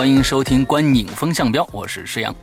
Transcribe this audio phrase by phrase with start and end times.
[0.00, 2.34] 欢迎收听《观影风向标》，我是石阳。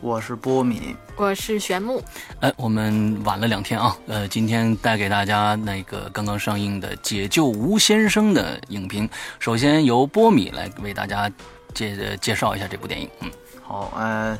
[0.00, 2.02] 我是波米，我是玄木。
[2.40, 9.08] 哎，我们晚了两天啊，呃，今天带给大家那个刚刚上映的《解救吴先生》的影评。
[9.38, 11.30] 首先由波米来为大家
[11.72, 13.08] 介介绍一下这部电影。
[13.20, 13.30] 嗯，
[13.62, 14.36] 好，呃，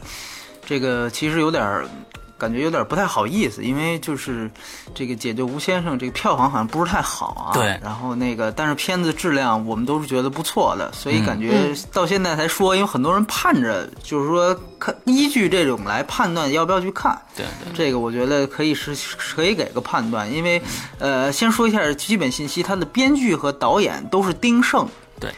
[0.67, 1.87] 这个其实有点儿
[2.39, 4.49] 感觉有点不太好意思，因为就是
[4.95, 7.53] 这个《解救吴先生》这个票房好像不是太好啊。
[7.53, 7.79] 对。
[7.83, 17.21] 然后那个，但是片子质量我们都是觉得不错的，所以感觉到现在才说，因为很多人盼着，就是说看依据这种来判断要不要去看。
[17.37, 18.97] 对对，这个我觉得可以是
[19.35, 20.63] 可以给个判断，因为
[20.99, 24.89] 呃，先说一下基本信息，它的编剧和导演都是丁晟。
[25.19, 25.33] 对，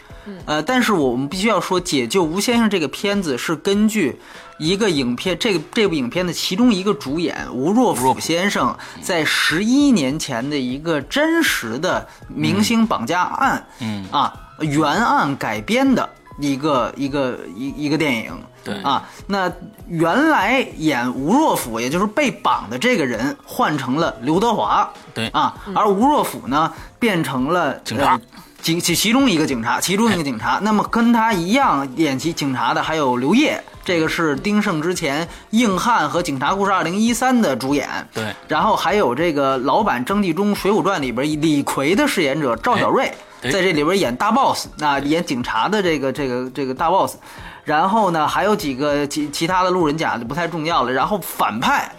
[0.44, 4.18] 呃，但是我们必须要说，《解救吴先生》这个片子是根据
[4.60, 14.06] 一个影片，这个这部影片的其中一个主演吴若甫先生在十一年前的一个真实的明星绑架案，嗯。
[14.12, 16.06] 啊原案改编的
[16.38, 18.30] 一个一个一一个电影。
[18.62, 18.74] 对。
[18.82, 19.50] 啊，那
[19.88, 24.86] 原来演吴若甫，也就是被绑的这个人，换成了刘德华。
[25.14, 25.28] 对。
[25.28, 28.16] 啊，而吴若甫呢，变成了警察。
[28.16, 28.20] 呃
[28.62, 30.58] 其其其中一个警察，其中一个警察。
[30.60, 33.58] 那么跟他一样演其警察的还有刘烨，
[33.90, 37.88] 这个是丁晟之前《硬汉》和《警察故事二零一三》的主演。
[38.14, 47.16] 对然后还有这个老版张纪中《水浒传》里边李逵的饰演者赵小瑞，哎在这里边演大 boss，那演警察的这个这个这个大 boss。
[47.64, 50.92] 然后呢，还有几个其其他的路人甲就不太重要了。
[50.92, 51.90] 然后反派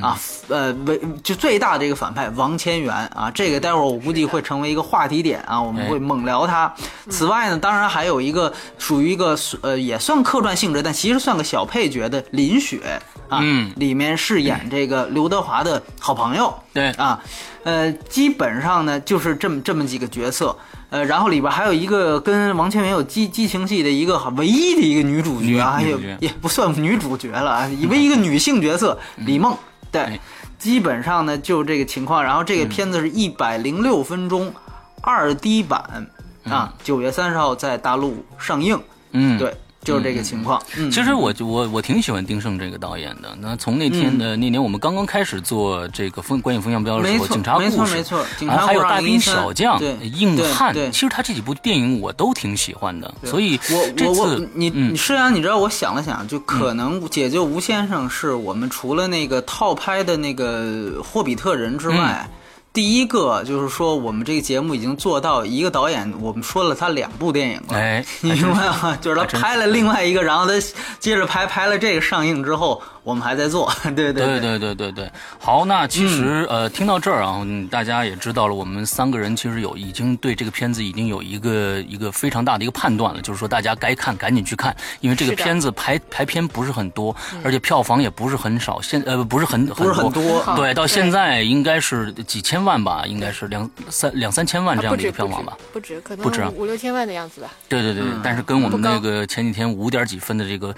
[0.00, 0.16] 啊，
[0.50, 6.72] 呃，为就最大的一个反派王千源啊，这个待会儿我估计会成为一个话题点啊，我们会猛聊他。
[7.08, 16.52] 此外呢，当然还有一个属于一个呃也算客串性质，但其实算个小配角的林雪啊，嗯里面饰演这个刘德华的好朋友。
[16.72, 16.90] 对。
[16.92, 17.20] 啊，
[17.64, 20.56] 呃，基本上呢就是这么这么几个角色，
[20.90, 29.56] 呃，然后里边还有一个跟王千源有激激情戏的一个唯一的一个女主角啊，也也不算女主角了啊，唯一一个女性角色李梦，
[29.90, 30.20] 对哎，
[30.60, 34.52] 基本上呢就这个情况，然后这个片子是一百零六分钟，
[35.00, 36.06] 二 D 版
[36.44, 38.78] 啊，九月三十号在大陆上映，
[39.12, 43.34] 嗯，对，就是这个情况，嗯，其实我我我挺喜欢丁晟这个导演的。
[43.40, 53.12] 那从那天的、那年我们刚刚开始做这个风观影风向标的时候，警察故事，没错没错警察啊还有大兵小将、对硬汉，其实他这几部电影我都挺喜欢的。
[53.24, 53.58] 所以
[53.96, 54.92] 这我我我次你嗯。
[54.92, 62.28] 你虽然你知道，我想了想，就可能解救吴先生是我们除了那个套拍的那个霍比特人之外。
[62.30, 62.36] 嗯
[62.72, 68.96] 第一个就是说，我们这个节目已经做到一个导演，我们说了他两部电影了，哎你明白吗？
[69.00, 70.52] 就是他拍了另外一个，然后他
[71.00, 74.40] 接着拍，拍了这个上映之后，我们还在做，对 对对。
[74.40, 90.42] 对对对对，好，那其实、呃，听到这儿啊，嗯大家也知道了，我们三个人其实有已经对这个片子已经有一个一个非常大的一个判断了，就是说大家该看赶紧去看，因为这个片子排排片不是很多，而且票房也不是很少，现呃不是很不是很多。
[90.56, 95.56] 对，到现在应该是几千万吧，应该是两三两三千万这样的一个票房吧。
[95.72, 96.50] 不止，可能不止啊。
[96.54, 97.48] 五六千万的样子吧。
[97.68, 98.20] 对对对，嗯。
[98.22, 100.74] 但是跟我们那个前几天五点几分的这个。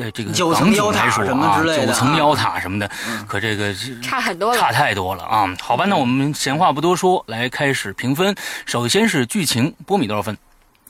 [0.00, 2.90] 在这个九层妖塔什么啊之类的啊九层妖塔什么的，
[3.28, 5.54] 可这个差很多了差太多了啊！
[5.60, 8.34] 好吧，那我们闲话不多说，来开始评分。
[8.64, 10.36] 首先是剧情，波米多少分？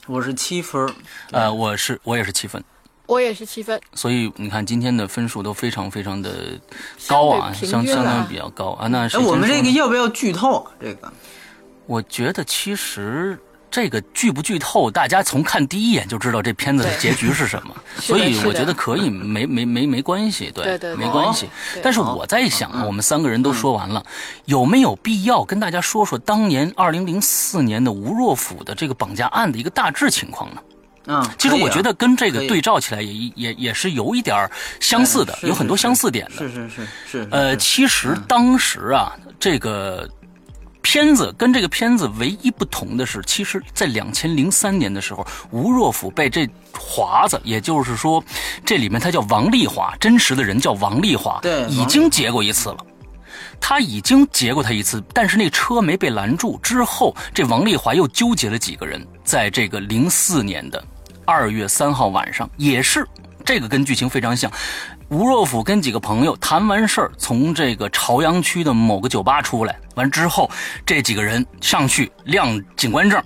[0.07, 0.89] 我是七分，
[1.31, 2.63] 呃，我是我也是七分，
[3.05, 6.59] 我也是七分，所以你看今天的分数都非常非常的
[7.07, 8.87] 高啊，相相当比较高啊。
[8.87, 10.67] 那哎，谁我们这个要不要剧透？
[10.79, 11.11] 这个
[11.85, 13.37] 我觉得其实
[13.71, 21.49] 这个剧不剧透，大家从看第一眼就知道这片子的结局是什么， 所以我觉得可以，没没没没关系，对对没关系。
[21.81, 24.03] 但是我在想啊，我们三个人都说完了，
[24.45, 30.61] 有没有必要跟大家说说当年二零零四年的吴若甫的这个绑架案的一个大致情况呢？
[31.07, 34.47] 嗯，其实我觉得跟这个对照起来也也也是有一点
[34.79, 36.37] 相似的，有很多相似点的。
[36.37, 40.07] 是是是是，呃，其实当时啊，这个
[40.91, 46.45] 片子跟这个片子唯一不同的是，其实，在两千零三年的时候，吴若甫被这
[46.77, 48.21] 华子，也就是说，
[48.65, 52.77] 这里面他叫王丽华，真实的人叫王丽华，对已经结过一次了。
[53.57, 56.59] 他已经劫过他一次，但是那车没被拦住。
[56.61, 60.83] 之后，这王丽华又纠结了几个人，在这个零四年的
[61.23, 63.07] 二月三号晚上，也是
[63.45, 64.51] 这个跟剧情非常像。
[65.11, 70.49] 吴若甫跟几个朋友谈完事儿，从这个朝阳区的某个酒吧出来，完之后，
[70.85, 73.21] 这几个人上去亮警官证，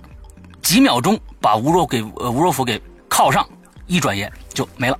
[0.60, 3.48] 几秒钟把吴若给呃吴若甫给铐上，
[3.86, 4.98] 一转眼就没了。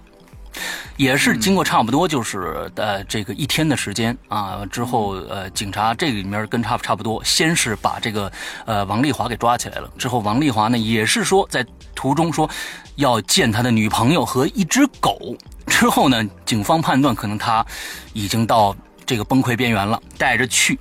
[0.96, 8.30] 也是经过差不多就是呃这个一天的时间啊之后呃警察这里面跟差差不多，先是把这个
[8.64, 11.66] 呃王丽华给抓起来了，之后王丽华呢也是说在
[11.96, 12.48] 途中说
[12.94, 17.64] 要见他的女朋友和一只狗，之后呢警方判断可能他
[18.12, 18.74] 已经到
[19.04, 20.78] 这个崩溃边缘了，带着去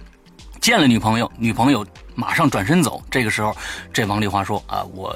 [0.61, 1.85] 见了女朋友，女朋友
[2.15, 3.55] 马上转身走，这个时候
[3.93, 5.15] 这王丽华说啊我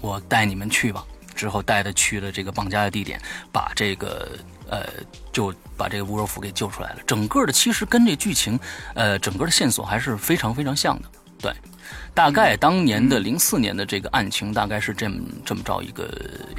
[0.00, 1.04] 我带你们去吧。
[1.34, 3.20] 之后带他去了这个绑架的地点，
[3.52, 4.38] 把这个
[4.70, 4.86] 呃
[5.30, 7.00] 就把这个吴若甫给救出来了。
[7.06, 8.58] 整个的其实跟这剧情，
[8.94, 11.10] 呃，整个的线索还是非常非常像的。
[11.38, 11.52] 对，
[12.16, 16.08] 大概当年的零四年的这个案情，大概是这么这么着一个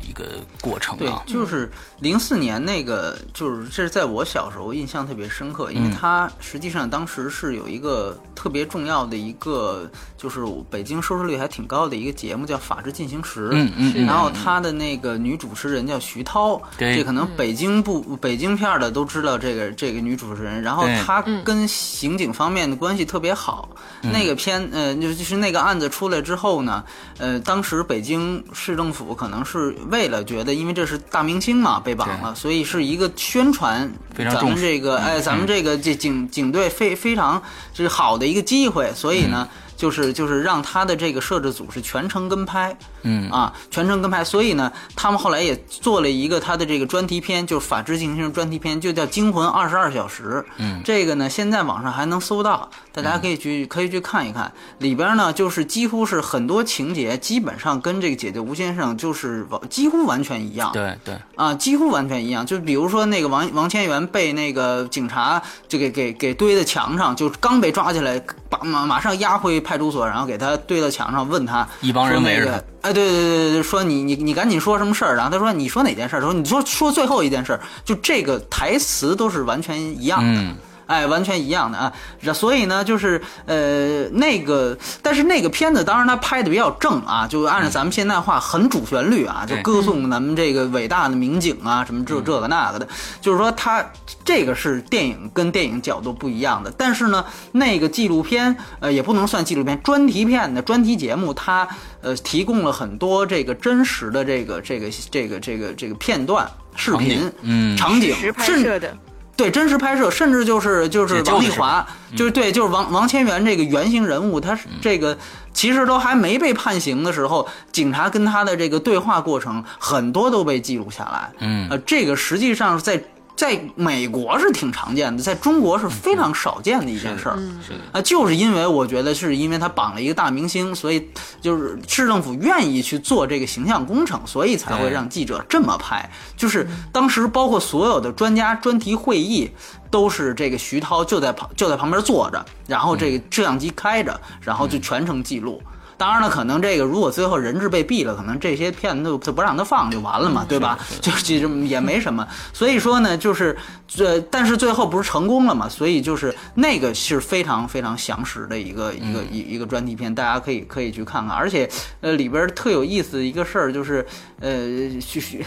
[0.08, 1.24] 一个过程对啊，。
[1.26, 1.68] 就是
[2.00, 13.50] 零四年那个，就是这是在我小时候印象特别深刻，因为嗯它实际上当时是有一个特别重要的一个，就是北京收视率还挺高的一个节目叫《法制进行时》。
[13.54, 20.62] 嗯嗯嗯然后他的那个女主持人叫徐涛，对这可能北京不北京片儿的都知道这个这个女主持人。
[20.62, 23.68] 然后她跟刑警方面的关系特别好。
[24.02, 26.84] 那个片呃，就就是那个案子出来之后呢，
[27.18, 37.42] 呃，当时北京市政府可能是为了觉得，因为这是大明星嘛被绑了，所以是一个宣传咱们这个哎，咱们这个这警警队非非常
[37.74, 39.48] 就是好的一个机会，所以呢。
[39.78, 50.44] 就是就是让他的这个摄制组是全程跟拍，嗯啊，全程跟拍，所以呢，他们后来也做了一个他的这个专题片，就是《法制进行时》专题片，就叫《惊魂二十二小时》。
[50.58, 54.52] 嗯，这个呢，现在网上还能搜到，大家可以去、可以去看一看。
[54.80, 60.72] 里边呢，就是几乎是很多情节，基本上跟这个《姐姐吴先生》就是几乎完全一样。
[60.74, 62.44] 对对，啊，几乎完全一样。
[62.44, 68.20] 就比如说那个王王千源被那个警察就给给给堆在墙上，就刚被抓起来，
[68.50, 75.16] 把马马上押回派出所，然后给他堆到墙上，问他一帮人围着个哎，对对对对对，说你你你赶紧说什么事儿？
[75.16, 76.22] 然后他说你说哪件事儿？
[76.22, 80.42] 说你说说最后一件事儿，就这个台词都是完全一样的。
[80.42, 80.56] 嗯
[80.88, 92.88] 哎，完全一样的啊，这所以呢，就是呃那个，但是那个片子当然它拍的比较正啊，就按照咱们现在话，很主旋律啊，就歌颂咱们这个伟大的民警啊，什么这这个那个的，
[93.22, 93.86] 就是说它
[94.26, 101.68] 这个是电影跟电影角度不一样的，但是呢，那个纪录片呃也不能算纪录片，专题片的专题节目，它
[102.02, 107.76] 呃提供了很多这个真实的这个这个这个这个这个片段视频，嗯。
[107.78, 108.98] 场景实拍甚摄的，
[109.38, 111.86] 对，真实拍摄，甚至就是就是王丽华，
[112.16, 115.16] 就是对，就是王王千源这个原型人物，他是这个
[115.54, 121.32] 其实都还没被判刑的时候，警察跟他的这个对话过程很多都被记录下来。
[121.40, 123.02] 嗯呃，这个实际上在
[123.38, 127.38] 在美国是挺常见的，在中国是非常少见的一件事儿。
[127.66, 131.08] 是的，啊，就是因为我觉得是因为他绑了一个大明星，所以
[131.40, 136.10] 就是市政府愿意去做这个形象工程，所以才会让记者这么拍。
[136.36, 139.50] 就是当时包括所有的专家专题会议，
[139.92, 145.62] 都是这个徐涛就在旁就在旁边坐着，然后这个摄像机开着，然后就全程记录。
[145.98, 150.78] 当然了，可能这个如果最后人质被毙了，可能这些片子就就不让他放就完了嘛，对吧？
[151.02, 152.26] 就其实也没什么。
[152.54, 153.58] 所以说呢，就是
[153.98, 155.68] 呃，但是最后不是成功了嘛？
[155.68, 161.36] 所以就是那个是非常非常详实的一个一个一一个专题片，大家可以可以去看看。
[161.36, 161.68] 而且
[162.02, 164.06] 呃，里边特有意思的一个事儿就是
[164.40, 164.68] 呃，
[165.00, 165.46] 去去。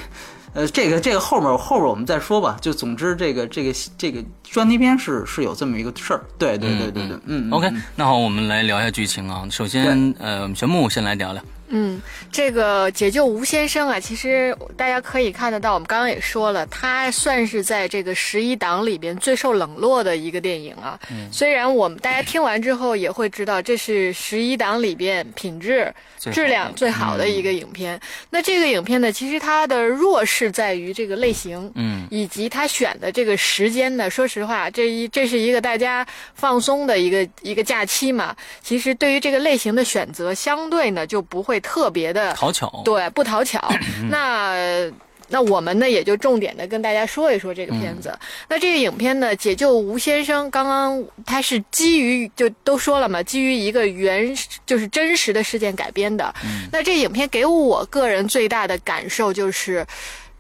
[0.52, 2.56] 呃，这个这个后面后面我们再说吧。
[2.60, 6.20] 就总之，这个这个这个专题片是是有这么一个事儿。
[6.38, 9.46] 对对对对对，嗯嗯 OK，那好，我们来聊一下剧情啊。
[9.50, 11.42] 首先，呃，我们玄木先来聊聊。
[11.70, 20.98] 嗯，这个解救吴先生啊，其实大家可以看得到，我们刚刚也说了，他算是在这个十一档里边最受冷落的一个电影啊。
[21.30, 28.00] 虽然我们大家听完之后也会知道，这是十一档里边品质质量最好的一个影片。
[28.30, 34.10] 那这个影片呢，其实它的弱势在于这个类型，嗯以及它选的这个时间呢。
[34.10, 38.34] 说实话，这一这是一个大家放松的一个一个假期嘛。
[38.60, 43.62] 其实对于这个类型的选择，相对呢就不会特别的讨巧，对不讨巧。
[44.10, 44.90] 那。
[45.32, 48.12] 那我们呢，也就重点的跟大家说一说这个片子。
[48.48, 54.36] 那这个影片呢，《解救吴先生》，刚刚它是基于就都说了嘛，基于一个原
[54.66, 56.34] 就是真实的事件改编的。
[56.72, 59.86] 那这影片给我个人最大的感受就是，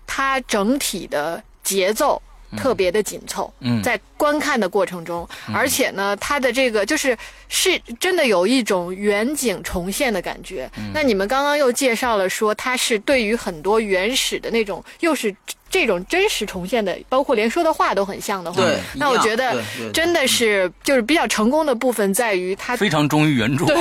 [0.08, 2.20] 它整体的节奏
[2.56, 3.82] 特别的紧凑，嗯。
[3.82, 7.16] 在观看的过程中，而且呢，它的这个就是
[7.48, 10.70] 是真的有一种远景重现的感觉。
[10.76, 10.90] 嗯。
[10.92, 15.34] 那你们刚刚又介绍了说，它是对于很多原始的那种，又是
[15.70, 19.62] 这种真实重现的，包括连说的话都很像的话，对那我觉得
[19.94, 23.64] 真的是就是比较成功的部分在于它非常忠于原著。
[23.64, 23.78] 对，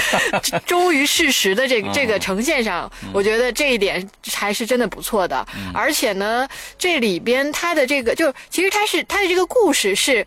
[0.66, 5.46] 忠于事实的这个这个呈现上，我觉得这一点还是真的不错的。
[5.74, 10.26] 而且呢，这里边它的这个就其实它是它的这个故事是。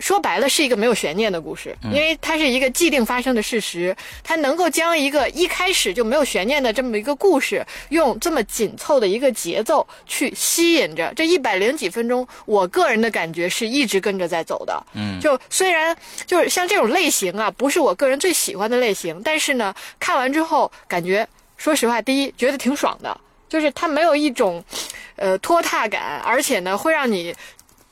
[0.00, 14.86] 说白了是一个没有悬念的故事，因为它是一个既定发生的事实，它能够将一个一开始就没有悬念的这么一个故事，用这么紧凑的一个节奏去吸引着这一百零几分钟，我个人的感觉是一直跟着在走的。
[14.94, 21.26] 嗯，就虽然就是像这种类型啊，不是我个人最喜欢的类型，但是呢，看完之后感觉，
[21.56, 24.62] 说实话，第一觉得挺爽的，就是它没有一种，
[25.16, 27.34] 呃拖沓感，而且呢会让你。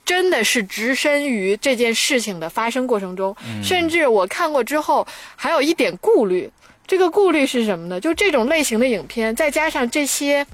[0.04, 6.50] 真的是置身于这件事情的发生过程中，甚至我看过之后还有一点顾虑。
[6.86, 7.98] 这个顾虑是什么呢？
[7.98, 10.46] 就这种类型的影片，再加上这些，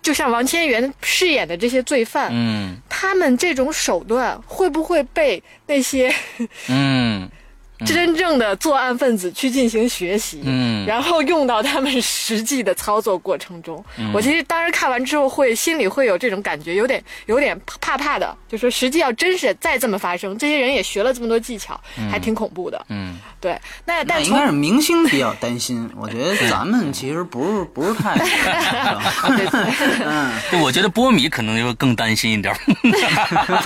[0.00, 6.14] 就像王千源饰演的这些罪犯，嗯他们这种手段会不会被那些
[6.68, 7.28] 嗯
[7.84, 13.82] 真正的作案分子去进行学习，嗯然后用到他们实际的操作过程中。
[14.12, 22.84] 我其实当时看完之后会心里会有这种感觉，有点有点怕怕的，就说实际要真是再这么发生，这些人也学了这么多技巧，还挺恐怖的。
[22.88, 23.52] 嗯，对，
[23.84, 28.14] 那那但从应该是明星比较担心， 我觉得咱们其实不是不是太
[30.04, 32.58] 嗯，我觉得波米可能就更担心一点儿。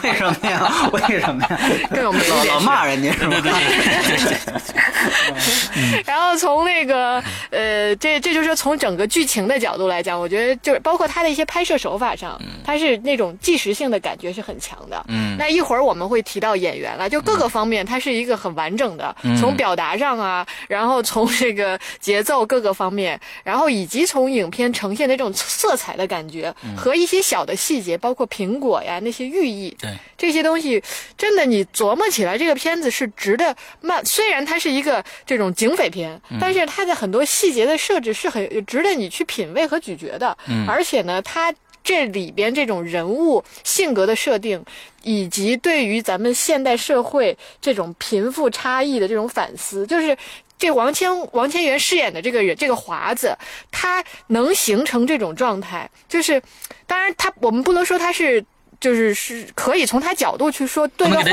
[0.02, 0.70] 为什么呀？
[0.92, 1.60] 为什么呀？
[1.90, 3.58] 更有魅力老老骂人家是吧？
[6.06, 15.04] 然后从那个呃，这这就是从整个剧情的角度来讲，我觉得就是包括它的一些拍摄手法上，它是那种纪实性的感觉是很强的。
[15.08, 15.36] 嗯。
[15.38, 30.82] 那一会儿我们会提到演员了，就各个方面它是一个很完整的，从表达上啊，然后从这个节奏各个方面，然后以及从影片呈现的这种色彩的感觉和一些小的细节，包括苹果呀那些寓意，对，这些东西
[31.18, 33.95] 真的你琢磨起来，这个片子是值得慢。
[34.04, 40.36] 虽然它是一个这种警匪片，但是它的很多细节的设置是很值得你去品味和咀嚼的。
[40.66, 44.64] 而且呢，它这里边这种人物性格的设定，
[45.02, 50.16] 以及对于咱们现代社会这种贫富差异的这种反思，就是。
[50.58, 53.36] 这王千王千源饰演的这个人，这个华子，
[53.70, 56.42] 他能形成这种状态，就是，
[56.86, 58.42] 当然他我们不能说他是。
[58.80, 61.24] 就是是可以从他角度去说对的话，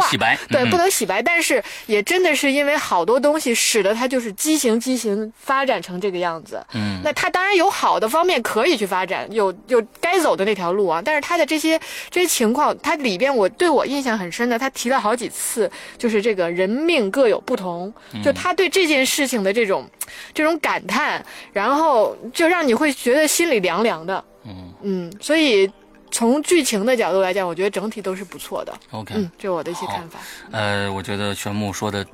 [0.49, 1.21] 对，嗯不能洗白。
[1.21, 6.63] 但是也真的是因为好多东西使得他就是畸形畸形发展成这个样子。
[6.73, 11.01] 嗯那他当然有好的方面可以去发展，有有该走的那条路啊。
[11.03, 19.85] 但是他的这些这些情况，他里边我对我印象很深的，他提了好几次，就是这个人命各有不同，就他对这件事情的这种
[20.33, 24.23] 这种感叹，然后就让你会觉得心里凉凉的。
[24.45, 25.69] 嗯嗯，所以
[26.13, 28.71] 从剧情的角度来讲，我觉得整体都是不错的。
[28.91, 29.15] ，OK。
[29.17, 30.19] 嗯，这是我的一些看法。
[30.51, 32.05] 呃，我觉得玄牧说的，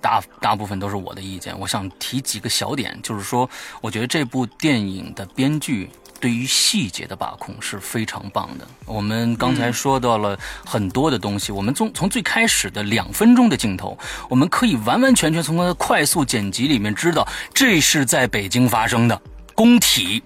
[0.00, 1.58] 大大部分都是我的意见。
[1.58, 3.48] 我想提几个小点，就是说，
[3.80, 5.88] 我觉得这部电影的编剧
[6.20, 8.66] 对于细节的把控是非常棒的。
[8.86, 10.36] 我们刚才说到了
[10.66, 13.96] 很多的东西，我们从从最开始的两分钟的镜头，
[14.28, 19.22] 我们可以完完全全从它的快速剪辑里面知道，这是在北京发生的。
[19.54, 20.22] 工体，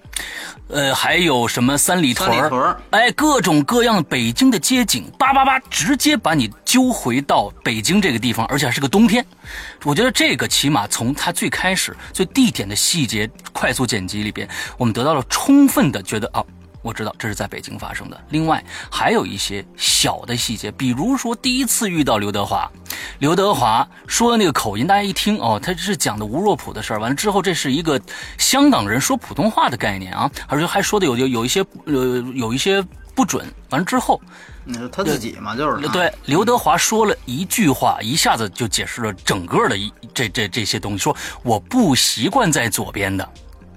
[0.69, 9.25] 呃，还有什么三里屯儿哎，各种各样北京的街景，叭叭叭，直接把你揪回到北京这个地方，而且还是个冬天。
[9.83, 16.43] 我觉得这个起码从它最开始最地点的细节快速剪辑里边，我们得到了充分的觉得啊。
[16.87, 18.17] 我知道这是在北京发生的。
[18.29, 22.71] 另外还有一些小的细节，比如说第一次遇到刘德华，
[23.19, 26.99] 刘德华说的那个口音，大家一听哦，他是讲的吴若甫的事儿。
[26.99, 27.99] 完了之后，这是一个
[28.37, 32.81] 香港人说普通话的概念啊，而且还说的有有有一些呃有一些
[33.13, 33.45] 不准。
[33.69, 34.21] 完了之后，
[34.65, 40.99] 嗯，他自己嘛，就是对，刘德华说了一句话，一下子就解释了整个的一这这这些东西。
[40.99, 41.13] 说
[41.43, 43.29] 我不习惯在左边的，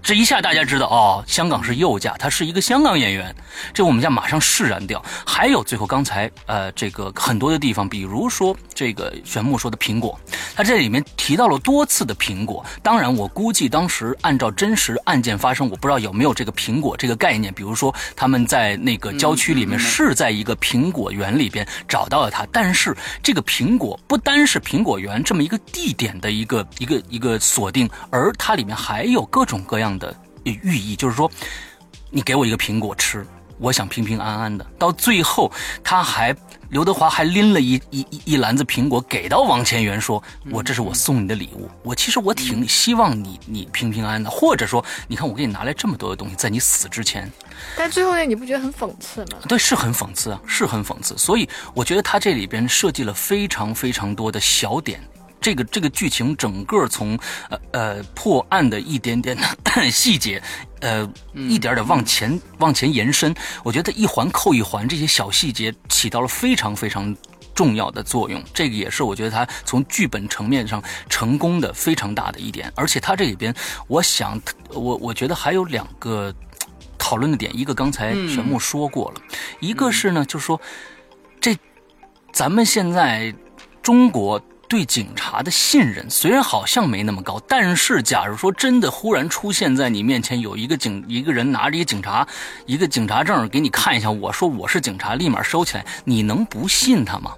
[0.02, 3.34] 这一下大家知道哦，香港是右驾，他是一个香港演员，
[3.72, 5.02] 这我们家马上释然掉。
[5.24, 10.18] 还有最后刚才呃这个很多的地方，比如说这个玄木说的苹果，
[10.56, 12.64] 他这里面提到了多次的苹果。
[12.82, 17.52] 当然，我估计当时按照真实案件发生，我不知道有没有这个苹果这个概念。
[17.54, 31.30] 比如说他们在那个郊区里面是在一个苹果园里边找到了它，但是这个苹果不单是苹果园这么一个地点的一个一个一个锁定，而它里面还有各种各样的寓意，就是说，
[32.10, 33.26] 你给我一个苹果吃。
[33.62, 34.64] 我想平平安安的。
[34.78, 35.52] 到最后，
[35.84, 36.34] 他还
[36.70, 41.68] 刘德华还拎了一一一一篮子苹果给到王千源，说：“我这是我送你的礼物。
[41.82, 47.30] 我其实我挺希望你你平平安安的，或者说，你看我给你拿来这么多的东西，在你死之前。”
[47.76, 49.36] 但最后那你不觉得很讽刺吗？
[49.46, 51.18] 对，是很讽刺啊，是很讽刺。
[51.18, 55.06] 所以我觉得他这里边设计了非常非常多的小点。
[55.40, 57.18] 这个这个剧情整个从
[57.48, 59.42] 呃呃破案的一点点的
[59.90, 60.42] 细节，
[60.80, 67.16] 呃一点点往前往前延伸，我觉得一环扣一环，这些小细节起到了非常非常
[67.54, 68.42] 重要的作用。
[68.52, 72.70] 这个也是我觉得他从剧本层面上成功的非常大的一点。
[72.76, 73.54] 而且他这里边，
[73.88, 76.34] 我想我我觉得还有两个
[76.98, 79.22] 讨论的点，一个刚才玄牧说过了，
[79.58, 80.60] 一个是呢，就是说
[81.40, 81.56] 这
[82.30, 83.34] 咱们现在
[83.82, 84.38] 中国。
[84.70, 92.24] 对警察的信任虽然好像没那么高，但是假如说真的忽然出现在你面前有一个警一个人拿着一个警察
[92.66, 97.34] 一个警察证给你看一下，我说我是警察，立马收起来，你能不信他吗？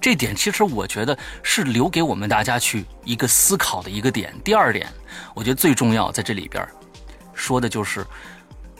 [0.00, 4.34] 这点其实我觉得是留给我们大家去一个思考的一个点。
[4.42, 4.88] 第二点，
[5.34, 6.66] 我觉得最重要在这里边
[7.32, 8.04] 说的就是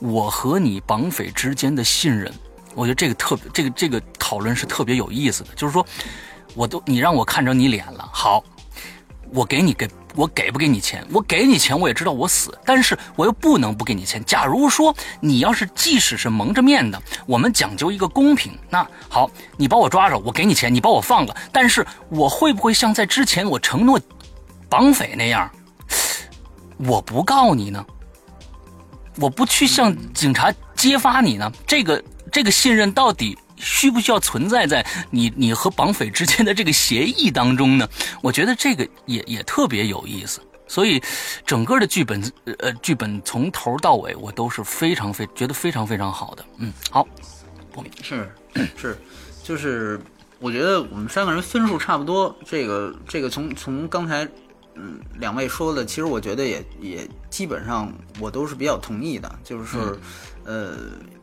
[0.01, 2.35] 我和你绑匪之间的信任。
[2.75, 5.87] 我觉得这个特别这个这个讨论是特别有意思的，就是说。
[6.57, 8.43] 我都你让我看着你脸了，好，
[9.31, 11.07] 我给你给我给不给你钱？
[11.13, 14.25] 我给你钱，我也知道我死，但是我又不能不给你钱。
[14.25, 24.01] 假如说你要是即使是蒙着面的，我们讲究一个公平，那好，你把我抓着，我给你钱，你把我放了，但是我会不会像在之前我承诺
[24.71, 25.51] 绑匪那样，
[26.79, 27.85] 我不告你呢？
[29.21, 31.53] 我不去向警察揭发你呢？
[31.67, 33.37] 这个这个信任到底？
[33.57, 37.89] 需不需要存在在你你和绑匪之间的这个协议当中呢？
[38.23, 40.41] 我觉得这个也也特别有意思。
[40.69, 41.01] 所以，
[41.47, 42.21] 整个的剧本
[42.59, 46.45] 呃剧本从头到尾我都是非常非觉得非常非常好的。
[46.59, 47.07] 嗯，好，
[48.03, 48.29] 是
[48.77, 48.99] 是，
[49.45, 50.01] 就是
[50.41, 52.37] 我觉得我们三个人分数差不多。
[52.45, 54.29] 这个这个从从刚才
[54.75, 59.39] 嗯两位说的，其实我觉得也也基本上我都是比较同意的。
[59.45, 59.79] 就是
[60.45, 60.77] 呃。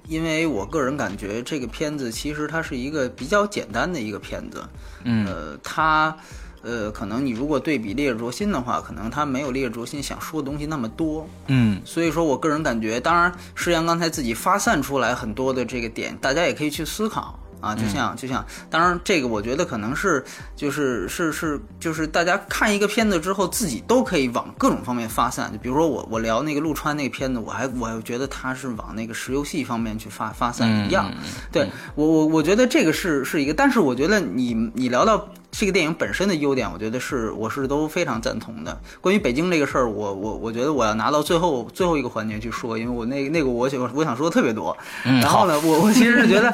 [0.08, 4.64] 因为我个人感觉这个片子其实它是一个比较简单的一个片子，
[5.04, 6.16] 嗯，呃，它，
[6.62, 17.40] 呃，可能你如果对比《烈日灼心》的话，可能它没有《烈日灼心》想说的东西那么多，嗯，所以说我个人感觉，当然，诗阳刚才自己发散出来很多的这个点，大家也可以去思考。
[17.64, 20.22] 啊，就像就像，当然这个我觉得可能是
[20.54, 25.50] 就是是是就是大家看一个片子之后，自己都可以往各种方面发散。
[25.54, 31.10] 就比如说我我聊那个陆川那个片子，我还我还觉得他是往那个石油系方面去发发散一样。
[31.54, 38.82] 对我我我觉得这个是是一个，但是我觉得你你聊到这个电影本身的优点，我觉得是我是都非常赞同的。
[39.00, 44.76] 关于北京这个事儿，我我我觉得我要拿到最后最后一个环节去说，因为我那那个我想我想说的特别多。
[45.04, 46.52] 然后呢，我我其实是觉得。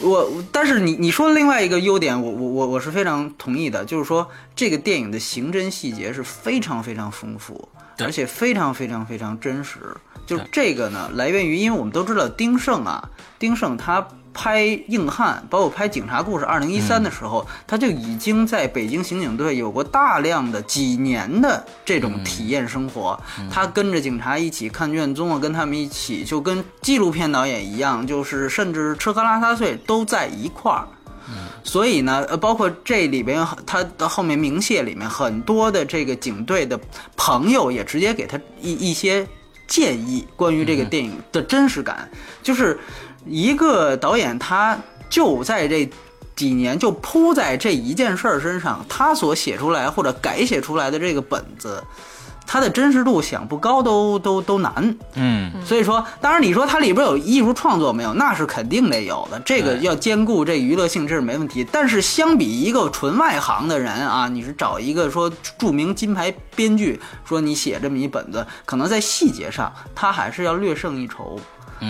[0.00, 7.68] 我，但是你你说另外一个优点，我我我我是非常同意的，就是说这个电影的刑侦细节是非常非常丰富，
[8.00, 9.78] 而且非常非常非常真实。
[10.26, 14.06] 就这个呢，来源于，因为我们都知道丁晟啊，丁晟他。
[14.34, 23.18] 拍硬汉，包括拍《警察故事》二零一三的时候，他就已经在北京刑警队有过大量的几年的这种体验生活。
[23.50, 30.88] 他跟着警察一起看卷宗啊，跟他们一起就跟纪录片导演一样，就是甚至吃喝拉撒睡都在一块儿。
[31.62, 36.78] 所以呢，呃，包括这里边他的后面明谢里面很多的这个警队的
[37.16, 39.26] 朋友也直接给他一一些
[39.68, 42.10] 建议，关于这个电影的真实感，
[42.42, 42.80] 就是。
[43.26, 45.88] 一个导演，他就在这
[46.34, 51.82] 几年就扑在这一件事儿身上，他所写出来或者改写出来的这个本子，
[52.46, 54.96] 它的真实度想不高都都都难。
[55.14, 61.64] 嗯，所以说，当然你说它里边有艺术创作没有，那是肯定得有的，这个要兼顾这娱乐性，这是没问题。
[61.70, 71.38] 但是相比一个纯外行的人啊，你是找一个说著名金牌编剧，说你写这么一本子，可能在细节上他还是要略胜一筹。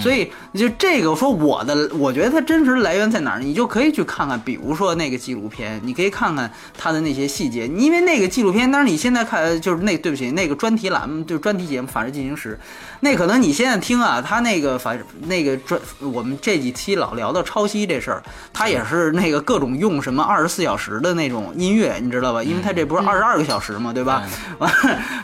[0.01, 3.41] 所以就这个说我的，我觉得它真实来源在哪儿？
[3.41, 7.67] 你就可以去看看，比如说那个纪录片，你可以看看它的那些细节。
[7.67, 12.59] 因为那个纪录片，当然你现在看就是那对不起，那个专题栏目就是专题节目《法制进行时》，
[13.01, 22.43] 那可能你现在听啊，他那个法那个专我们这几期老聊到抄袭这事儿，他也是那个各种用什么二十四小时的那种音乐，你知道吧？
[22.43, 24.23] 因为他这不是二十二个小时嘛，对吧？
[24.59, 24.73] 完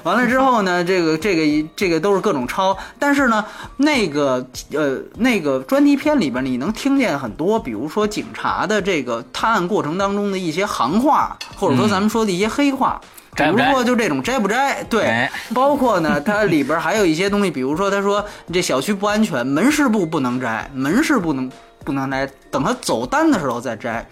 [0.03, 3.45] 完了之后呢，这个这个这个都是各种抄，但是呢，
[3.79, 4.47] 那个。
[4.73, 13.01] 呃，那个专题片里边，你能听见很多，比如说警察的这个探案过程当中的一些行话，或者说咱们说的一些黑话。
[13.37, 21.49] 比如说就这种摘不摘，对，包括呢，它里边还有一些东西，比如说他说这小区不安全，门市部不能摘，门市不能
[21.85, 24.05] 不能摘，等他走单的时候再摘，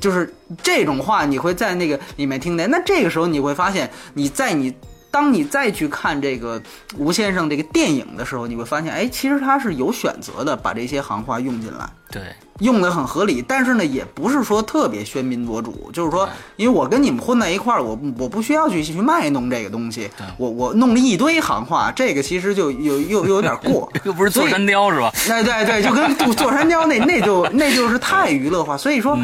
[0.00, 0.34] 就是
[0.64, 2.68] 这种话你会在那个里面听见。
[2.68, 4.74] 那这个时候你会发现，你在你
[5.12, 6.60] 当你再去看这个
[6.96, 11.88] 吴先生这个电影的时候，你会发现，哎，其实他是有选择的，把这些行话用进来。
[12.12, 12.22] 对。
[12.60, 25.10] 用的很合理，但是呢，也不是说特别喧宾夺主，就是说，因为我跟你们混在一块儿，我我不需要去去卖弄这个东西，我我弄了一堆行话，这个其实就有又又有点过， 又不是坐山雕是吧？
[25.26, 29.18] 对对对，就跟坐山雕那那就那就是太娱乐化，所以说，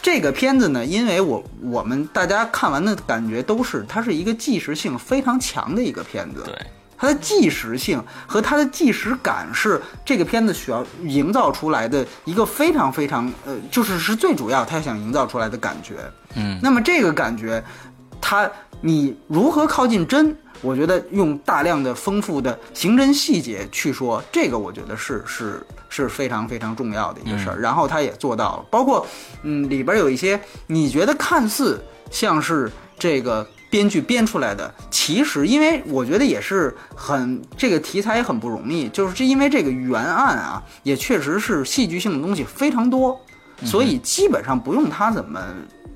[0.00, 6.54] 这个片子呢，因为我我们大家看完的感觉都是，它是一个纪实性非常强的一个片子，对。
[6.98, 15.94] 它的纪实性和它的纪实感是这个片子需要营造出来的一个非常非常呃，就是是最主要他想营造出来的感觉。
[16.34, 17.62] 嗯，那么这个感觉，
[18.20, 20.36] 它你如何靠近真？
[20.60, 27.60] 我觉得用大量的丰富的刑侦细节去说这个，我觉得是是是非常非常重要的一个事儿。
[27.60, 29.06] 然后他也做到了，包括
[29.44, 31.80] 嗯里边有一些你觉得看似
[32.10, 33.48] 像是这个。
[33.70, 43.20] 编剧编出来的，其实因为我觉得也是很这个题材也很不容易，就是这因为这个原案啊，也确实是戏剧性的东西非常多，
[43.64, 45.38] 所以基本上不用他怎么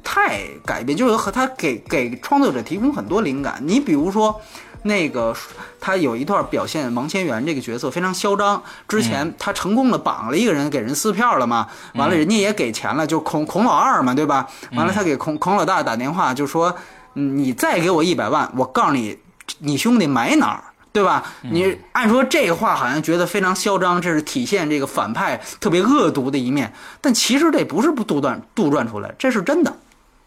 [0.04, 3.58] 太改变，就是和他给给创作者提供很多灵感。
[3.64, 4.38] 你比如说
[4.82, 5.34] 那个
[5.80, 14.46] 他有一段表现王千源这个角色非常嚣张，之前他成功的绑了一个人给人撕票了嘛，完了人家也给钱了，就孔孔老二嘛，对吧？
[14.72, 16.76] 完了他给孔孔老大打电话就说。
[17.14, 19.18] 你再给我一百万，我告诉你，
[19.58, 21.24] 你兄弟埋哪儿，对吧？
[21.42, 29.74] 你按说这话好像觉得非常嚣张，这是体现这个反派特别恶毒的一面，但其实这不是不杜撰杜撰出来，这是真的。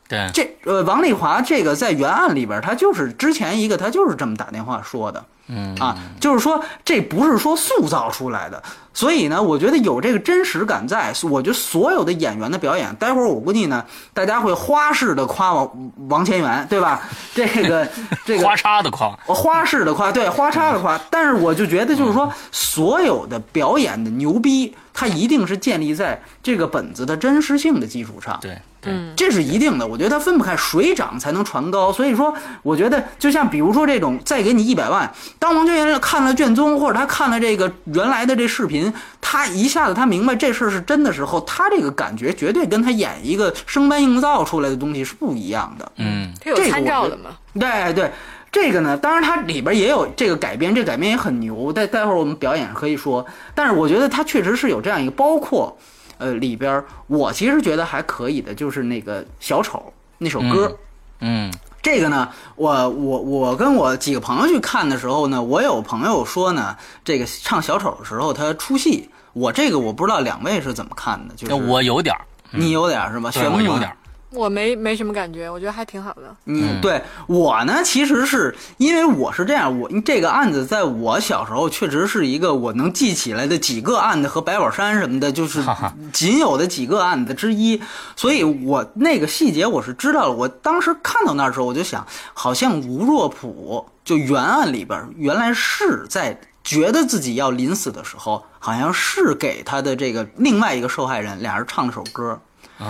[0.08, 5.24] 对，这呃，王丽华这个在原案里边，他就是之前一个，他就是这么打电话说的。
[5.48, 8.64] 嗯啊，就是说这不是说塑造出来的，
[8.96, 11.14] 所以呢，我觉得有这个真实感在。
[11.30, 17.00] 我觉得所有的演员的表演，待会儿我估计呢，大家会花式的夸王王千源，对吧？
[17.36, 17.88] 这个
[18.26, 21.00] 这个花叉的夸，花式的夸，对，花叉的夸。
[21.12, 28.36] 但是我就觉得，就是说所有的表演的牛逼，它一定是建立在这个本子的真实性的基础上。
[28.42, 28.58] 对。
[28.86, 31.92] 嗯，这是一定的，我觉得它分不开，水涨才能船高。
[31.92, 45.92] 所以说，我觉得就像比如说这种，再给你一百万，当王全元看了卷宗，或者他看了这个原来的这视频，他一下子他明白这事儿是真的时候，他这个感觉绝对跟他演一个生搬硬造出来的东西是不一样的。
[45.98, 47.32] 嗯，他有参照的嘛？
[47.60, 48.12] 对对，
[48.52, 51.74] 这个呢，当然它里边也有这个改编，这改编也很牛。
[51.74, 55.78] 待待会儿我们表演可以说，但是我觉得它确实是有这样一个，包括。
[56.18, 60.78] 呃，里边我其实觉得还可以的，就是那个小丑那首歌，
[61.20, 61.52] 嗯，
[61.82, 72.16] 这个呢，我我我跟我几个朋友去看的时候呢，我有朋友说呢，这个唱小丑的时候他出戏，我这个我不知道两位是怎么看的，就是我有点
[72.52, 73.30] 你有点是吧？
[73.32, 73.96] 玄牧有点
[74.32, 76.36] 我没没什么感觉，我觉得还挺好的。
[76.46, 85.64] 嗯，对我呢，其实是因为我是这样，我这个案子在我小时候确实是一个我能记起来的几个案子和白宝山什么的，就是
[86.12, 87.82] 仅有的几个案子之一，
[88.16, 90.32] 所以我那个细节我是知道了。
[90.32, 102.38] 我当时看到那时候，我就想，好像吴若甫就原案里边原来是在觉得自己要临死的时候，好像是给他的这个另外一个受害人俩人唱了首歌。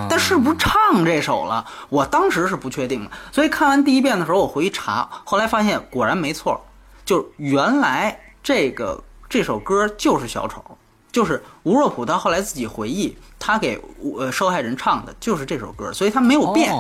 [0.10, 1.66] 但是不是唱这首了？
[1.90, 6.60] 我当时是不确定的，所以看完第一遍的时候，我回去查，后来发现果然没错，
[7.04, 10.64] 就原来这个这首歌就是小丑，
[11.12, 13.82] 就是吴若甫他后来自己回忆，他给
[14.18, 16.74] 呃受害人唱的就是这首歌，所以他没有变。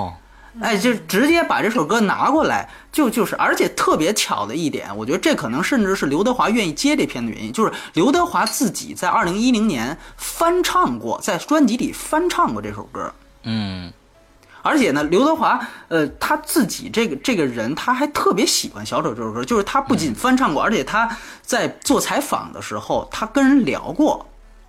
[0.61, 13.13] 哎，就直接把这首歌拿过来，就就是，而且特别巧的一点，我觉得这可能甚至是刘德华愿意接这片的原因，就是刘德华自己在二零一零年翻唱过，在专辑里翻唱过这首歌。
[13.43, 13.91] 嗯，
[14.61, 21.09] 而且呢，刘德华呃他自己这个这个人，他还特别喜欢小丑这首歌，就是他不仅翻唱过，而且他
[21.41, 24.25] 在做采访的时候，他跟人聊过，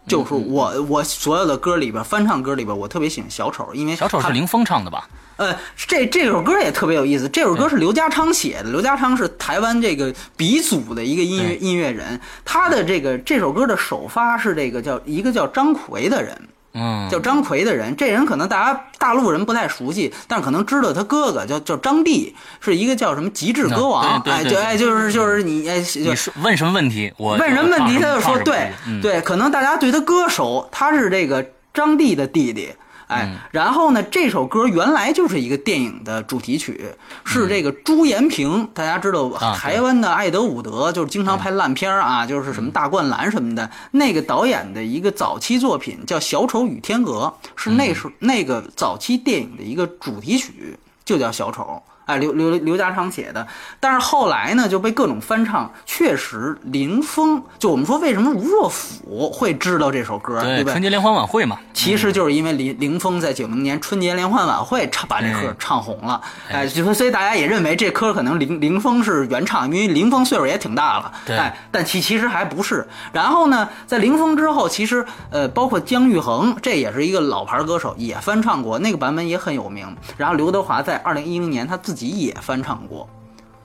[0.09, 5.09] 就是我我所有的歌里边翻唱歌里边，我特别喜欢小丑，因为小丑是林峰唱的吧？
[5.37, 7.29] 呃，这这首歌也特别有意思。
[7.29, 12.19] 这首歌是刘家昌写的，刘家昌是台湾这个鼻祖的一个音乐音乐人。
[12.45, 17.95] 他的这个这首歌的首发是这个叫一个叫张奎的人，嗯，叫张奎的人。
[17.97, 24.23] 这人可能大家大陆人不太熟悉，但可能知道他哥哥叫叫张帝，是一个叫什么极致歌王。
[24.25, 27.13] 哎，就哎就是就是你哎，你说问什么问题？
[27.19, 28.73] 我问什么问题他就说对
[29.03, 31.45] 对，可能大家对他歌熟，他是这个
[31.75, 32.73] 张帝的弟弟。
[33.07, 36.93] 哎，然后呢，这首歌原来就是一个电影的主题曲，
[37.25, 51.63] 是这个朱延平，大家知道台湾的爱德伍德，就是经常拍烂片啊，就是什么大灌篮什么的，那个导演的一个早期作品叫《小丑与天鹅》，是那时候那个早期电影的一个主题曲，就叫《小丑》。
[52.07, 53.47] 哎，刘刘刘家昌写的，
[53.79, 55.71] 但是后来呢就被各种翻唱。
[55.85, 60.71] 确实，林峰就我们说为什么吴若甫会知道这首歌，对吧？
[60.71, 72.87] 春节联欢晚会嘛，其实就是因为林林峰在九零年春节联欢晚会唱把这歌哎唱红了，哎，就所以大家也认为这歌可能林林峰是原唱，因为林峰岁数也挺大了，对哎，但其其实还不是。
[73.13, 79.97] 然后呢，在林峰之后，其实呃，包括姜育恒，这也是一个老牌歌手，也翻唱过那个版本也很有名。
[80.17, 83.09] 然后刘德华在二零一零年他自己也翻唱过，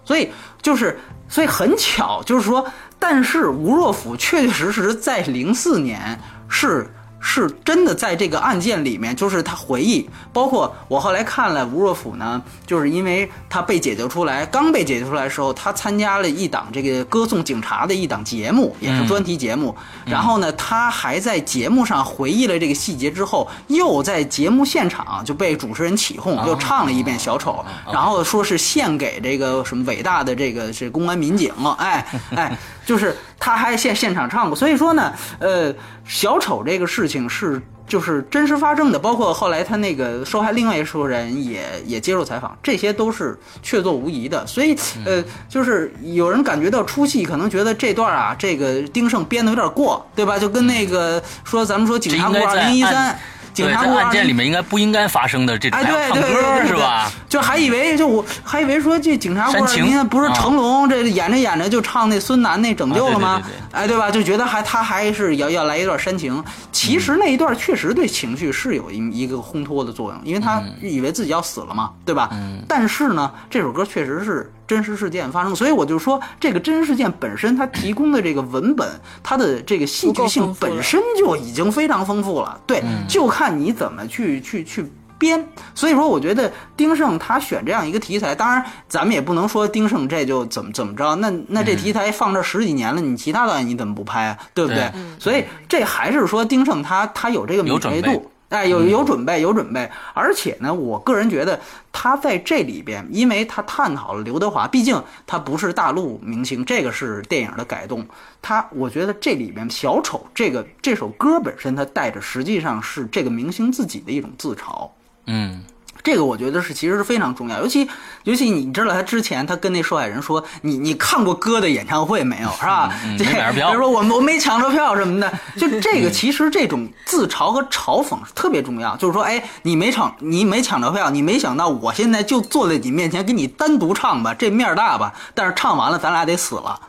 [0.05, 2.65] 所以就是，所以很巧，就是说，
[2.97, 6.89] 但是吴若甫确确实实在零四年是。
[7.21, 19.75] 是真的在这个案件里面，就是他回忆，包括我后来看了吴若甫呢，就是因为他被解救出来，刚被解救出来的时候，他参加了一档这个歌颂警察的一档节目，也是专题节目。
[20.05, 32.05] 然后呢，他还在节目上回忆了这个细节之后，又在节目现场就被主持人起哄，又唱了一遍《小丑》，然后说是献给这个什么伟大的这个是公安民警，哎
[32.35, 34.55] 哎，就是他还现现场唱过。
[34.55, 35.73] 所以说呢，呃，
[36.05, 37.61] 小丑这个事情是。
[37.87, 44.47] 就是真实发生的，包括后来他那个受害另外一说人也也接受采访，这些都是确凿无疑的。
[44.47, 50.39] 所以，呃，就是有人感觉到出戏，可能觉得这段啊，这个丁晟编的有点过，对吧？
[50.39, 53.19] 就跟那个说咱们说警察故事二零一三，
[53.53, 57.11] 警，察在案件里面应该不应该发生的这种，哎，还对对对要唱歌对对是吧？？
[57.29, 63.70] 就还以为就我还以为说这警察故事，煽情你看不是啊成龙这演着演着就唱那孙楠那拯救了吗啊对对对？
[63.71, 64.11] 哎，对吧？
[64.11, 66.43] 就觉得还他还是要要来一段煽情。
[66.71, 72.29] 其实那一段确实对情绪是有一一个烘托的作用，因为他以为自己要死了嘛，对吧？
[72.67, 78.89] 但是呢，这首歌确实是真实事件发生，所以我就说这个真实事件本身它提供的这个文本，
[79.21, 82.59] 它的这个戏剧性本身就已经非常丰富了。
[82.65, 85.47] 对，就看你怎么去去去编。
[85.75, 94.37] 所以说，我觉得丁晟他选这样一个题材，当然咱们也不能说丁晟这就怎么怎么着，那那这题材放这十几年了，你其他导演你怎么不拍啊？
[94.55, 94.89] 对不对？
[94.89, 98.31] 对所以这还是说丁晟他他有这个敏有准备锐度。
[98.51, 101.57] 哎，有有准备，有准备，而且呢，我个人觉得
[101.93, 108.05] 他在这里边，因为他探讨了刘德华，毕竟他不是大陆明星，这个是电影的改动。
[108.41, 114.89] 他，我觉得这里边小丑这个这首歌本身，它带着实际上是这个明星自己的一种自嘲。
[115.27, 115.63] 嗯，
[116.03, 117.87] 这个我觉得是其实是非常重要，尤其
[118.23, 122.91] 尤其你知道他之前他跟那受害人说，你你看过哥的演唱会没有 是吧？
[123.05, 136.79] 嗯这没买着票他说我我没抢着票什么的，就这个其实这种自嘲和嘲讽是特别重要，就是说，哎，你没抢你没抢着票，你没想到我现在就坐在你面前给你单独唱吧，这面儿大吧，但是唱完了咱俩得死了。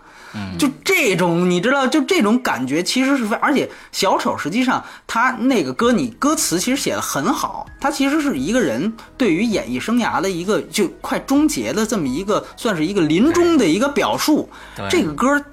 [0.58, 14.48] 就这种，你知道，就这种感觉其实是非，而且小丑实际上他那个歌，你歌词其实写的很好，他其实是一个人对于演艺生涯的一个就快终结的这么一个，算是一个临终的一个表述。
[14.74, 15.44] 对这个歌，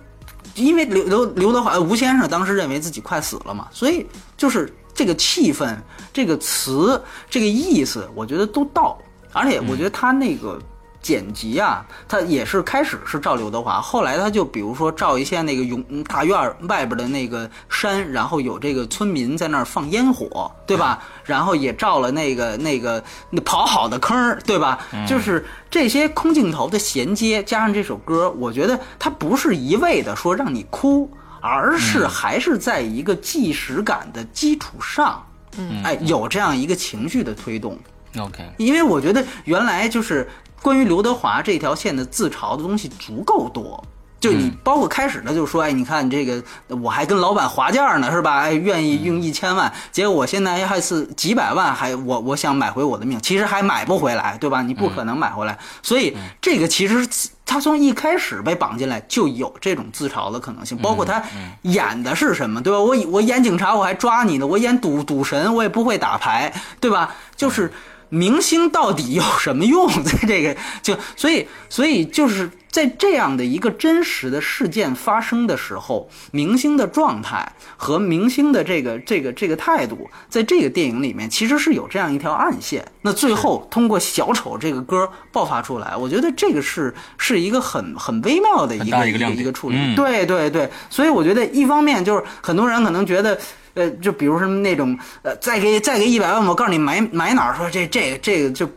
[0.56, 4.06] 因为刘刘刘德华呃吴先生当时认为自己快死了嘛，所以
[4.38, 5.76] 就是这个气氛、
[6.14, 8.98] 这个词、这个意思，我觉得都到，
[9.34, 10.60] 而且我觉得他那个。
[11.02, 21.02] 剪辑啊，他也是开始是照刘德华，后来他就比如说照一下那个永大院外边的那个山，然后有这个村民在那儿放烟火，对吧？
[21.24, 24.80] 然后也照了那个那个那刨好的坑，对吧？
[25.08, 31.10] 就是这些空镜头的衔接，加上这首歌，我觉得它不是一味的说让你哭，
[31.40, 35.26] 而是还是在一个即时感的基础上，
[35.58, 37.80] 嗯，哎，有这样一个情绪的推动。
[38.18, 40.28] OK，因为我觉得原来就是
[40.62, 43.84] 关于刘德华这条线的自嘲的东西足够多。
[44.20, 46.44] 就你包括开始的就说，哎，你看这个，
[46.82, 48.40] 我还跟老板划价呢，是吧？
[48.44, 54.62] 哎，愿意用一千万，结果我现在还是几百万，还我我想买回我的命，其实还买不回来，对吧？
[54.62, 57.08] 你不可能买回来，所以这个其实
[57.46, 61.24] 他从一开始被绑进来就有这种自嘲的可能性，包括他
[61.62, 62.78] 演的是什么，对吧？
[62.78, 67.16] 我我演警察我还抓你呢，我演赌赌神我也不会打牌，对吧？
[67.38, 67.72] 就是。
[68.10, 69.88] 明星到底有什么用？
[70.04, 82.86] 在 这个就所以所以就是在这样的一个真实的事件发生的时候，明星的状态和明星的这个这个这个态度，在这个电影里面其实是有这样一条暗线。
[83.02, 89.96] 那最后通过小丑这个歌爆发出来，我觉得这个是是一个很很微妙的一个一个处理。
[89.96, 93.40] 对对对，所以我觉得一方面就是很多人可能觉得。
[93.80, 98.70] 呃，就比如什么那种呃，再给再给一百万，我告诉你买买哪儿，说这这这个就。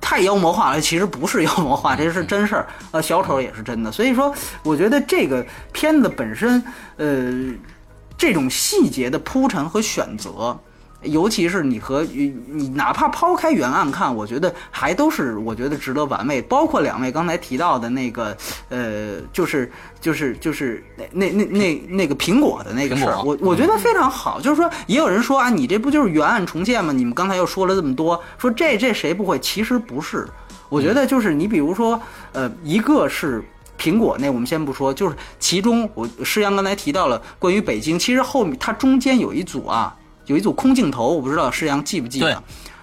[0.00, 2.66] 太妖魔化了，其实不是妖魔化，这是真事儿。
[2.92, 6.62] 呃，小丑也是真的，所以说，我觉得这个片子本身，
[6.96, 7.52] 呃，
[8.16, 10.56] 这种细节的铺陈和选择。
[11.02, 16.42] 尤其是你和你，你哪怕抛开原案看，我觉得还都是我觉得值得玩味。
[16.42, 18.36] 包括两位刚才提到的那个，
[18.68, 24.38] 呃，就是就是就是那那那那那个苹果的那个事儿，我我觉得非常好。
[24.40, 26.92] 就是说，也有人说啊，你这不就是原案重现吗？
[26.92, 29.38] 你们刚才又说了这么多，说这这谁不会？
[29.38, 30.28] 其实不是，
[30.68, 31.98] 我觉得就是你比如说，
[32.32, 33.42] 呃，一个是
[33.78, 39.96] 苹果那，我们先不说，就是其中我施阳刚才提到了关于北京，其实后面它中间有一组啊。
[40.30, 42.20] 有一组空镜头，我不知道施阳记不记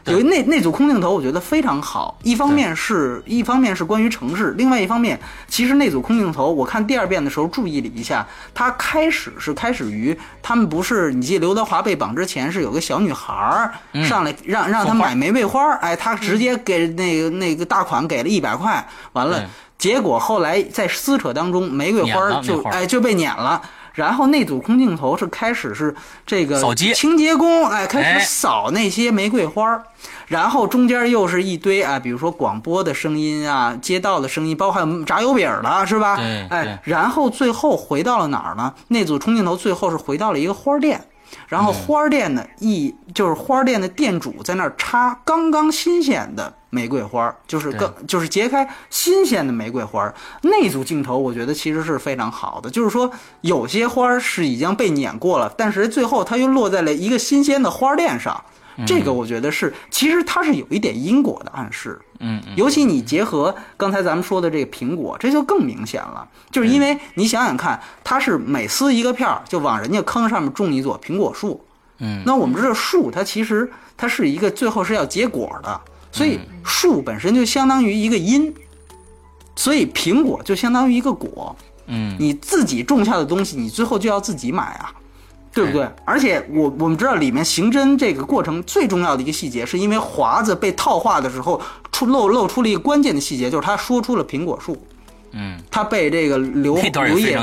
[0.03, 2.19] 得，有那那组空镜头，我觉得非常好。
[2.23, 13.71] 一方面是一方面是关于城市，另外一方面，其实那组空镜头，我看第二遍的时候注意了一下，它开始是开始于他们不是，你记刘德华被绑之前是有个小女孩
[14.03, 19.41] 上来让让他买玫瑰花，哎，他直接给那个那个大款给了一百块，完了，
[19.77, 23.62] 结果后来在撕扯当中，玫瑰花就哎就被撵了。
[23.97, 29.83] 然后那组空镜头是开始是这个扫街清洁工，哎，开始扫那些玫瑰花
[30.27, 36.15] 然后中间又是一堆啊，比如说广播的声音啊，街道的声音，包括炸油饼了是吧？
[36.15, 38.71] 哎，然后最后回到了哪儿呢？
[38.89, 41.03] 那组空镜头最后是回到了一个花店。
[41.47, 52.69] 然后花店的一就是花店的店主在那儿插刚刚新鲜的玫瑰花，就是刚就是截开新鲜的玫瑰花那组镜头，我觉得其实是非常好的。
[52.69, 53.11] 就是说
[53.41, 58.43] 有些花是已经被碾过了，但是最后它又落在了一个新鲜的花店上。
[58.85, 61.99] 这个我觉得是，其实它是有一点因果的暗示。
[62.19, 66.27] 嗯，尤其你结合刚才咱们说的这个苹果，这就更明显了。
[66.51, 71.63] 就是因为你想想看，它是每撕一个片儿，就往人家坑上面种一座苹果树。
[71.99, 78.53] 嗯，那我们知道树它其实它是一个最后是要结果的，所以树本身就相当于一个因，
[79.56, 81.56] 所以苹果就相当于一个果。
[81.88, 84.93] 嗯，你自己种下的东西，你最后就要自己买啊。
[85.57, 85.87] 对不对？
[86.05, 91.59] 而且我我们知道里面刑侦这个过程最重要的一个细节，是因为华子被套话的时候
[91.91, 94.77] 出露露出了一个关键的细节，就是他说出了苹果树。
[95.31, 97.35] 嗯，他被这个刘 刘烨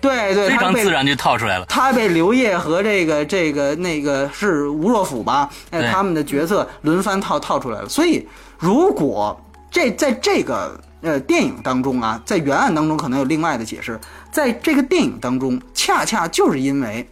[0.00, 1.66] 对对，非常自然就套出来了。
[1.66, 5.50] 他被刘烨和这个这个那个是吴若甫吧？
[5.70, 7.88] 哎，他们的角色轮番套套出来了。
[7.88, 8.26] 所以
[8.58, 9.38] 如果
[9.70, 13.98] 这在这个呃电影当中啊，在原案当中可能有另外的解释，
[14.30, 17.06] 在这个电影当中，恰恰就是因为。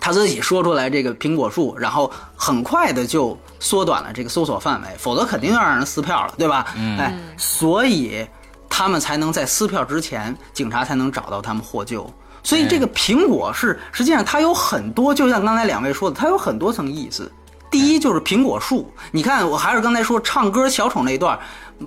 [0.00, 6.64] 他自己说出来这个苹果树，然后很快的就缩短了这个搜索范围，否则肯定要让人撕票了，对吧？
[6.98, 8.26] 哎，所以
[8.68, 12.10] 他们才能在撕票之前，警察才能找到他们获救。
[12.42, 17.30] 所以这个苹果是实际上它有很多，就像刚才两位说的，它有很多层意思。
[17.70, 21.38] 第一就是苹果树，你看我还是刚才说唱歌小丑那一段，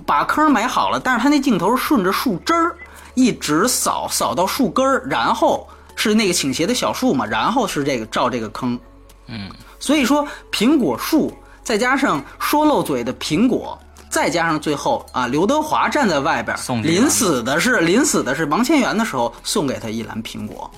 [0.06, 2.76] 把坑埋好了，但是他那镜头顺着树枝儿
[3.14, 5.68] 一直扫扫到树根儿，然后。
[5.96, 8.78] 是那个倾斜的小树嘛，然后是这个照这个坑，
[9.26, 13.78] 嗯，所以说苹果树再加上说漏嘴的苹果，
[14.10, 20.70] 再加上最后啊，刘德华站在外边，临死的是临死的是王千源的时候送给他一篮苹果，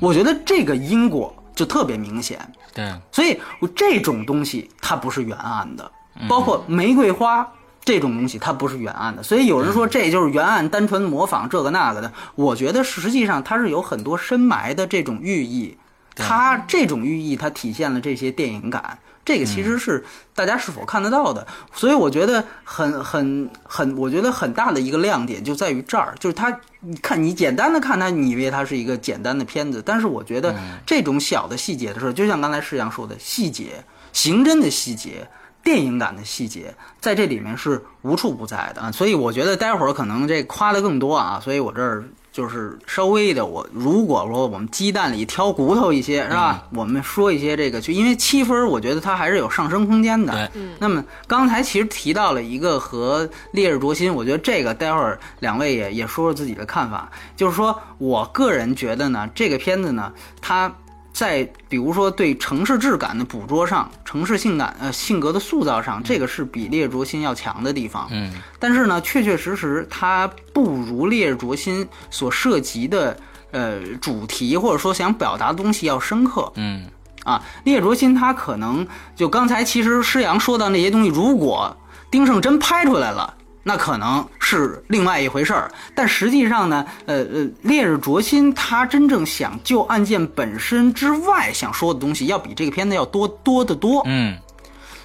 [0.00, 2.38] 我觉得这个因果就特别明显，
[2.74, 3.40] 对，所以
[3.74, 5.90] 这种东西它不是原案的，
[6.28, 7.46] 包括玫瑰花。
[7.82, 12.12] 这种东西它不是原案的，所以有人说这就是原案单纯模仿这个那个的。
[12.34, 15.76] 我觉得实际上它是有很多深埋的这种寓意，
[16.14, 21.46] 它这种寓意它体现了这些电影感，这个其实是大家是否看得到的。
[21.72, 35.26] 所以我觉得很很很，我觉得很大的一个亮点就在于这儿，就是它，你看你简单的看它，你以为它是一个简单的片子，但是我觉得这种小的细节的时候，就像刚才世阳说的细节，刑侦的细节。
[35.62, 46.62] 电影感的细节在这里面是无处不在的啊，所以我觉得待会儿可能这夸的更多啊，所以我这儿就是稍微的，我如果说我们鸡蛋里挑骨头一些是吧？
[46.72, 50.32] 我们说一些这个，就因为七分，我觉得它还是有上升空间的。
[50.32, 60.72] 对，那么刚才其实提到了一个和《烈日灼心》，我觉得这个待会儿两位也也说说自己的看法，就是说我个人觉得呢，这个片子呢，它。
[61.20, 68.08] 在比如说对城市质感的捕捉上，城市性感呃性格的塑造上，这个是比《烈日灼心》要强的地方。
[68.10, 73.14] 嗯，但是呢，确确实实它不如《烈日灼心》所涉及的
[73.50, 76.50] 呃主题或者说想表达的东西要深刻。
[76.54, 76.86] 嗯，
[77.24, 81.76] 啊，《烈日灼心》它可能就刚才其实施阳说到那些东西，如果
[82.10, 83.34] 丁晟真拍出来了。
[83.70, 85.70] 那可能是另外一回事儿。
[85.94, 94.02] 但实际上呢，呃呃，烈日灼心他真正想就案件本身之外想说的东西，要比这个片子要多多得多。
[94.06, 94.36] 嗯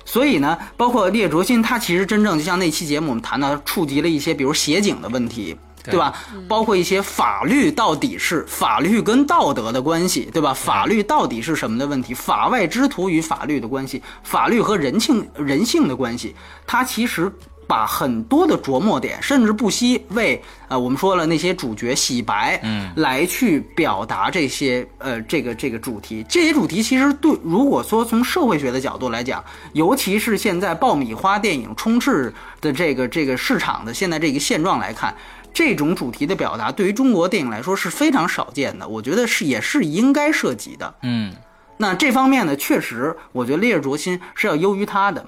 [0.04, 5.56] 所以呢，包括烈灼心，他其实真正就像那期节目我们谈到，触及了一些比如协警的问题。
[5.84, 6.12] 对对吧？
[6.48, 10.52] 包括一些法律到底是法律跟道德的关系，对吧？
[10.52, 12.12] 法律到底是什么的问题？
[12.12, 16.36] 法外之徒与法律的关系，法律和人性人性的关系，
[16.66, 17.32] 它其实
[17.68, 26.26] 把很多的琢磨点，甚至不惜为呃我们说了那些主角洗白，嗯，来去表达这些呃这个这个主题。
[26.30, 29.44] 这些主题其实对，如果说从社会学的角度来讲，
[29.74, 35.16] 尤其是现在爆米花电影充斥的这个这个市场的现在这个现状来看。
[35.54, 40.94] 这种主题的表达对于中国电影来说是非常少见的，我觉得是也是应该涉及的。
[41.04, 41.34] 嗯
[41.78, 45.26] 那这方面呢，确实我觉得《烈日灼心》是要优于它的。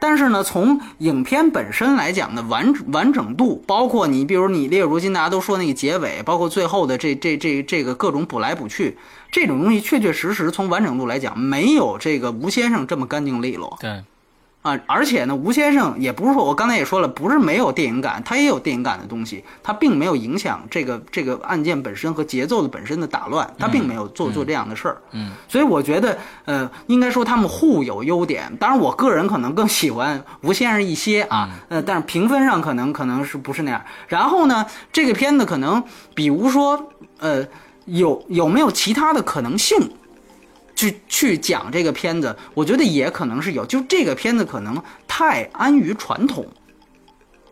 [0.00, 8.96] 但是呢，从影片本身来讲的，完完整度，包括你比如你《列如今》，大家都说那个结尾，包括最后的这这这这个各种补来补去，
[9.30, 13.76] 这种东西确确实实从完整度来讲，没有这个吴先生这么干净利落。
[13.80, 14.02] 对，
[14.62, 25.00] 啊，而且呢，吴先生也不是说我刚才也说了，不是没有电影感，他也有电影感的东西，他并没有影响这个这个案件本身和节奏的本身的打乱，他并没有做做这样的事儿。
[25.12, 28.54] 嗯，所以我觉得，呃，应该说他们互有优点。
[28.60, 33.82] 当然，我个人可能更喜欢吴先生一些啊，呃，但是评分上可能可能是不是那样。
[34.08, 35.82] 然后呢，这个片子可能，
[36.14, 37.42] 比如说，呃，
[37.86, 39.90] 有有没有其他的可能性？
[40.80, 46.46] 去去讲这个片子，我觉得也可能是有，就这个片子可能太安于传统。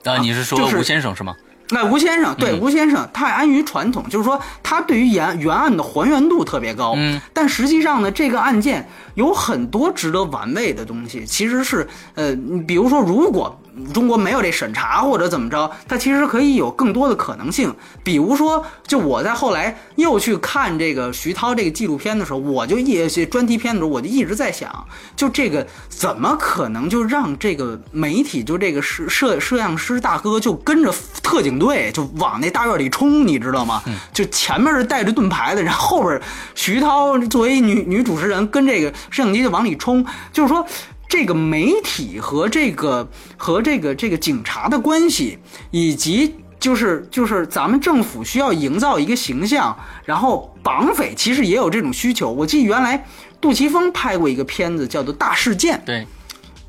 [0.04, 1.34] 啊，你是说吴先生是吗？
[1.70, 13.60] 那吴先生对、嗯吴先生太安于传统，就是说他对于原原案的还原度特别高，嗯，但实际上呢，这个案件有很多值得玩味的东西，其实是呃，你比如说如果
[13.92, 17.74] 中国没有这审查或者怎么着，它其实可以有更多的可能性。
[18.02, 33.82] 比如说，就我在后来又去看这个徐涛这个纪录片的时候，我就一些专题片的时候，我就一直在想，就这个怎么可能就让这个媒体，就这个摄摄摄像师大哥就跟着特警队就往那大院里冲，你知道吗？
[34.12, 36.20] 就前面是带着盾牌的，然后后边
[36.54, 40.66] 徐涛作为女女主持人跟这个摄像机就往里冲，就是说。
[41.08, 45.38] 这个媒体和这个和这个这个警察的关系，
[45.70, 52.30] 以及就是就是咱们政府需要营造一个形象，然后绑匪其实也有这种需求。
[52.30, 53.06] 我记得原来
[53.40, 56.06] 杜琪峰拍过一个片子叫做《大事件》，对，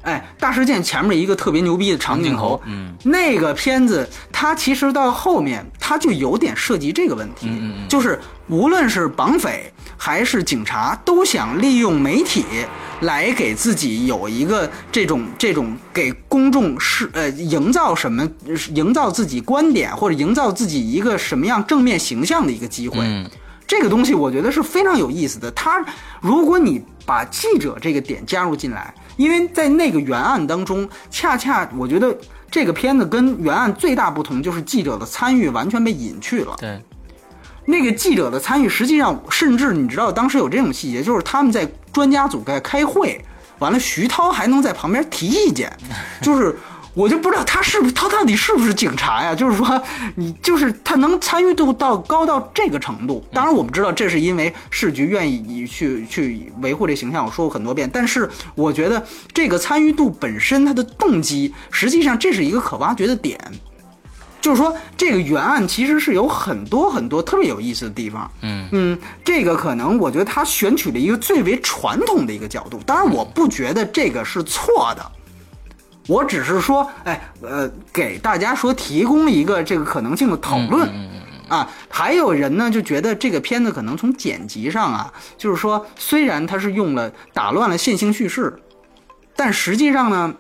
[0.04, 12.46] 哎，大事件前面一个特别牛逼的长镜头，嗯，那个片子它其实到后面它就有点涉及这个问题，嗯嗯就是无论是绑匪还是警察，都想利用媒体
[13.02, 18.26] 来给自己有一个这种这种给公众是呃营造什么，
[18.74, 23.00] 营造自己观点或者营造自己一个什么样正面形象的一个机会。
[23.02, 23.30] 嗯
[23.68, 25.52] 这个东西我觉得是非常有意思的。
[25.52, 25.86] 它，
[26.22, 32.16] 如果你把记者这个点加入进来，因为在那个原案当中，恰恰我觉得
[32.52, 36.56] 这个片子跟原案最大不同就是记者的参与完全被隐去了。
[36.60, 36.80] 对，
[37.66, 43.20] 那个记者的参与，实际上甚至你知道，当时有这种细节，就是他们在专家组在开会，
[43.58, 45.76] 完了徐涛还能在旁边提意见，
[46.22, 46.56] 就是
[46.94, 49.34] 我就不知道他是不是他到底是不是警察呀？
[49.34, 49.82] 就是说，
[50.16, 53.24] 你就是他能参与度到高到这个程度。
[53.32, 57.90] 当然我们知道这是因为市局愿意去去维护这形象，我说过很多遍。
[57.92, 63.40] 但是我觉得这个参与度本身，它的动机，实际上这是一个可挖掘的点。
[64.42, 68.32] 就是说，这个原案其实是有很多很多特别有意思的地方。
[68.42, 75.12] 嗯嗯，这个可能我觉得他选取了一个最为传统的一个角度，当然我不觉得这个是错的，
[76.10, 80.90] 我只是说，哎，呃，给大家说提供一个这个可能性的讨论。
[81.48, 88.54] 啊，还有人呢就觉得这个片子可能从剪辑上啊，就是说虽然它是用了打乱了线性叙事，
[89.36, 90.34] 但实际上呢，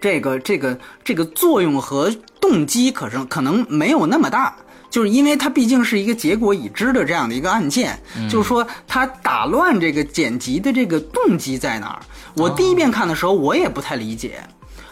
[0.00, 4.56] 这个这个这个作用和动机可是可能没有那么大，
[4.88, 7.98] 就是因为它毕竟是一个结果已知的这样的一个案件，
[8.30, 12.00] 就是说它打乱这个剪辑的这个动机在哪儿？
[12.34, 14.42] 我第一遍看的时候我也不太理解，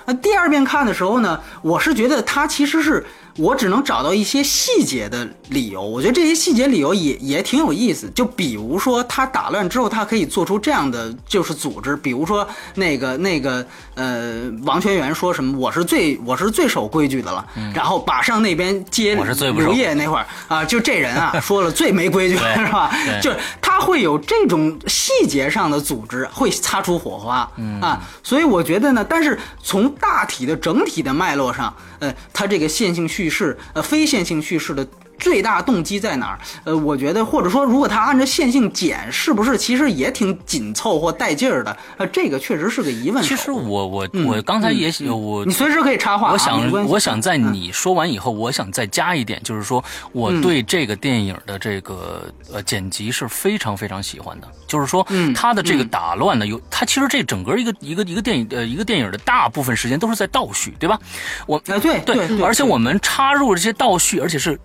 [0.06, 3.04] 那第二遍看的时候呢，我是觉得它其实是
[3.36, 8.10] 我只能找到一些细节的理由，我觉得这些细节理由也也挺有意思。
[8.14, 13.64] 就比如说他打乱之后，他可以做出这样的就是组织，比如说那个那个
[13.94, 22.90] 呃王全元说什么我是最我是最守规矩的了，然后马上那边接我是最不守刘烨那会儿啊，就这人啊说了最没规矩对是吧？
[23.22, 27.50] 就是他会有这种细节上的组织，会擦出火花、
[27.80, 28.00] 啊。
[28.22, 34.86] 所以我觉得呢，但是从大体的整体的脉络上，呃，他这个线性叙叙事，呃，非线性叙事的。
[35.20, 36.38] 最大动机在哪儿？
[36.64, 41.76] 呃，我觉得，或者说，如果他按照线性剪，是不是其实也挺紧凑或带劲儿的？
[41.98, 43.22] 呃，这个确实是个疑问。
[43.22, 46.32] 其实我我我刚才也我你随时可以插话。
[46.32, 54.48] 我想我想在你说完以后，我想再加一点，就是说我对这个电影的这个呃剪辑是非常非常喜欢的。
[54.66, 60.98] 就是说，他的这个打乱呢，有他其实这整个一个一个一个电影呃一个电影的大部分时间都是在倒叙，对吧？
[61.46, 64.58] 我啊对对，而且我们插入这些倒叙，而且是。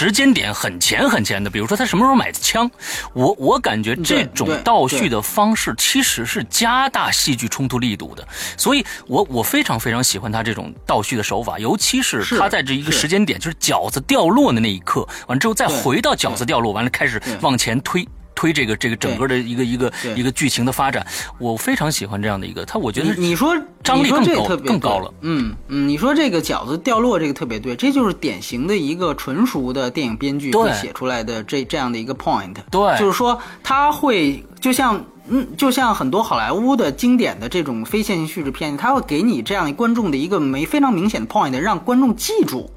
[0.00, 2.70] 时间点很前很前的，比如说他什么时候买的枪，
[3.14, 8.24] 我我感觉这种倒叙的方式其实是加大戏剧冲突力度的，
[8.56, 18.06] 所以我我非常非常喜欢他这种倒叙的手法，尤其是他在这一个时间点，就是饺子掉落的那一刻，完之后再回到饺子掉落，完了开始往前推。
[18.38, 21.04] 推这个这个整个的一个一个一个剧情的发展，
[21.38, 22.64] 我非常喜欢这样的一个。
[22.64, 25.12] 他我觉得你说张力更高更高了。
[25.22, 32.54] 嗯嗯，你说这个饺子掉落这个特别对，这就是典型的一个纯熟的电影编剧会写出来的这这样的一个 point。
[32.70, 42.70] 对，就是说他会就像嗯就像很多好莱坞的经典的这种非线性叙事片，他会给你这样观众的一个没非常明显的 point，让观众记住。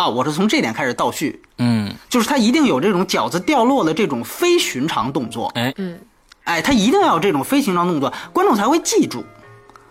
[0.00, 6.00] 啊，我是从这点开始倒叙，嗯，就是他一定有这种饺子掉落的这种非寻常动作，哎，嗯，
[6.44, 9.22] 哎，他一定要有这种非寻常动作，观众才会记住，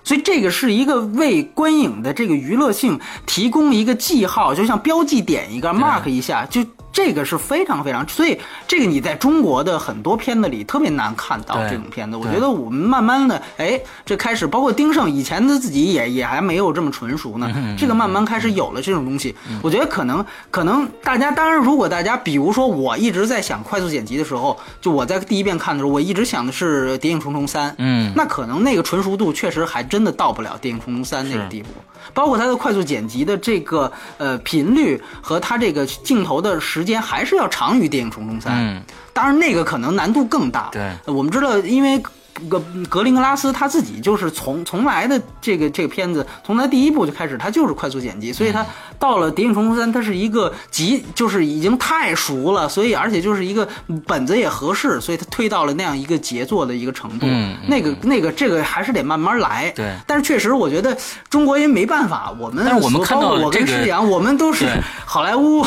[0.03, 6.65] 所以这个是一个为观影的这个娱乐性提供一个记号，就像标记点一个 mark 一下就。
[6.91, 12.17] 这个是非常非常，所以这个你在中国的很多片子里特别难看到这种片子。
[12.17, 17.49] 我觉得我们慢慢的，哎，这开始包括丁晟以前的自己也也还没有这么纯熟呢。
[17.77, 19.35] 这个慢慢开始有了这种东西。
[19.61, 27.71] 我觉得可能可能大家当然，如果大家比如说我一直在想快速剪辑的时候，就我在第一遍看的时候，我一直想的是《谍影重重三》。
[27.77, 31.69] 嗯，那可能那个纯熟度确实还真的到不了《谍影重重三》那个地步。
[32.13, 38.81] 包括它的快速剪辑的这个呃频率和它这个镜头的时间还是要长于《电影重重三》，嗯，
[39.13, 40.69] 当然那个可能难度更大。
[40.71, 42.01] 对，我们知道，因为。
[42.47, 48.65] 格格林格拉斯他自己就是从从来的这个这个片子，从他第一部就开始，他就是快速剪辑，所以他
[48.97, 53.67] 到了《谍影重重三》，他是一个极就是已经太熟了，所以而且就是一个
[54.07, 57.25] 本子也合适，所以他推到了那样一个杰作的一个程度。
[57.29, 59.69] 嗯那个那个这个还是得慢慢来。
[59.75, 60.97] 对，但是确实我觉得
[61.29, 64.65] 中国人没办法，我们但是我们看到我跟施阳，我们都是
[65.05, 65.65] 好莱坞，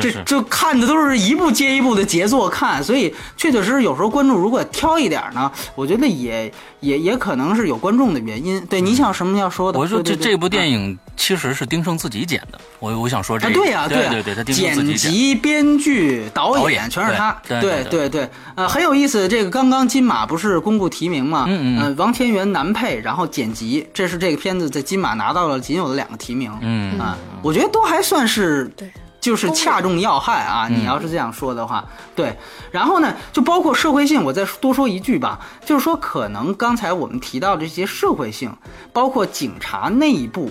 [0.00, 5.95] 这就看的都是一部接一部的杰作看，所以确确实实有时候观众如果挑一点呢，我觉得。
[5.96, 8.64] 那也也也可能是有观众的原因。
[8.66, 9.78] 对，你想什么要说的？
[9.78, 12.58] 我说这这部电影其实是丁晟自己剪的。
[12.78, 13.54] 我我想说这个。
[13.54, 17.36] 对呀，对对对，他剪辑、编剧、导演全是他。
[17.48, 19.26] 对对对，呃，很有意思。
[19.26, 21.46] 这个刚刚金马不是公布提名嘛？
[21.48, 21.96] 嗯嗯。
[21.96, 26.52] 王天元男配，然后剪辑，这是这个片子在金马拿到了仅有的两个提名。
[26.60, 28.90] 嗯啊，我觉得都还算是对。
[29.26, 30.68] 就是恰中要害啊！
[30.68, 32.32] 你要是这样说的话，对。
[32.70, 38.56] 然后呢，就包括社会性，我再多说一句吧，就是说，可能刚才我们提到这些社会性，
[38.92, 40.48] 包括警察内部，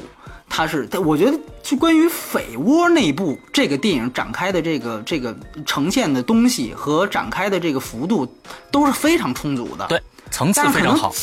[0.50, 5.34] 它是，我觉得就关于匪窝内部这个电影展开的这个这个
[5.66, 8.28] 呈现的东西和展开的这个幅度
[8.70, 11.14] 都是非常充足的，对，层次非常好。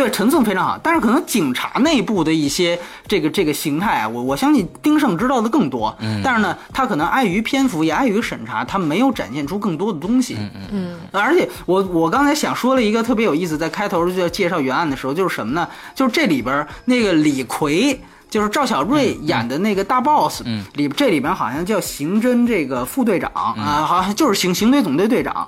[0.00, 5.94] 对，陈总非常好，但是可能警察内部的一些这个这个形态啊，我我相信丁晟知道的更多。
[6.00, 10.38] 嗯，但是呢，他可能碍于篇幅，也碍于审查，他没有展现出更多的东西。
[10.38, 15.68] 嗯嗯而且我我刚才想说了一个特别有意思，在开头就要介绍原案的时候，就是什么呢？
[15.94, 25.46] 就是这里边那个李逵，就是赵小瑞演的那个大 boss，嗯，里这里边好像叫刑侦这个副队长啊，好像就是刑刑队总队队长。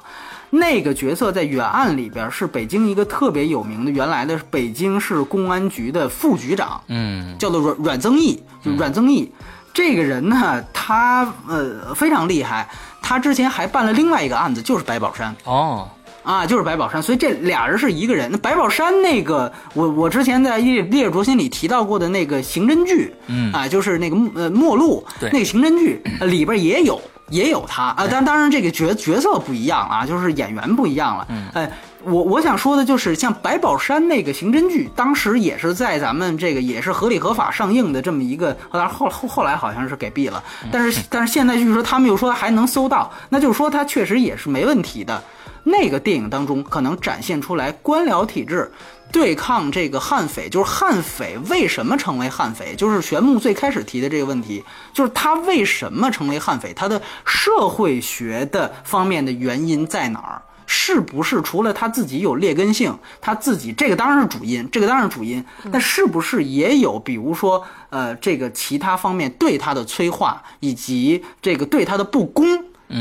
[0.55, 9.33] 那个角色在原案里边是北京一个特别有名的原来的北京市公安局的副局长，嗯，叫做阮阮增义，阮增义。
[9.73, 12.69] 这个人呢，他呃非常厉害，
[13.01, 15.35] 他之前还办了另外一个案子，就是白宝山。
[15.45, 15.89] 哦，
[16.23, 18.31] 啊，就是白宝山，所以这俩人是一个人。
[18.31, 27.01] 那白宝山那个，我我之前在《烈烈日灼心》里提到过的那个刑侦剧，嗯啊，就是那个呃末路，那个刑侦剧 里边也有。
[27.33, 31.27] 也有他啊，但当然这个角角色不一样啊，就是演员不一样了。
[31.31, 31.73] 嗯，哎，
[32.03, 45.23] 我我想说的就是像白宝山那个刑侦剧，当时也是在咱们这个也是合理合法上映的这么一个，后后后后来好像是给毙了，但是 但是现在据说他们又说还能搜到，那就是说他确实也是没问题的。
[45.65, 48.71] 那个电影当中可能展现出来官僚体制。
[49.13, 52.75] 对抗这个悍匪，就是悍匪为什么成为悍匪？
[52.75, 56.73] 就是玄牧最开始提的这个问题，就是他为什么成为悍匪？
[56.73, 60.43] 他的社会学的方面的原因在哪儿？
[60.75, 72.47] 是不是除了他自己有劣根性，他自己这个当然是主因，这个当然是主因，但是不是也有比如说呃这个其他方面对他的催化，以及这个对他的不公，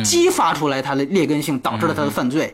[0.04, 2.54] 激发出来他的劣根性，导致了他的犯罪，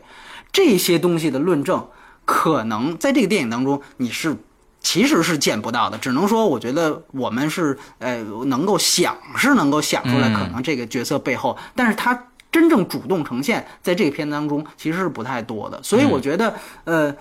[0.52, 1.84] 这些东西的论证，
[2.28, 4.36] 可能在这个电影当中你是。
[4.80, 16.54] 其实是见不到的，只能说，我觉得我们是呃能够想是能够想出来，可能这个角色背后，但是他真正主动呈现在这个片子当中，其实是不太多的，所以我觉得
[16.84, 17.14] 呃。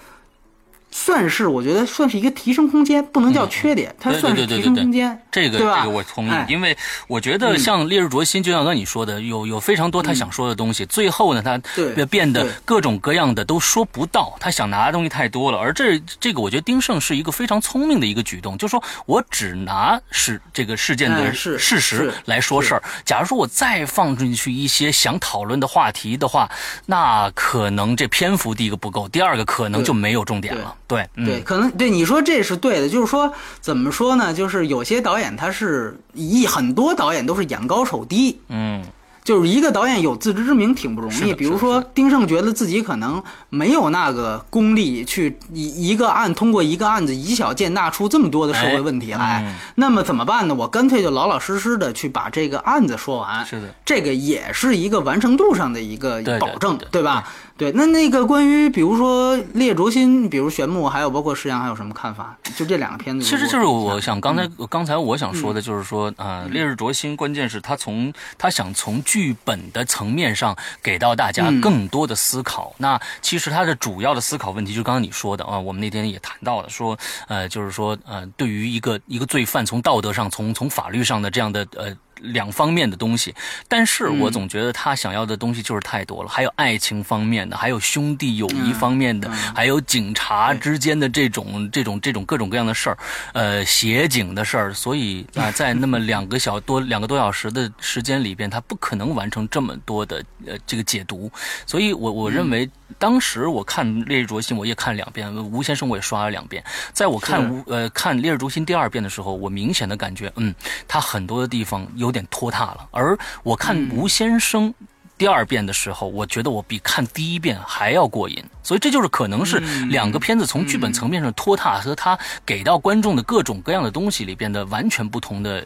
[0.89, 5.19] 算是我觉得算是一个提升空间，不能叫缺点，它算是提升空间。
[5.31, 6.75] 这个这个我同意，因为
[7.07, 11.59] 我觉得像烈日灼心，就像刚你说的，有有非常多他想说的东西，最后呢，他
[12.05, 15.57] 变得各种各样的都说不到，他想拿的东西太多了。
[15.59, 22.81] 而这这个，我觉得丁晟是一个非常聪明的一个举动，就是说我只拿是这个事件的事实来说事儿。
[23.05, 26.49] 假如说我再放进去一些想讨论的话题的话，
[26.87, 30.75] 那可能这篇幅第一个不够，第二个可能就没有重点了。
[30.87, 34.33] 对对，可能对你说这是对的，就是说怎么说呢？
[34.33, 38.83] 就是有些导演他是一很多导演都是眼高手低，嗯。
[39.23, 50.55] 就是一个导演有自知之明挺不容易，比如说丁晟觉得自己可能没有那个功力去一一个案通过一个案子以小见大出这么多的社会问题来，那么怎么办呢？
[50.55, 57.27] 我干脆就老老实实的去把这个案子说完，是的，这个也是一个完成度上的一个保证，对吧？
[57.57, 62.37] 对，那那个关于比如说烈灼心，比如玄牧，还有包括石阳，还有什么看法？
[62.55, 72.73] 就这两个片子，其实就是我想刚才刚才我想说的就是说啊，烈日灼心，关键是他从他想从剧本的层面上给到大家更多的思考。
[72.77, 76.95] 那其实他的主要的思考问题，就刚刚你说的啊，我们那天也谈到了，说
[77.27, 81.97] 呃，就是说呃，对于一个一个罪犯，从道德上，从从法律上的这样的呃。
[82.21, 83.33] 两方面的东西，
[83.67, 92.97] 但是我总觉得他想要的东西就是太多了，还有爱情方面的，还有兄弟友谊方面的，还有警察之间的这种这种这种各种各样的事儿，
[93.33, 101.31] 呃，协警的事儿，所以啊，在那么两个小多 两个多小时的时间里边，他不可能完成这么多的呃这个解读，
[101.65, 106.63] 所以我我认为当时我看《烈日灼心》，我也看两遍，《吴先生》我也刷了两遍，
[106.93, 110.55] 在我看吴呃看《烈日灼心》第二遍的时候，我明显的感觉，嗯，
[110.87, 112.07] 他很多的地方有。
[112.07, 114.73] 有点拖沓了，而我看吴先生
[115.17, 119.59] 第二遍的时候，我觉得我比看第一遍还要过瘾，所以这就是可能是
[119.89, 125.65] 两个片子从剧本层面上拖沓和他给到观众的各种各样的东西里边的完全不同的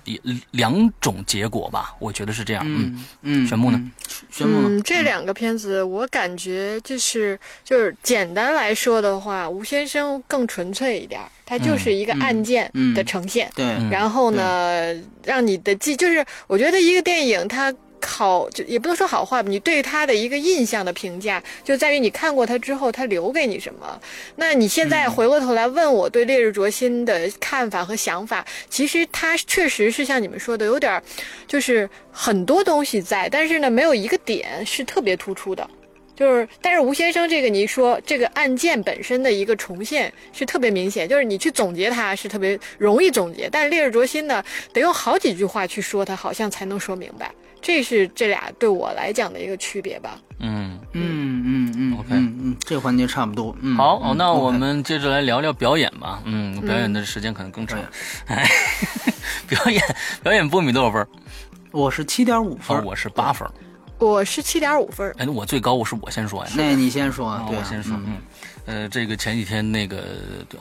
[0.51, 2.63] 两种结果吧，我觉得是这样。
[2.65, 3.81] 嗯嗯，玄牧呢？
[4.29, 11.19] 玄牧，嗯，这两个片子我感觉就是就是简单来说的话，吴先生更纯粹一点。
[11.43, 14.95] 他就是一个案件的呈现，对，然后呢，
[15.25, 17.73] 让你的记，就是我觉得一个电影它
[18.03, 23.99] 好，就也不能说好坏吧，你对他的一个印象的评价，就在于你看过他之后，他留给你什么。
[24.35, 31.01] 那你现在回过头来问我对《烈日灼心》的看法和想法，其实它确实是像你们说的，有点，
[31.47, 35.67] 就是很多东西在，但是呢，没有一个点是特别突出的。
[36.13, 47.31] 就是，但是吴先生这个，你说这个案件本身的一个重现是特别明显，就是你去总结它是特别容易总结，但是烈日灼心呢，得用好几句话去说它，好像才能说明白。
[47.61, 50.19] 这是这俩对我来讲的一个区别吧。
[50.39, 53.55] 嗯嗯嗯嗯，OK，嗯，这个环节差不多。
[53.61, 56.21] 嗯，好，那我们接着来聊聊表演吧。
[56.25, 57.79] 嗯，表演的时间可能更长。
[58.25, 58.49] 哎，
[59.47, 59.81] 表演
[60.23, 61.07] 表演波米多少分？
[61.71, 63.47] 我是七点五分，我是八分。
[63.99, 66.51] 我是七点五分哎，那我最高，我是我先说呀。
[66.55, 68.17] 那你先说，对，我先说，嗯。
[68.65, 70.17] 呃，这个前几天那个，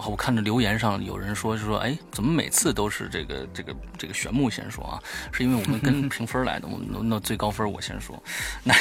[0.09, 5.03] 我看着留言上有人说，就说，哎，怎么每次都是这个这个这个玄牧先说啊？
[5.32, 8.20] 是因为我们跟 评分来的，我们那最高分我先说。
[8.64, 8.74] 那，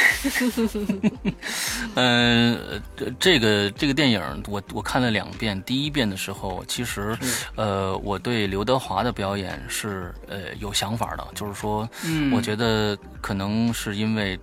[1.95, 2.82] 嗯，
[3.20, 7.17] 这个这个电影我我看了两遍，第一遍的时候，其实，
[7.55, 11.88] 呃，我对刘德华的表演是呃有想法的，就是说，
[12.32, 14.39] 我觉得可能是因为。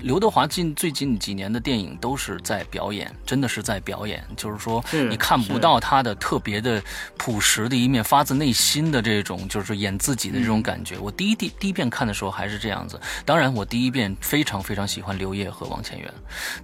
[0.00, 4.22] 刘德华近最近几年的电影都是在表演，真的是在表演。
[4.36, 6.82] 就是说，你看不到他的特别的
[7.16, 10.98] 朴实的一面，发自内心的这种，就是演自己的这种感觉。
[10.98, 13.00] 我第一第第一遍看的时候还是这样子。
[13.24, 16.12] 当然，我第一遍非常非常喜欢刘烨和王千源，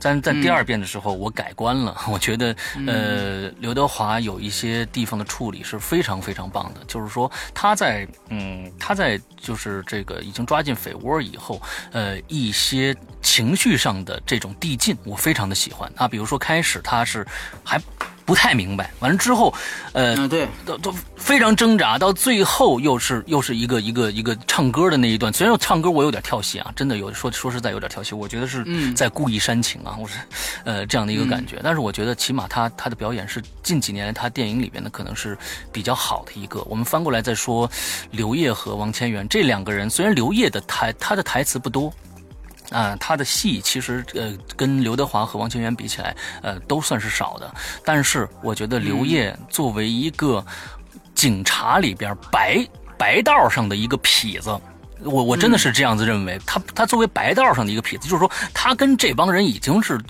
[0.01, 1.97] 但在第二遍的时候我改观了。
[2.11, 2.55] 我觉得，
[2.87, 6.81] 呃，刘德华有一些地方的处理是非常非常棒的。
[6.87, 11.62] 就是说，他在嗯，他在就是这个已经抓进匪窝以后，
[11.93, 12.95] 呃，一些。
[13.23, 16.07] 情绪上的这种递进，我非常的喜欢啊。
[16.07, 17.27] 比如说，开始他是
[17.64, 17.81] 还。
[18.27, 18.93] 不太明白。
[19.01, 19.53] 完了之后，
[19.93, 25.33] 呃，嗯，对，都都非常挣扎，到最后又是又是一个一个一个唱歌的那一段。
[25.33, 30.18] 虽然唱歌我有点跳戏啊，真的有说说实在有点跳戏，我觉得是在故意煽情啊，我是
[30.64, 31.59] 呃这样的一个感觉。
[31.64, 35.37] 但是我觉得起码他他的表演是近几年来他电影里边的可能是
[35.73, 36.62] 比较好的一个。
[36.68, 37.68] 我们翻过来再说，
[38.12, 41.93] 刘烨和王千源这两个人，虽然刘烨的台他的台词不多。
[42.71, 47.53] 啊，他的戏其实呃跟刘德华和王千源比起来，呃都算是少的。
[47.85, 50.45] 但是我觉得刘烨作为一个
[51.14, 52.66] 警察里边白
[52.97, 54.57] 白道上的一个痞子，
[55.03, 56.41] 我我真的是这样子认为。
[56.47, 60.01] 他他作为白道上的一个痞子，就是说他跟这帮人已经是。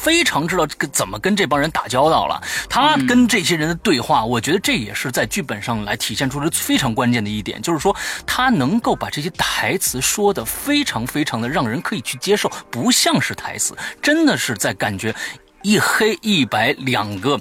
[0.00, 2.40] 非常知道跟怎么跟这帮人打交道了。
[2.70, 7.94] 他跟这些人的对话，我觉得这也是在剧本上来体现出来非常关键的一点，就是说
[8.26, 15.14] 他能够把这些台词说的非常非常的让人可以去接受，不像是台词，真的是在感觉
[15.62, 17.38] 一黑一白两个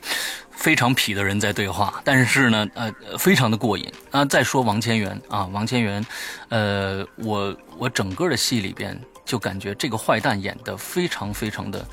[0.50, 3.92] 非常痞的人在对话，但是呢，呃，非常的过瘾。
[4.12, 6.04] 啊，再说王千源啊，王千源，
[6.50, 11.86] 呃，我我整个的戏里边就感觉这个坏蛋演的非常非常的。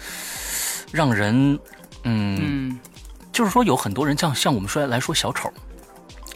[0.92, 1.58] 让人，
[2.04, 2.78] 嗯，
[3.32, 5.52] 就是说有很多人像像我们说来说小丑，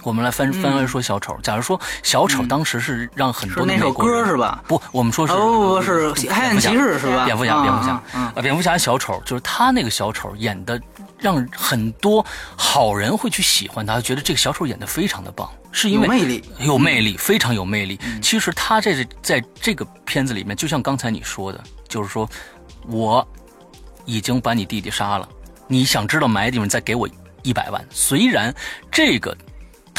[0.08, 1.36] 我们来翻翻来说小丑。
[1.42, 4.64] 假如说小丑当时是让很多那首歌是吧？
[4.66, 7.26] 不，我们说是哦，是黑暗骑士是吧？
[7.26, 10.80] 蝙蝠侠，蝙蝠侠，啊，蝙蝠侠小丑就是他那个小丑演的，
[11.18, 12.24] 让很多
[12.56, 18.00] 好人会去喜欢他，觉得这个小丑演的非常的棒，是因为魅力，有魅力，非常有魅力。
[18.22, 22.26] 其实他这在这个片子里面，就像刚才你说的，就是说
[22.88, 23.26] 我。
[24.10, 25.28] 已经把你弟弟杀了，
[25.66, 27.06] 你想知道埋的地方，再给我
[27.42, 27.84] 一百万。
[27.90, 28.54] 虽然
[28.90, 29.36] 这个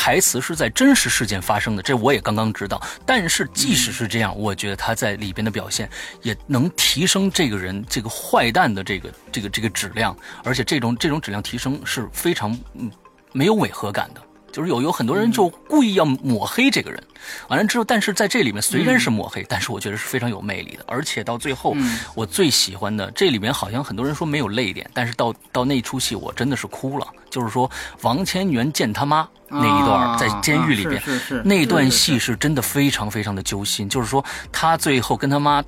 [0.01, 2.81] 台词是在真实事件发生的，这我也刚刚知道。
[3.05, 5.89] 但是即使是这样，我觉得他在里边的表现
[6.21, 12.89] 也能提升这个人这个坏蛋的这个这个这个质量，而且这种这种质量提升是非常嗯
[13.33, 14.21] 没有违和感的。
[14.53, 17.03] 就是有有很多人就故意要抹黑这个人，
[17.49, 21.75] 完了之后，但是在这里面虽然是抹黑，但是我觉得是非常有魅力的，而且到最后，
[22.15, 27.69] 我最喜欢的这里面好像很多人说没有泪点，但是到到那出戏我真的是哭了，就是说
[28.01, 31.01] 王千源见他妈那一段在监狱里边，
[31.43, 35.63] 那段戏是真的非常非常的揪心，就是说他最后跟他妈。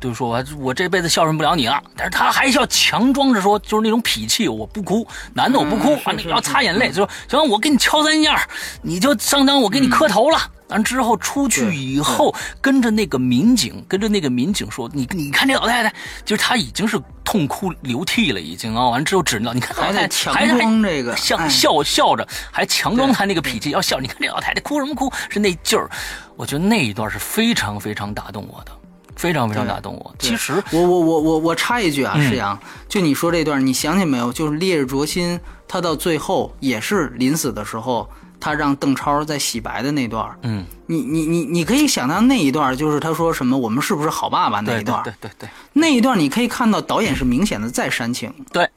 [0.00, 8.40] 就说我我这辈子孝顺不了你了，但是他还是要强装着说，就是那种痞气，我不哭，男的我不哭，啊，你要擦眼泪，就说行，我给你敲三下，
[8.82, 10.38] 你就上当，我给你磕头了。
[10.68, 15.94] 完之后出去以后，跟着那个民警，跟着那个民警说，你你看这老太太，
[16.24, 18.88] 就是她已经是痛哭流涕了，已经啊。
[18.88, 24.00] 完之后指着你看老太太，还装这个，像笑笑着，还强装他那个脾气要笑。
[24.00, 25.12] 你看这老太太哭什么哭？
[25.28, 25.88] 是那劲儿。
[26.36, 28.72] 我觉得那一段是非常非常打动我的。
[29.16, 30.14] 非常非常打动我。
[30.18, 34.30] 其实，我我我我我插一句啊，石阳，就你说这段，你想起没有？
[34.30, 38.06] 就是烈日灼心，他到最后也是临死的时候，
[38.40, 40.28] 他让邓超在洗白的那段。
[40.42, 45.02] 嗯，你你你你可以想到那一段，就是他说什么“我们是不是好爸爸”那一段。
[45.02, 48.32] 对对对，那一段你可以看到导演是明显的在煽情。
[48.52, 48.68] 对。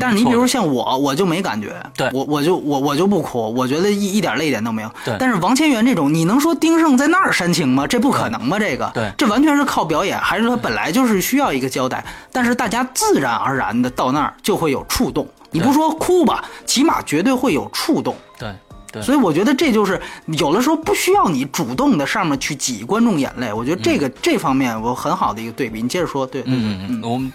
[0.00, 4.90] 但是你比如像我，我就没感觉，对我我就我我就不哭，我觉得一一点泪点都没有。
[5.04, 7.86] 对，但是王千源这种，你能说丁晟在那儿煽情吗？
[7.86, 8.58] 这不可能吧？
[8.58, 12.02] 这个，对，这完全是靠表演，还是说他本来就是需要一个交代？
[12.32, 18.16] 但是大家自然而然的到那儿就会有触动，你不说哭吧，起码绝对会有触动。
[18.38, 18.54] 对
[18.96, 20.00] 对，所以我觉得这就是
[20.38, 25.82] 有的时候不需要你主动的上面去挤观众眼泪，我觉得这个这方面我很好的一个对比。
[25.82, 27.32] 你接着说，对，嗯嗯，我们。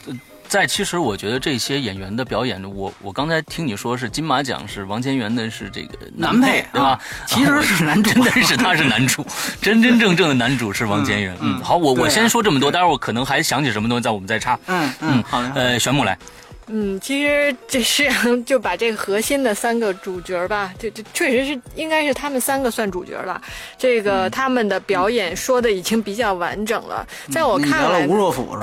[0.51, 6.99] 在其实，我觉得这些演员的表演，我我刚才听你说是金马奖是王千源的是这个男配，对吧？
[7.25, 9.25] 其实是男主， 真的是他是男主，
[9.63, 11.33] 真真正正的男主是王千源。
[11.39, 14.59] 嗯，好，我我先说这么多，待会儿我可能还想起什么东西，再我们再插。
[14.67, 15.49] 嗯嗯，好的。
[15.55, 16.17] 呃，玄木来。
[16.67, 23.41] 嗯，其实这实际上就把这个核心的三个主角吧，这这确实是应该是他们三个算主角了。
[23.77, 28.59] 这个他们的表演说的已经比较完整了，在我看来，吴若甫是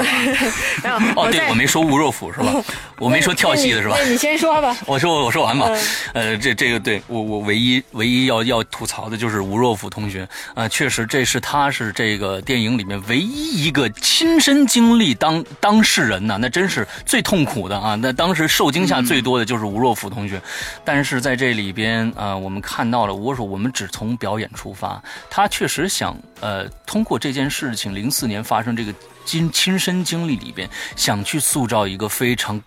[0.83, 0.99] 吧？
[1.17, 2.55] 哦，对我没说吴若甫是吧？
[2.99, 3.97] 我没说跳戏的是吧？
[3.99, 4.77] 那你先说吧。
[4.87, 5.69] 我说我说完吧。
[6.15, 17.98] 呃，这这个对我我唯一唯一要要吐槽的就是吴若甫同学啊，确实这是他是这个电影里面唯一一个亲身经历当当事人呐，那真是最痛苦的啊。
[18.01, 20.41] 那当时受惊吓最多的就是吴若甫同学，
[20.85, 28.95] 但是在这里边啊，我们看到了吴若甫，我们只从表演出发，他确实想呃通过这件事情，零四年发生这个
[29.25, 32.61] 亲亲身经历里边，想去塑造一个非常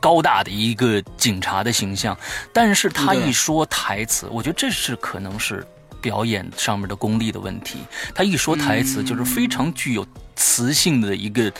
[0.00, 2.16] 高大的一个警察的形象，
[2.52, 5.66] 但是他一说台词，我觉得这是可能是
[6.00, 7.78] 表演上面的功力的问题，
[8.14, 11.52] 他一说台词就是非常具有磁性的一个。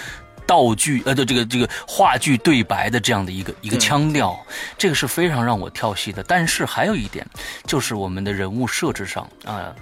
[0.51, 4.37] 道具呃的这个这个话剧对白的这样的一个一个腔调，
[4.77, 6.25] 这个是非常让我跳戏的。
[6.25, 7.25] 但是还有一点，
[7.65, 9.73] 就是我们的人物设置上啊。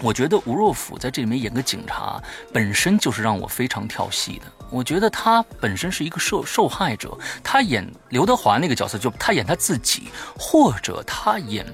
[0.00, 4.46] 我觉得吴若甫在这里面演个警察，本身就是让我非常跳戏的。
[4.70, 10.08] 我觉得他本身是一个受受害者，他演刘德华那个角色，就他演他自己，
[10.38, 11.66] 或者他演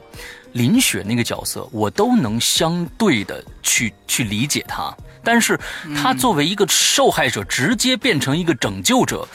[0.53, 4.95] 林雪那个角色，我都能相对的去去理解他。
[5.25, 5.59] 但是
[5.97, 9.27] 他作为一个受害者，直接变成一个拯救者，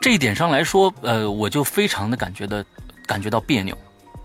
[0.00, 2.64] 这一点上来说，呃，我就非常的感觉的
[3.06, 3.76] 感觉到别扭。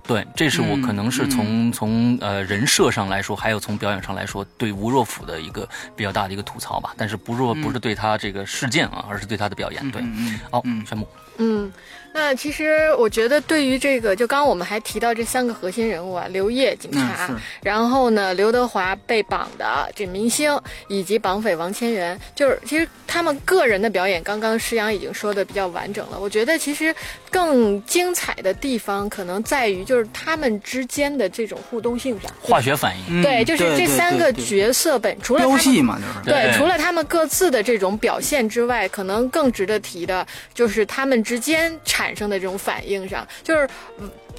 [0.03, 6.93] 对，这是我可能是从从呃人设上来说，还有从表演上来说，对吴若甫的一个比较大的一个吐槽吧。
[6.97, 9.91] 但是不若不是对他这个事件啊，而是对他的表演。
[9.91, 10.03] 对，
[10.49, 11.07] 好，宣布。
[11.37, 11.71] 嗯。
[12.13, 17.29] 那其实我觉得，对于这个，就刚刚我们还提到这三个核心人物啊，刘烨警察，
[17.61, 20.59] 然后呢，刘德华被绑的这明星，
[20.89, 26.19] 以及绑匪王千源，就是其实他们个人的表演，刚刚施洋已经说的比较完整了。
[26.19, 26.93] 我觉得其实
[27.29, 33.21] 更精彩的地方，可能在于就是他们之间的这种互动性上，化学反应。
[33.21, 42.00] 对，就是这三个角色本除了戏嘛，就是对，除了他们各自的这种表现之外，可能更值得提的就是他们之间产。
[42.01, 43.69] 产生的这种反应上，就是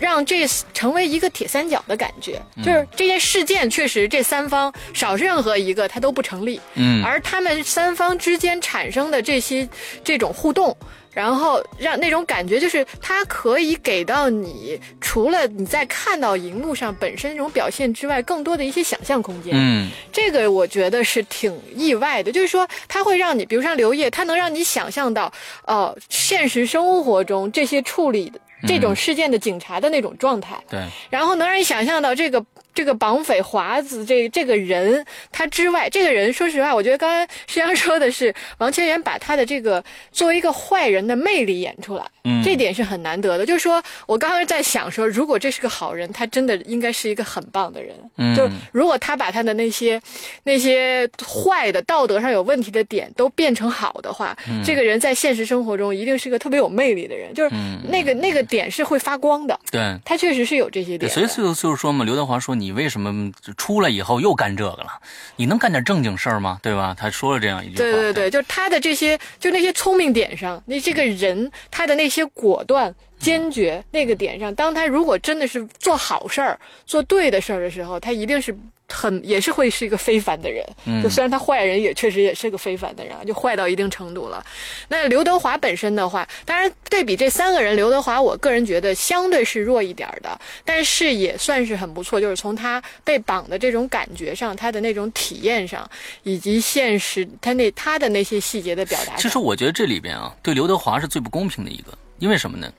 [0.00, 0.44] 让这
[0.74, 2.42] 成为一个铁三角的感觉。
[2.56, 6.60] 就是这件事件确实，这三方少任何一个它都不成立。
[6.74, 9.68] 嗯，而他们三方之间产生的这些
[10.02, 10.76] 这种互动。
[11.12, 19.52] 然后让那种感觉就是，它可以给到你，除了你在看到荧幕上本身这种表现之外，更多的一些想象空间。
[19.54, 25.32] 嗯，这个我觉得是挺意外的，就是说它会让你，比如像刘烨，它能让你想象到，
[25.66, 28.32] 呃，现实生活中这些处理
[28.66, 30.58] 这种事件的警察的那种状态。
[30.70, 30.80] 对。
[31.10, 32.44] 然后能让你想象到这个。
[32.74, 43.44] 这个绑匪华子这这个人，他之外，这个人说实话，我觉得刚刚石阳说的是王千源把他的这个作为一个坏人的魅力演出来，嗯，这点是很难得的。
[43.44, 47.94] 就是说我刚刚在想说，如果这是个好人，他真的应该是一个很棒的人。
[48.16, 50.00] 嗯，就如果他把他的那些
[50.44, 57.34] 那些坏的道德上有问题的点都变成好的话，嗯这个人在现实生活中一定是个特别有魅力的人。
[57.34, 57.54] 就是
[57.88, 59.58] 那个那个点是会发光的。
[59.70, 61.10] 对，他确实是有这些点。
[61.12, 62.56] 所以就就是说嘛，刘德华说。
[62.61, 65.00] 你为什么出来以后又干这个了？
[65.34, 66.60] 你能干点正经事儿吗？
[66.62, 66.94] 对吧？
[66.96, 67.78] 他说了这样一句话。
[67.78, 78.56] 对对对，就是他的这些，就那些聪明点上，那这个人他的那些果断坚决那个点上，当他如果真的是做好事儿、做对的事儿的时候，他一定是。
[78.92, 80.64] 很也是会是一个非凡的人，
[81.02, 84.44] 就虽然他坏人，也确实也是个非凡的人，就坏到一定程度了。
[84.88, 92.20] 那刘德华本身的话，当然对比这三个人，刘德华我个人觉得相对是弱一点的，但是也算是很不错。
[92.20, 95.88] 就是从他被绑的这种感觉上，他的那种体验上，
[96.22, 99.16] 以及现实他那他的那些细节的表达。
[99.16, 102.70] 其实我觉得这里边啊，对刘德华是最不公平的一个，因为什么呢？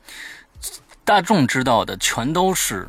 [1.03, 2.87] 大众知道的全都是。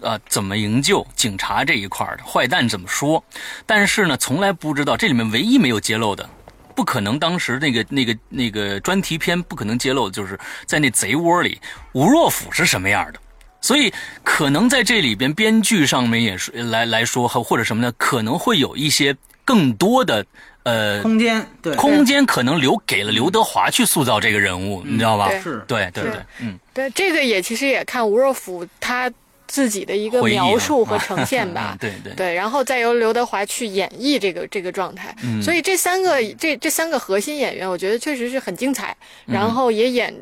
[0.00, 3.22] 呃，怎么营救警察这一块的坏蛋怎么说？
[3.64, 6.28] 但是呢，从来不知道这里面唯一没有揭露的，
[6.74, 11.60] 不可能当时那个那个那个专题片不可能揭露的，就是在那贼窝里
[11.92, 13.20] 吴若甫是什么样的。
[13.60, 13.92] 所以
[14.22, 17.92] 可能在这里边编剧上面也是来来说，或者什么呢？
[17.96, 20.24] 可能会有一些更多的
[20.62, 25.30] 呃 空间，对空间可能留给了刘德华去塑造这个人物，你知道吧？
[25.40, 29.10] 是，对对对，嗯，对，这个也其实也看吴若甫他。
[29.46, 32.12] 自己的一个描述和呈现吧， 对对。
[32.14, 40.14] 对，然后再由刘德华去演绎这个这个状态，所以这三个这这三个核心演员，我觉得确实是很精彩，然后也演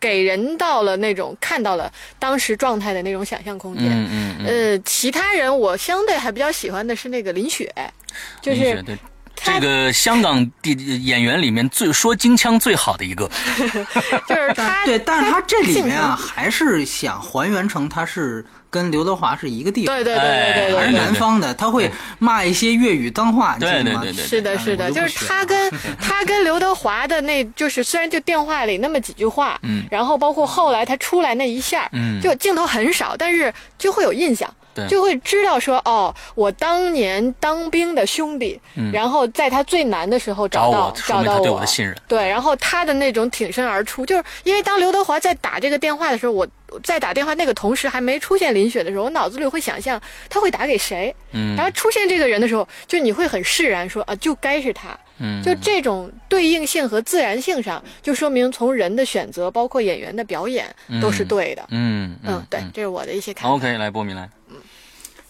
[0.00, 3.86] 给人到了那种看到了当时状态的那种想象空间。
[3.88, 7.72] 嗯嗯呃，其他人我相对还比较喜欢的是那个林雪，
[8.40, 8.84] 就是。
[9.34, 10.72] 这个香港地
[11.04, 13.28] 演员里面最说京腔最好的一个，
[14.28, 14.84] 就是他。
[14.84, 34.52] 对，但是他这里面啊，还是想还原成他是跟刘德华是一个地方，对对对对对，还是南方的，他会骂一些粤语脏话，对对对对，是的，是的，就是他跟 他跟刘德华的那，就是虽然就电话里那么几句话，嗯，然后包括后来他出来那一下，嗯，就镜头很少，但是就会有印象。
[34.88, 38.60] 就会知道说哦，我当年当兵的兄弟，
[38.92, 41.64] 然后在他最难的时候找到找到我，
[42.08, 46.48] 对，然后他的那种挺身而出，就是因为当刘德华在打这个电话的时候，我
[46.82, 50.00] 在打电话那个同时还没出现林雪的时候，我脑子里会想象
[50.30, 60.66] 他会打给谁，嗯，然后出现这个人的时候，就你会很释然说啊，就该是他，嗯，就这种对应性和自然性上，就说明从人的选择，包括演员的表演
[61.00, 63.54] 都是对的，嗯嗯，对，这是我的一些看法。
[63.54, 64.28] OK，来波米来。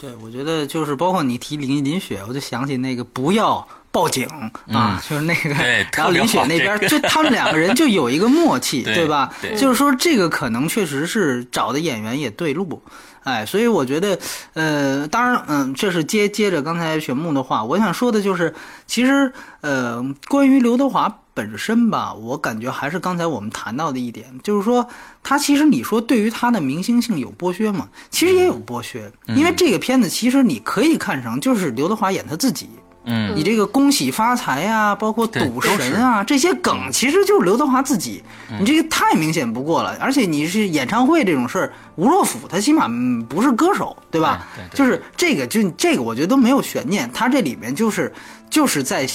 [0.02, 4.26] 对，我觉得就是包括你提林林雪，我就想起那个不要报警
[4.72, 9.32] 啊，就是那个，然后林雪那边 就他们两个人就有一个默契，对对吧？
[9.40, 12.82] 对就是说这个可能确实是找的演员也对路。
[13.22, 14.18] 哎，所以我觉得，
[14.54, 18.52] 呃，当然，嗯，这是接接着刚才玄木的话，我想说的就是，
[18.88, 24.86] 其实，呃，关于刘德华本身吧，我感觉还是刚才我们谈到的一点，就是说，
[25.22, 27.88] 他其实你说对于他的明星性有剥削吗？
[28.10, 32.68] 其实也有剥削，因为这个片子其实你可以看成就是刘德华演他自己。
[33.04, 38.22] 嗯你这个恭喜发财呀、包括赌神啊，这些梗其实就是刘德华自己，
[38.60, 39.96] 你这个太明显不过了。
[39.98, 44.46] 而且你是演唱会这种事儿，吴若甫他起码嗯不是歌手，对吧？
[44.54, 48.12] 对对对就是这个，就这个，我觉得都没有悬念，他这里面就是
[48.52, 49.06] 就是在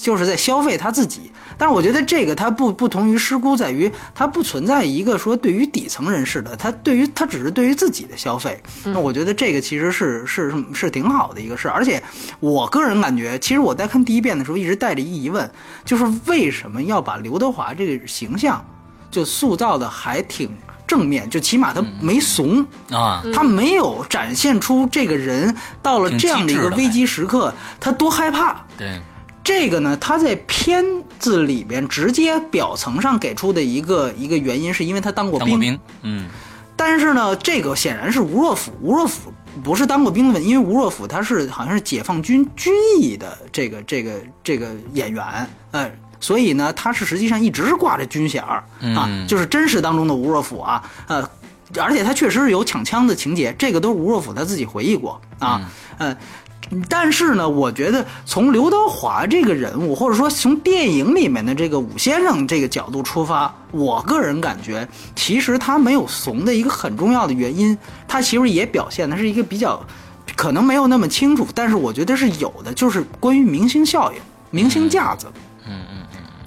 [0.00, 1.30] 就是在消费他自己。
[1.58, 8.62] 但是我觉得这个它不不同于师姑，在于它不存在一个说对于底层人士的，它对于它只是对于自己的消费。
[8.84, 11.72] 那我觉得这个其实是是是是挺好的一个事儿。
[11.72, 12.00] 而且
[12.38, 15.50] 我个人感觉，其实我在看第一遍的时候一直带着一疑问，
[15.84, 18.64] 就是为什么要把刘德华这个形象
[19.10, 20.48] 就塑造的还挺
[20.88, 22.66] 正面，就起码他没怂。
[22.90, 28.64] 啊，他没有展现出这个人到了这样的一个危机时刻，他多害怕。
[28.76, 29.00] 对，
[29.44, 30.84] 这个呢，他在片
[31.18, 35.48] 子里边直接表层上给出的一个一个原因，是因为他当过兵。
[35.48, 36.26] 当过兵，嗯
[36.80, 39.32] 但是呢，这个显然是吴若甫，吴若甫
[39.64, 44.12] 不是当过兵的，因为吴若甫他是好像是解放军军艺的这个这个
[44.44, 45.24] 这个演员，
[45.72, 45.90] 呃，
[46.20, 48.64] 所以呢，他是实际上一直是挂着军衔儿
[48.94, 51.28] 啊，嗯就是真实当中的吴若甫啊，呃，
[51.78, 56.16] 而且他确实是有抢枪的情节，这个都是吴若甫他自己回忆过啊，呃。
[56.86, 69.80] 但是呢，我觉得从刘德华这个人物，或者说从电影里面的这个武先生这个角度出发，我个人感觉，其实他没有怂的一个很重要的原因，他其实也表现的是一个比较，
[70.36, 74.18] 可能没有那么清楚，但是我觉得是有的，就是关于明星效应、
[74.50, 75.26] 明星架子。
[75.26, 75.47] 嗯嗯嗯，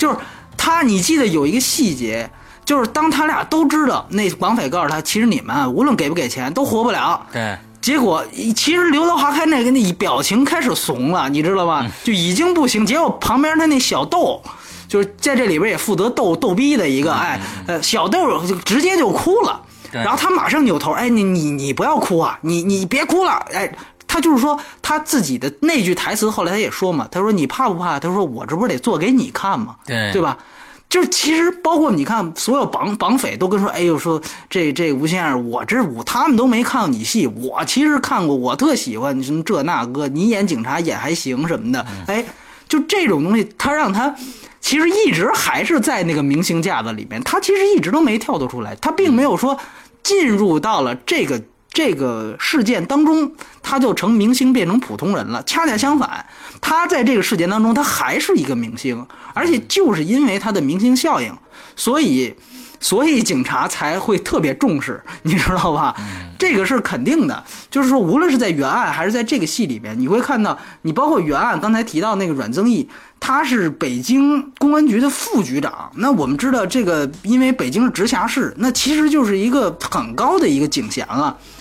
[0.02, 0.18] 就是
[0.58, 2.28] 他，你记得有一个细节，
[2.66, 7.24] 就是当他俩都知道那绑匪告诉他，其实你们啊无论给不给钱都活不了。
[7.32, 8.26] 对，结果
[8.56, 11.86] 其实刘德华看那个那表情开始怂了，你知道吧？
[12.04, 12.84] 就已经不行。
[12.84, 14.42] 结果旁边他那小豆，
[14.88, 19.62] 就是在这里边也负责逗逗逼的一个，哎，呃，小豆就直接就哭了。
[19.92, 23.72] 然后他马上扭头，哎，你你你不要哭啊，你你别哭了，哎。
[24.12, 27.98] 他就是说他自己的那句台词，后来他也说嘛，他说你怕不怕？
[27.98, 29.78] 他说我这不是得做给你看嘛？
[29.86, 30.38] 对对吧？
[30.90, 42.26] 就是其实包括你看，所有绑绑匪都跟说，哎呦说这这吴先生，我这我他们都没看过你戏，我其实看过，我特喜欢什么这那个，你演警察演还行什么的，哎，
[42.68, 44.14] 就这种东西，他让他
[44.60, 49.58] 其实一直还是在那个明星架子里面，他其实一直都没跳脱出来，他并没有说
[50.04, 51.42] 进入到了这个。
[51.74, 53.32] 这个事件当中，
[53.64, 55.42] 他就成明星变成普通人了。
[55.44, 56.26] 恰恰相反，
[56.60, 61.34] 他在这个事件当中，他还是一个明星，而且就是因为他的明星效应，
[61.78, 62.36] 所以，
[62.82, 65.96] 所以警察才会特别重视，你知道吧？
[66.38, 67.44] 这个是肯定的。
[67.70, 75.90] 就是说，无论是在原案还是在这个戏里边，你会看到，你包括原案刚才提到那个阮增义，他是北京公安局的副局长。
[75.96, 81.38] 那我们知道，这个因为北京是直辖市，那其实就是一个很高的一个警衔了。
[81.38, 81.61] 哎，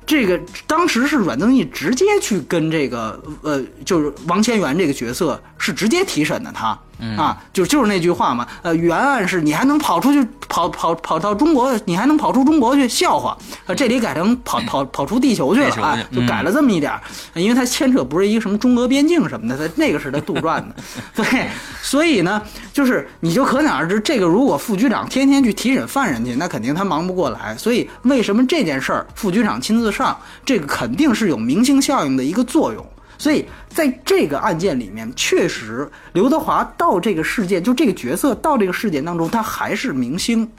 [0.05, 6.77] 这个当时是阮增义直接去跟这个呃，就是王千源这个角色是直接提审的他，
[7.17, 13.37] 啊，就就是那句话嘛，呃，原案是你还能跑出去跑跑跑到中国，你还能跑出中国去笑话，
[13.67, 17.01] 呃，这里改成跑跑跑出地球去了啊，就改了这么一点儿，
[17.35, 20.75] 因为它牵扯不是一个什么中俄边境什么的，它那个是他杜撰的，
[21.15, 21.47] 对，
[21.81, 22.41] 所以呢，
[22.73, 32.83] 就是你就可想而知，这个如果副局长天天去提审犯人去，那肯定他忙不过来，所以为什么这件事儿副局长亲自上，这个肯定是有明星效应的一个作用。
[33.17, 40.49] 所以在这个案件里面，确实刘德华到这个事件，就这个角色到这个事件当中，他还是明星，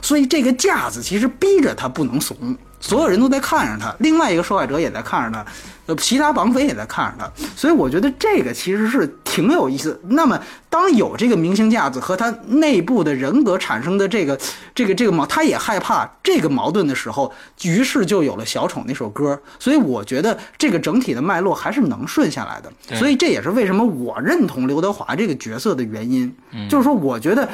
[0.00, 2.36] 所以这个架子其实逼着他不能怂，
[2.82, 5.46] 所有人都在看着他，另外一个受害者也在看着他，
[5.86, 9.98] 呃，其他绑匪也在看着他，所以我觉得这个其实是挺有意思。
[10.08, 14.36] 那么，当有这个明星架子和他内部的人格产生的这个
[14.74, 19.40] 这个这个矛，他也害怕这个矛盾的时候，于是就有了小丑那首歌。
[19.60, 22.96] 所以我觉得这个整体的脉络还是能顺下来的。
[22.96, 26.34] 所以这也是为什么我认同刘德华这个角色的原因，
[26.68, 27.48] 就是说我觉得。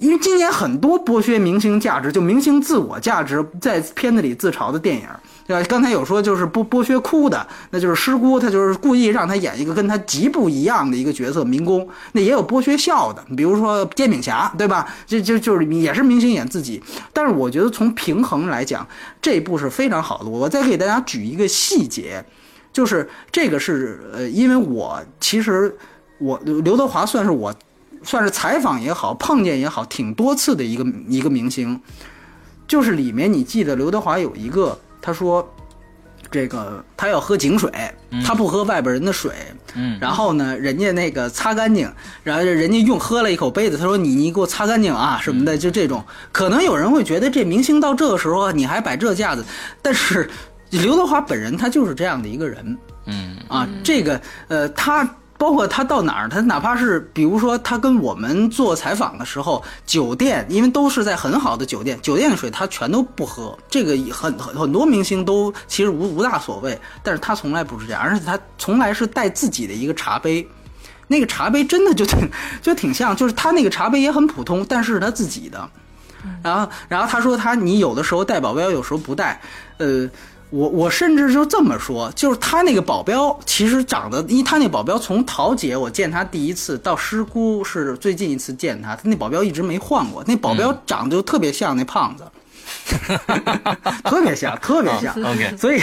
[0.00, 5.02] 因为今年很多剥削明星价值，就明星自我价值在片子里自嘲的电影，
[5.46, 5.66] 对吧？
[5.68, 11.86] 刚才有说就是剥剥削哭的，那就是师姑，他就是故意让他演一个跟他极不一样的一个角色民工。
[12.12, 14.88] 那也有剥削笑的，比如说煎饼侠，对吧？
[15.06, 16.82] 这就就是也是明星演自己。
[17.12, 18.86] 但是我觉得从平衡来讲，
[19.20, 20.30] 这部是非常好的。
[20.30, 22.24] 我再给大家举一个细节，
[22.72, 25.76] 就是这个是呃，因为我其实
[26.18, 27.54] 我刘德华算是我
[28.02, 31.80] 算是采访也好，碰见也好，挺多次的一个一个明星。
[32.66, 35.46] 就是里面你记得刘德华有一个，他说
[36.30, 37.70] 这个他要喝井水，
[38.24, 39.32] 他不喝外边人的水。
[39.74, 41.88] 嗯然后呢，人家那个擦干净，
[42.24, 46.04] 然后人家用喝了一口杯子，他说你你给我擦干净啊什么的，就这种。
[46.32, 49.44] 可能有人会觉得这明星到这个时候啊你还摆这架子，
[49.82, 50.28] 但是
[50.70, 52.78] 刘德华本人他就是这样的一个人。
[53.06, 55.08] 嗯啊，这个呃，他
[55.40, 70.46] 包括他到哪儿，他哪怕是比如说他跟我们做采访的时候，酒店因为都是在很好的酒店，酒店的水他全都不喝，这个很很很多明星都其实无无大所谓，但是他从来不是这样，而且他从来是带自己的一个茶杯。
[71.08, 72.30] 那个茶杯真的就挺
[72.60, 75.66] 就挺像，就是他那个茶杯也很普通，但是是他自己的。
[76.42, 79.40] 然后，然后他说他你有的时候带保镖，有时候不带，
[79.78, 80.06] 呃，
[80.50, 92.24] 我我甚至就这么说，就是他那个保镖其实长得，因为他那保镖从桃姐我见他第一次到师姑是最近一次见他，他那保镖一直没换过，那保镖长得就特别像那胖子，
[94.04, 95.14] 特别像，特别像。
[95.22, 95.80] ，OK，所以，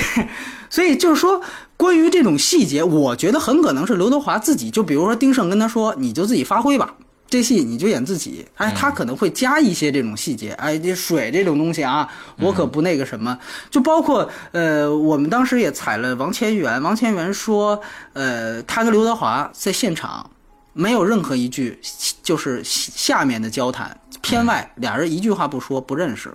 [0.70, 1.42] 所以就是说，
[1.78, 6.94] 关于这种细节，我觉得很可能是刘德华自己，就比如说丁晟跟他说，你就自己发挥吧。
[7.30, 12.08] 这戏你就演自己，哎，他可能会加一些这种细节，哎，这水这种东西啊，
[12.40, 13.38] 我可不那个什么，
[13.70, 17.80] 就包括呃，我们当时也采了王千源，王千源说，
[18.14, 20.30] 呃，他跟刘德华在现场
[20.72, 21.78] 没有任何一句
[22.24, 26.34] 就是下面的交谈，片外俩人一句话不说，不认识，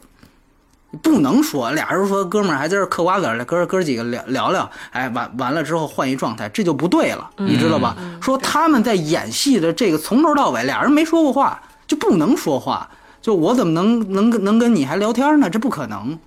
[1.01, 7.97] 不能说，俩人说哥们儿还在这嗑瓜子儿，哥哥几个聊聊聊，哎，完完了之后换一状态，这就不对了，你知道吧？
[8.20, 12.88] 说他们在演戏的这个从头到尾，俩人没说过话，就不能说话，
[13.22, 15.49] 就我怎么能能能跟你还聊天呢？
[15.49, 16.18] 这不可能。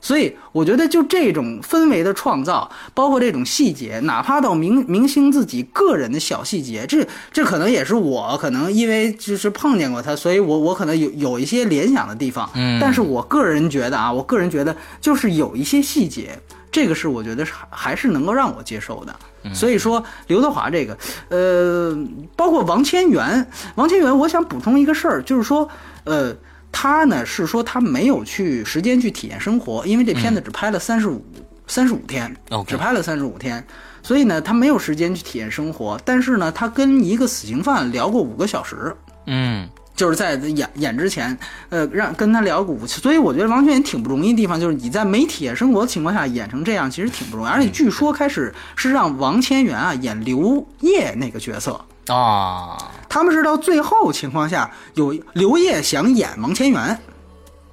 [0.00, 12.48] 所以我觉得，就这种氛围的创造，包括这种细节，哪怕到明明星自己个人的小细节，这这可能也是我可能因为就是碰见过他，所以我我可能有有一些联想的地方。
[12.54, 16.38] 嗯但是我个人觉得啊，我个人觉得就是有一些细节，
[16.70, 19.14] 这个是我觉得是还还是能够让我接受的。
[19.52, 20.96] 所以说刘德华这个，
[21.28, 21.98] 呃，
[22.36, 25.68] 包括王千源，王千源，我想补充一个事儿，就是说，
[26.04, 26.36] 呃。
[26.70, 31.24] 他呢是说他没有去时间去体验生活，因为这片子只拍了三十五
[31.66, 32.34] 三十五天
[32.66, 33.64] 只拍了三十五天，
[34.02, 36.00] 所以呢他没有时间去体验生活。
[36.04, 38.94] 但是呢，他跟一个死刑犯聊过五个小时，
[39.26, 41.36] 嗯就是在演演之前，
[41.70, 43.00] 呃，让跟他聊过五次。
[43.00, 47.48] 所以我觉得王千源挺不容易的地方，就是你在没体验生活的情况下演成这样，其实挺不容易。
[47.48, 51.80] 而且据说开始是让王千源啊演刘烨那个角色。
[52.16, 52.76] 啊，
[53.08, 56.98] 他们是到最后情况下，有刘烨想演王千源，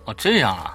[0.05, 0.73] 哦这样啊，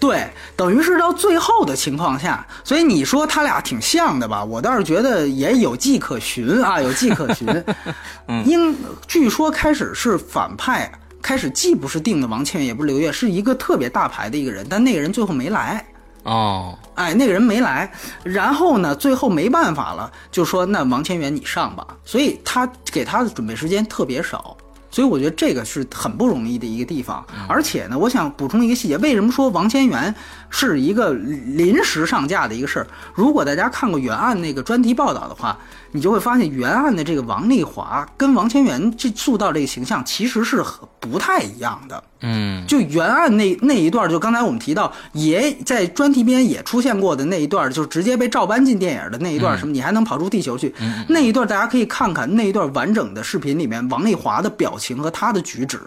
[0.00, 4.44] 对，等于是到最后的情况下，所以你说他俩挺像的吧？
[4.44, 7.46] 我倒是觉得也有迹可循啊，有迹可循。
[8.28, 10.90] 嗯，应据说开始是反派，
[11.20, 15.84] 开始既不是定的王千源，也不是刘烨，是一个特别大牌的一个人，但那个人最后没来。
[16.28, 17.90] 哦，哎，那个人没来，
[18.22, 24.54] 然后呢，最后没办法了，就说那王千源你上吧，所以他给他的准备时间特别少，
[24.90, 27.24] 所以我觉得这个是很不容易的一个地方。
[27.48, 30.14] 而且呢，我想补充一个细节，为什么说王千源
[30.50, 32.86] 是一个临时上架的一个事儿？
[33.14, 35.58] 如果大家看过原案那个专题报道的话，
[35.92, 40.62] 你就会发现原案的这个王丽华跟王千源这塑造这个形象其实是
[41.00, 42.02] 不太一样的。
[42.20, 50.74] 嗯就原案那那一段，就刚才我们提到，也在专题边也出现过的那一段，就是直接被照搬进电影的那一段，什么你还能跑出地球去？
[51.08, 55.78] 那一段大家可以看看那一段完整的视频里面，王丽华的表情和她的举止，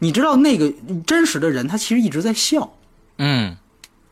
[0.00, 0.70] 你知道那个
[1.06, 2.70] 真实的人，他其实一直在笑，
[3.18, 3.56] 嗯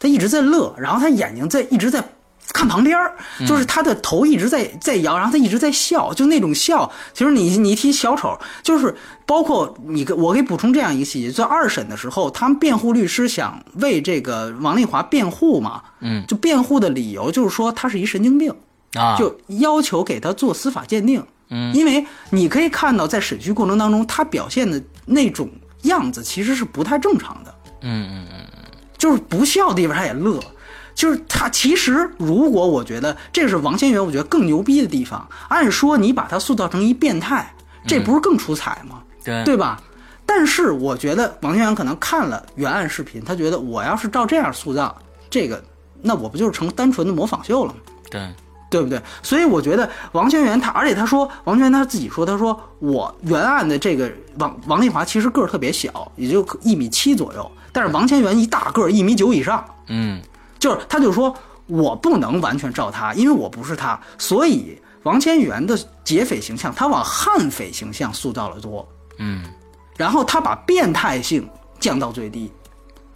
[0.03, 2.03] 他一直在乐，然后他眼睛在一直在
[2.49, 3.15] 看旁边儿，
[3.47, 6.91] 就是他的头一直在在摇，然后他一直在笑，就那种笑。
[7.15, 8.93] 其实你你一提小丑，就是
[9.25, 18.53] 包括你给我给补充这样一个细节，在二审的时候，他们辩护律师想为这个王丽华辩护嘛，嗯就辩护的理由就是说他是一神经病，
[18.95, 21.25] 啊，就要求给他做司法鉴定。
[21.55, 25.49] 嗯因为你可以看到在审讯过程当中，他表现的那种
[25.83, 27.55] 样子其实是不太正常的。
[27.83, 28.47] 嗯嗯嗯
[29.03, 30.39] 就是不笑的地方他也乐，
[30.95, 35.29] 就是他其实如果我觉得这是王千源，我觉得更牛逼的地方。
[35.49, 37.53] 按说你把他塑造成一变态，
[37.85, 39.03] 这不是更出彩吗？
[39.25, 39.83] 对对吧？
[40.25, 44.97] 但是我觉得王千源可能看了原案视频，他觉得我要是照这样塑造
[45.29, 45.61] 这个，
[46.01, 47.81] 那我不就是成单纯的模仿秀了吗？
[48.09, 48.33] 对，
[48.71, 49.03] 对不对？
[49.21, 54.09] 所以我觉得王千源他，而且他说王千源他自己说，他说我原案的这个
[54.39, 60.21] 王王丽华其实个儿特别小，也就一米七左右，但是王千源一大个儿一米九以上，嗯。
[60.59, 61.35] 就是他就说
[61.67, 68.89] 我不能完全照他，因为我不是他，所以王千源的劫匪形象，他往悍匪形象塑造了多，
[69.19, 69.43] 嗯，
[69.97, 71.49] 然后他把变态性
[71.81, 72.49] 降到最低。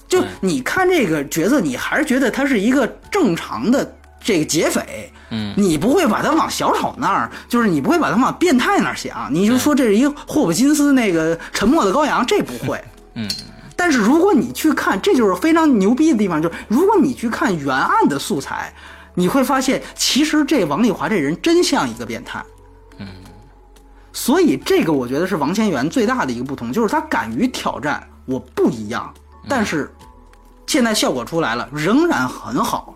[0.09, 12.83] 就你看这个角色，你还是觉得他是一个正常的这个劫匪，嗯，你不会把他往小丑那儿，就是你不会把他往变态那儿想，你就说这是一个霍普金斯那个沉默的羔羊，这不会，
[13.15, 13.31] 嗯。
[13.77, 18.73] 但是如果你去看，这就是非常牛逼的地方，就是如果你去看原案的素材，
[19.15, 22.43] 你会发现，其实这王丽华这人真像一个变态。
[22.99, 23.07] 嗯，
[24.13, 29.13] 所以这个我觉得是王千源最大的一个不同，就是他敢于挑战，我不一样，
[29.47, 29.95] 但是
[30.67, 32.96] 现在效果出来了，仍然很好。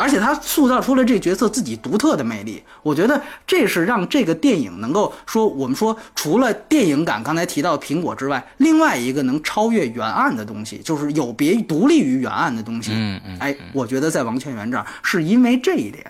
[0.00, 12.92] 对，而且他塑造出了这个角色自己独特的魅力，我觉得这是让这个电影能够说，我们说除了电影感刚才提到苹果之外，另外一个能超越原案的东西，就是有别于独立于原案的东西。
[12.94, 16.04] 嗯嗯哎，我觉得在王千源这儿是因为这一点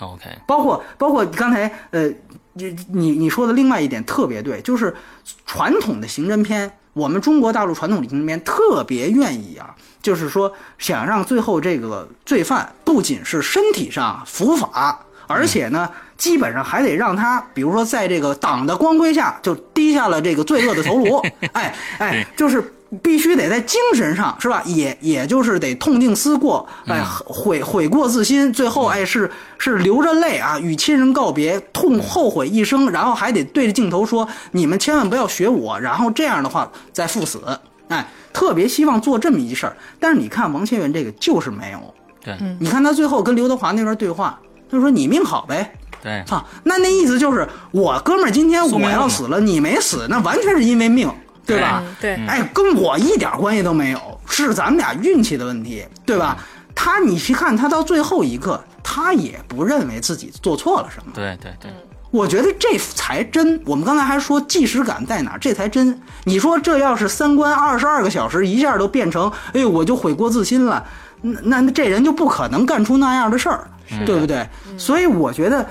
[0.00, 2.08] ，OK，包括包括刚才呃，
[2.54, 4.94] 你你你说的另外一点特别对，就是
[5.44, 21.18] 传统的刑侦片，我们中国大陆传统的刑侦片特别愿意啊，就是说想让最后这个罪犯不仅是身体上伏法，而且呢，基本上还得让他，比如说在这个党的光辉下就低下了这个罪恶的头颅，
[21.52, 22.72] 哎哎，就是。
[23.02, 24.62] 必须得在精神上是吧？
[24.64, 37.40] 也也就是得痛定思过，哎，悔悔过自新，最后哎是是流着泪啊，与亲人告别，痛后悔一生，然后还得对着镜头说：“你们千万不要学我。”然后这样的话再赴死，
[37.88, 39.76] 哎，特别希望做这么一事儿。
[39.98, 41.94] 但是你看王千源这个就是没有，
[42.24, 42.36] 对。
[42.60, 44.38] 你看他最后跟刘德华那段对话，
[44.70, 45.72] 他说：“你命好呗。”
[46.02, 51.10] 对，操，那那意思就是我哥们儿今天我要死了，你没死，那完全是因为命，
[51.46, 51.82] 对吧？
[51.86, 56.36] 嗯对哎，跟我一点关系都没有，是咱们俩运气的问题，对吧？
[56.74, 61.12] 他，你去看他到最后一刻，他也不认为自己做错了什么。
[61.14, 61.70] 对对对，
[62.10, 63.58] 我觉得这才真。
[63.64, 65.98] 我们刚才还说即时感在哪儿，这才真。
[66.24, 70.84] 你说这要是三观二十二个小时，一下都变成，哎呦，我就悔过自新了，
[71.22, 73.66] 那那那这人就不可能干出那样的事儿，
[74.04, 74.46] 对不对？
[74.76, 75.66] 所以我觉得。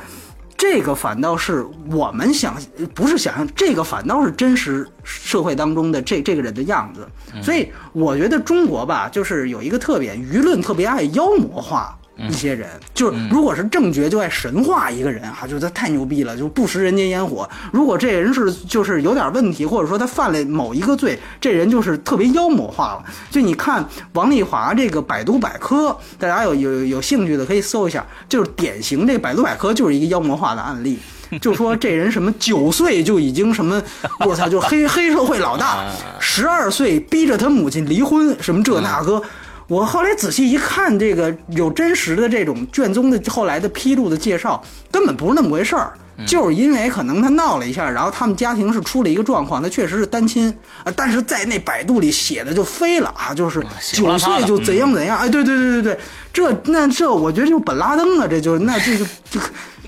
[0.57, 2.55] 这个反倒是我们想，
[2.93, 7.07] 不是想象，这个反倒是真实社会当中的这这个人的样子。
[7.41, 17.47] 所以我觉得中国吧，就是有一个特点，舆论特别爱妖魔化一些人，就是如果是正觉就爱神话一个人啊，就是他太牛逼了，就不食人间烟火。
[17.73, 23.03] 如果这人是就是有点问题，或者说他犯了某一个罪，这人就是特别妖魔化了。
[23.29, 30.97] 就你看王丽华这个百度百科，大家有有有兴趣的可以搜一下，就是典型这百度百科就是一个妖魔化的案例。
[31.41, 33.81] 就说这人什么九岁就已经什么，
[34.25, 35.83] 我操，就黑黑社会老大，
[36.19, 39.21] 十二岁逼着他母亲离婚，什么这那个。
[39.67, 45.93] 我后来仔细一看，这个有真实的这种卷宗的后来的披露的介绍，根本不是那么回事儿，
[46.27, 53.59] 就是因为可能他闹了一下，然后他们家庭是出了一个状况，他确实是单亲啊，但是在那百度里写的就飞了啊，就是
[53.91, 55.99] 九岁就怎样怎样，哎，对对对对对，
[56.31, 59.39] 这那这我觉得就本拉登啊，这就那这就这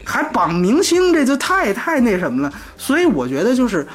[0.03, 3.85] 还绑明星，这就太太那什么了，所以我觉得就是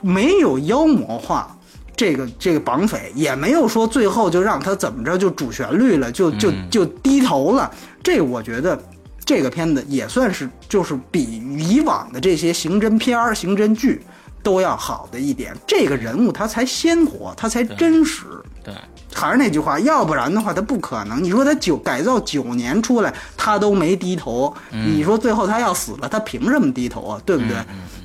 [0.00, 1.52] 没有妖魔化。
[1.96, 7.70] 这个这个绑匪也没有说最后就让他怎么着就主旋律了，就就就低头了。
[8.02, 8.78] 这我觉得
[9.24, 14.02] 这个片子也算是就是比以往的这些刑侦片儿、刑侦剧
[14.42, 15.56] 都要好的一点。
[15.66, 18.24] 这个人物他才鲜活，他才真实。
[18.62, 18.74] 对，
[19.14, 21.22] 还是那句话，要不然的话他不可能。
[21.22, 27.20] 你说他九改造九年出来，他都没低头，你说最后他要死了，他凭什么低头啊？
[27.24, 27.42] 对不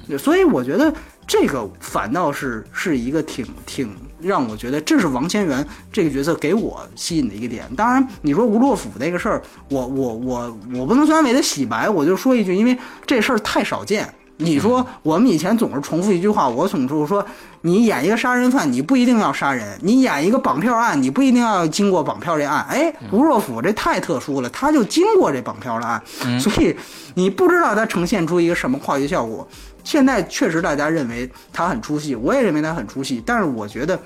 [0.08, 0.18] 对？
[0.18, 0.94] 所以我觉得
[1.32, 3.90] 这个反倒是是一个挺挺
[4.22, 7.66] 让我觉得，这是王千源这个角色给我吸引的一个点。
[7.78, 14.14] 当然，你说吴洛甫那个事儿，我我我我不能算为他洗白，我就说一句，因为这事儿太少见。
[14.42, 17.26] 你说我们以前总是重复一句话，我总是说，
[17.62, 22.66] 你演一个杀人犯，你不一定要杀人；你演一个绑票案，你不一定要经过绑票这案。
[22.70, 26.76] 哎，吴若甫这太特殊了，他就经过这绑票了案，所以
[27.14, 29.48] 你不知道他呈现出一个什么化学效果。
[29.84, 34.00] 现在确实大家认为他很出戏，我也认为他很出戏，但是我觉得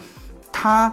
[0.51, 0.91] 他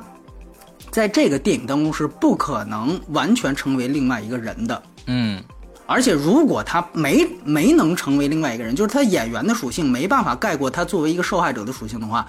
[0.91, 4.83] 在这个电影当中是不可能完全成为另外一个人的。
[5.07, 5.43] 嗯，
[5.87, 12.27] 而且，如果他没没能成为另外一个人，就是他演员的属性没办法盖过他作为一个受害者的属性的话，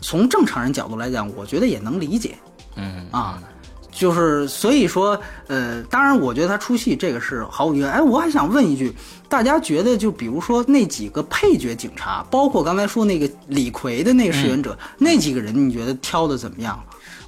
[0.00, 2.36] 从正常人角度来讲，我觉得也能理解。
[2.76, 3.42] 嗯啊，
[3.90, 7.90] 就是所以说，呃，当然，我觉得他出戏这个是毫无疑问。
[7.90, 8.94] 哎，我还想问一句，
[9.28, 16.80] 大家觉得就比如说那几个配角警察，包括刚才说那个李逵的那个饰演者，那几个人，你觉得挑的怎么样？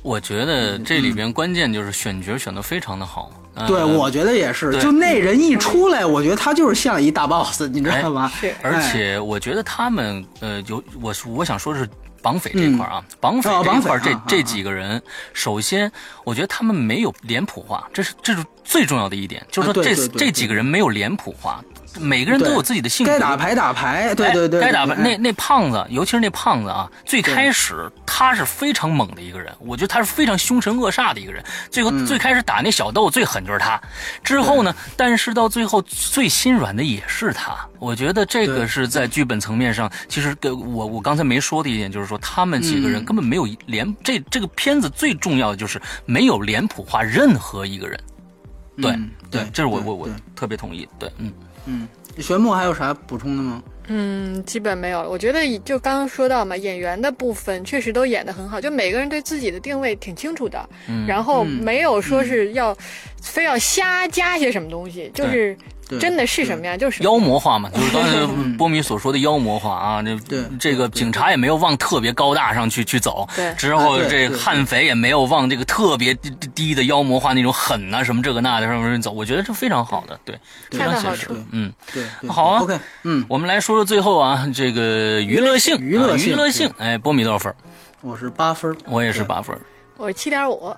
[0.02, 3.30] 我觉得这里边关键就是选角选的非常的好。
[3.34, 4.78] 嗯对，我觉得也是。
[4.80, 8.30] 就那人一出来，我觉得他就是像一大 boss，你知道吗？
[8.40, 8.54] 是。
[8.62, 11.88] 而且我觉得他们呃，有我我想说的是
[12.22, 15.02] 绑匪这块儿啊，绑匪哦这一块儿这这几个人，
[15.32, 15.90] 首先
[16.24, 21.62] 我觉得他们没有脸谱化，这是这是最重要的一点，就是说这这几个人没有脸谱化，
[22.00, 24.94] 每个人都有自己的性格，该打牌打牌，对哎对对，该打牌。
[24.94, 31.42] 那那胖子，尤其是那胖子啊，最开始他是非常猛的一个人，我觉得他是非常凶神恶煞的一个人。
[31.70, 33.80] 最后、嗯最开始打那小豆最狠就是他，
[34.22, 37.56] 之后呢，但是到最后最心软的也是他。
[37.78, 43.96] 我觉得这个是在剧本层面上，其实跟我我刚才没说的一点就是说，他们几个人嗯根本没有脸。
[44.04, 47.98] 这这个片子最重要的就是没有脸谱化任何一个人。
[48.80, 50.88] 对、嗯对这是我我我特别同意。
[50.98, 51.32] 对，嗯。
[51.66, 51.86] 嗯，
[52.18, 53.62] 玄牧还有啥补充的吗？
[53.88, 55.10] 嗯，基本没有了。
[55.10, 61.04] 我觉得就刚刚说到嘛，演员的部分确实都演得很好，就每个人对自己的定位挺清楚的，嗯。
[61.06, 61.48] 然后嗯。
[61.62, 62.76] 没有说是要、
[63.20, 65.58] 非要瞎加些什么东西，就是对
[65.98, 66.76] 真的是什么呀？
[66.76, 68.26] 就是妖魔化嘛，就是刚才
[68.58, 73.54] 波米所说的妖魔化啊，这这个警察也没有往特别高大上去去走，对。
[73.54, 80.38] 之后这对悍匪也没有往这个特别低低的妖魔化那种狠呐、什么这个那的上面走，我觉得这非常好的，对，
[80.70, 81.72] 非常写实嗯。
[81.92, 87.54] 对，好啊 OK，嗯，我们来说说最后啊，这个娱乐性，娱乐性啊娱乐性，哎，波米多少分？
[88.00, 89.60] 我是八分，我也是八分儿。
[90.02, 90.74] 我是七点五。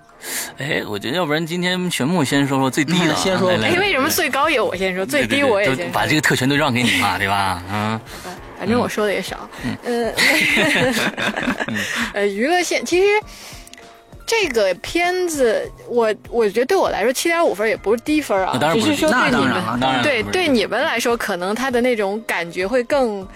[0.59, 5.93] 哎，我觉得要不然今天玄木先说说最低的 啊，嗯先说来来哎，为什么最高也我先说，最低我也先说？
[5.95, 7.63] 把这个特权都让给你嘛，对吧？
[7.73, 7.99] 嗯。
[8.59, 9.49] 反正我说的也少。
[9.83, 10.13] 呃，
[12.13, 13.07] 呃，娱乐线其实
[14.27, 23.27] 这个片子，我我觉得对我来说七点五分也不是低分啊，当然只不是说对你们当然了，对对你们来说，可能他的那种感觉会更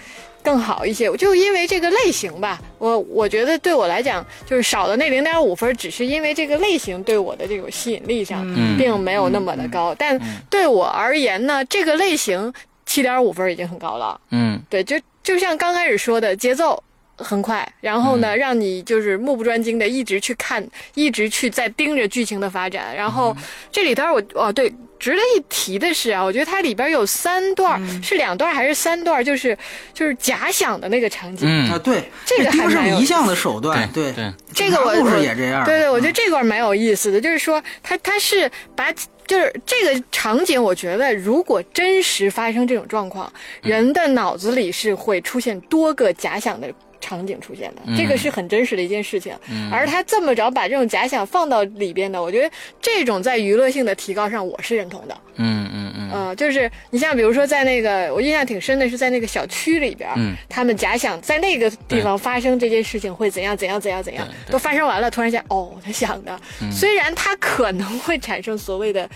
[0.43, 1.09] 更好一些。
[1.17, 9.95] 就因为这个类型吧，我我觉得对我来讲，就是少的那零点五分，只是因为这个类型对我的这种吸引力上，嗯并没有那么的高。
[9.97, 12.53] 但对我而言呢，这个类型
[12.85, 14.19] 七点五分已经很高了。
[14.31, 16.81] 嗯对，就就像刚开始说的，节奏
[17.17, 22.95] 很快，然后呢，让你就是目不专睛的一直去看，一直去在盯着剧情的发展。
[22.95, 23.35] 然后
[23.71, 29.23] 这里头我哦对，值得一提的是啊，我觉得它里边有三段，是两段还是三段？
[29.23, 29.57] 就是
[29.93, 31.47] 就是假想的那个场景。
[31.49, 38.91] 嗯啊，对，这个还盯蛮有上一项的手段，对对这个我故事也这样，对对，我觉得这段蛮有意思的，就是说他他是把
[39.25, 43.31] 就是这个场景，我觉得如果真实发生这种状况，
[43.61, 46.67] 人的脑子里是会出现多个假想的。
[47.01, 49.33] 场景出现的，这个是很真实的一件事情，
[49.71, 52.49] 而他这么着把这种假想放到里边的，我觉得
[52.81, 55.17] 这种在娱乐性的提高上，我是认同的。
[55.35, 56.09] 嗯嗯嗯。
[56.11, 60.35] 呃，就是你像比如说在那个我印象挺深的是在那个小区里边，嗯。
[60.49, 66.39] 他们假想在那个地方发生这件事情会怎样怎样怎样怎样都发生完了，突然间哦，他想的，
[66.71, 69.09] 虽然他可能会产生所谓的。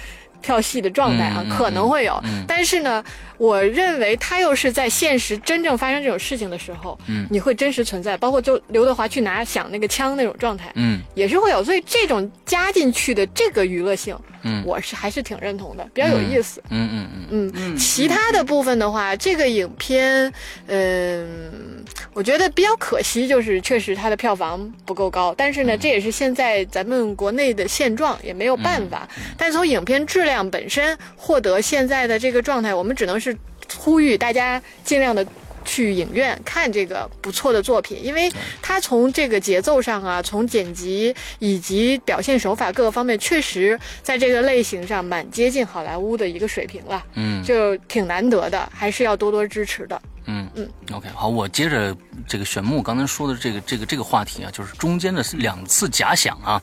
[0.44, 2.44] 跳戏的状态啊，可能会有，嗯。
[2.48, 3.04] 但是呢，
[3.38, 7.26] 我认为他又是在现实真正发生这种事情的时候，嗯。
[7.32, 11.02] 你会真实存在，包括就刘德华去拿响那个枪那种状态，嗯。
[11.16, 14.62] 也是会有，所以这种加进去的这个娱乐性，嗯。
[14.66, 16.62] 我是还是挺认同的，比较有意思。
[16.70, 20.32] 嗯嗯嗯嗯，其他的部分的话，这个影片，
[20.68, 21.84] 嗯，
[22.14, 25.34] 我觉得比较可惜，就是确实它的票房不够高。
[25.38, 29.08] 但是呢，这也是现在咱们国内的现状，也没有办法。
[29.38, 33.36] 但从影片质量本身获得现在的这个状态，我们只能是
[33.78, 35.26] 呼吁大家尽量的。
[35.66, 38.30] 去影院看这个不错的作品，因为
[38.62, 47.02] 它从这个节奏上啊，从剪辑以及表现手法各个方面，确实在这个类型上蛮接近好莱坞的一个水平了。
[47.16, 50.02] 嗯就挺难得的，还是要多多支持的。
[50.26, 51.96] 嗯嗯，OK，好，我接着
[52.28, 56.62] 这个玄牧刚才说的这个这个这个话题啊，就是中间的两次假想啊，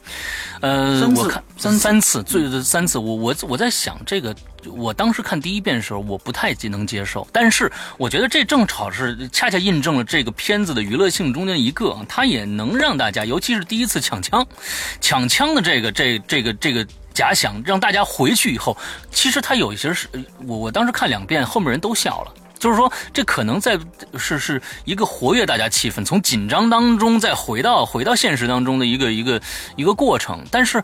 [0.60, 4.34] 呃，我看三三次，最三次，我我我在想这个，
[4.66, 14.46] 我当时看第一遍的时候，我不太能接受，但是我觉得这正好是恰恰印证了这个片子的娱乐性中间一个，它也能让大家，尤其是第一次抢枪，
[15.00, 16.86] 抢枪的这个这这个这个。
[17.12, 18.74] 假想让大家回去以后，
[19.10, 20.08] 其实他有一些是，
[20.46, 22.32] 我我当时看两遍，后面人都笑了。
[22.60, 23.76] 就是说，这可能在
[24.16, 29.40] 是是一个活跃大家气氛，从紧张当中再回到回到现实当中的一个一个
[29.74, 30.44] 一个过程。
[30.50, 30.80] 但是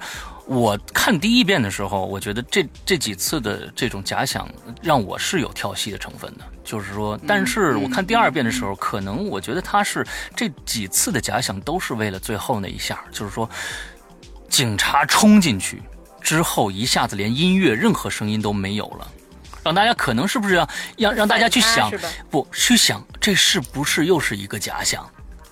[0.47, 4.49] 我看第一遍的时候，我觉得这这几次的这种假想
[4.83, 6.45] 让我是有跳戏的成分的。
[6.65, 10.05] 就是说，但是我看第二遍的时候，可能我觉得他是
[10.35, 13.49] 这几次的假想都是为了最后那一下，就是说，
[14.49, 15.83] 警察冲进去
[16.23, 19.07] 之后，一下子连音乐、任何声音都没有了。
[19.67, 21.91] 让大家可能是不是要让让大家去想
[22.31, 25.05] 不去想这是不是又是一个假想？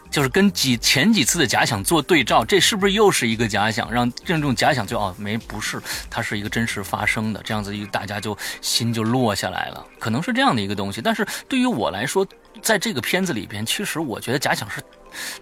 [0.09, 3.91] 就是跟几前几次的假想做对照，这是不是又是一个假想？
[3.91, 11.03] 让这种假想就哦没不是，它是一个真实发生的，这样子一大家就心就落下来了，可能是这样的一个东西。
[11.03, 12.25] 但是对于我来说，
[12.63, 14.81] 在这个片子里边，其实我觉得假想是。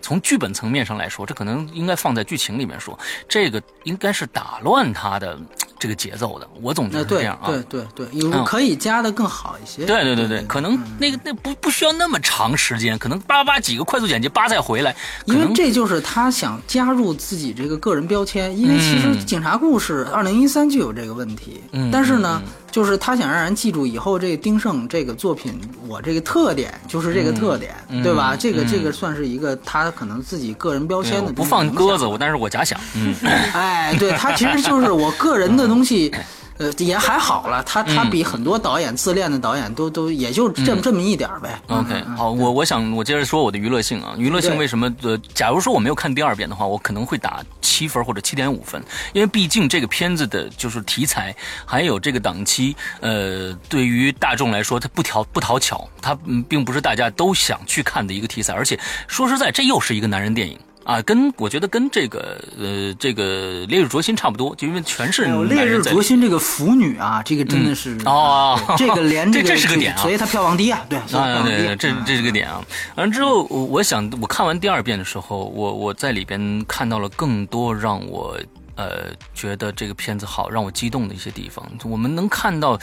[0.03, 5.39] 从剧本层面上来说，这可能应该放在剧情里面说，这个应该是打乱他的
[5.83, 6.49] 这个节奏的。
[6.61, 9.85] 我总觉得是这样啊，对对对，有可以加的更好一些。
[9.85, 14.95] 对对对对，可能那个那不不需要那么长时间，可能叭叭几个快速剪辑，叭再回来。
[15.25, 21.61] 因为这就是他想加入自己这个个人标签，因为其实《警察故事》二零一三就有这个问题，
[21.91, 22.41] 但是呢。
[22.73, 27.73] 就是他想让人记住以后这丁晟这个作品，我这个特点就是这个特点，
[28.03, 28.35] 对吧？
[28.37, 31.33] 这个这个算是一个他可能自己个人标签的。
[31.33, 33.15] 不放鸽子，我但是我假想，嗯，
[33.55, 36.11] 哎，对他其实就是我个人的东西。
[36.63, 41.61] 呃，也还好了，他他比很多导演自恋的导演都都也就这么这么一点呗。
[41.67, 44.89] OK，好，我我想我接着说我的娱乐性啊，娱乐性为什么？
[45.03, 48.81] 呃，假如说我没有看第二遍的话，我可能会打七分或者七点五分，
[49.13, 51.35] 因为毕竟这个片子的就是题材
[51.67, 56.17] 还有这个档期，呃，对于大众来说，它不讨不讨巧，它
[56.49, 58.79] 并不是大家都想去看的一个题材，而且
[59.09, 60.57] 说实在，这又是一个男人电影。
[60.85, 72.61] 啊，跟我觉得跟这个呃这个烈日灼心差不多，就因为全是烈日灼心这个腐女啊，这个真的是哦， 这个连这这是个点啊，所以它票房低啊，对啊对对，这这是个点啊。
[72.97, 78.37] 完了之后，我我想我看完第二遍的时候，我我在里边看到了更多让我
[78.77, 81.65] 呃觉得这个片子好，让我激动的一些地方。
[81.85, 82.79] 我们能看到，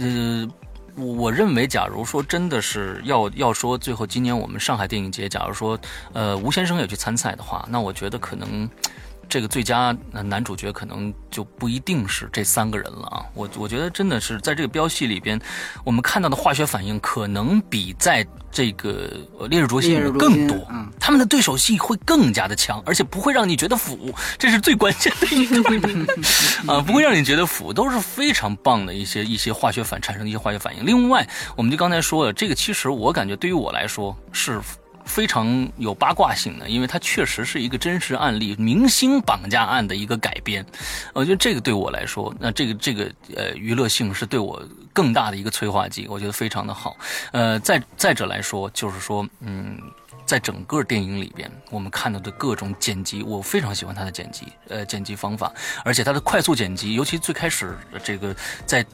[0.00, 0.48] 呃。
[0.96, 5.78] 我认为，假如说真的是要要说最后今年我们上海电影节，假如说
[6.12, 8.68] 呃吴先生也去参赛的话，那我觉得可能
[9.28, 13.24] 这个最佳男主角可能就不一定是这三个人了啊。
[13.34, 15.40] 我我觉得真的是在这个标戏里边，
[15.84, 18.26] 我们看到的化学反应可能比在。
[18.54, 19.10] 这个
[19.50, 25.60] 烈日灼心更多，嗯他们的对手戏会更加的强，而且不会让你觉得腐，这是最关键的一个
[26.72, 30.86] 啊，不会让你觉得腐，都是非常棒的一些一些化学反产生的一些化学反应。
[30.86, 34.60] 另外，我们就刚才说了，这个其实我感觉对于我来说是。
[35.04, 40.64] 非常有八卦性的，因为它确实是一个真实案例，明星绑架案的一个改编。
[41.12, 44.62] 我觉得这个对我来说，那这个这个呃娱乐性是对我
[44.92, 46.96] 更大的一个催化剂，我觉得非常的好。
[47.32, 49.78] 呃，再再者来说，就是说，嗯，
[50.24, 55.52] 在整个电影里边，我们看到的各种剪辑，我非常喜欢他的剪辑，呃，剪辑方法，
[55.84, 58.84] 而且他的快速剪辑，尤其最开始这个在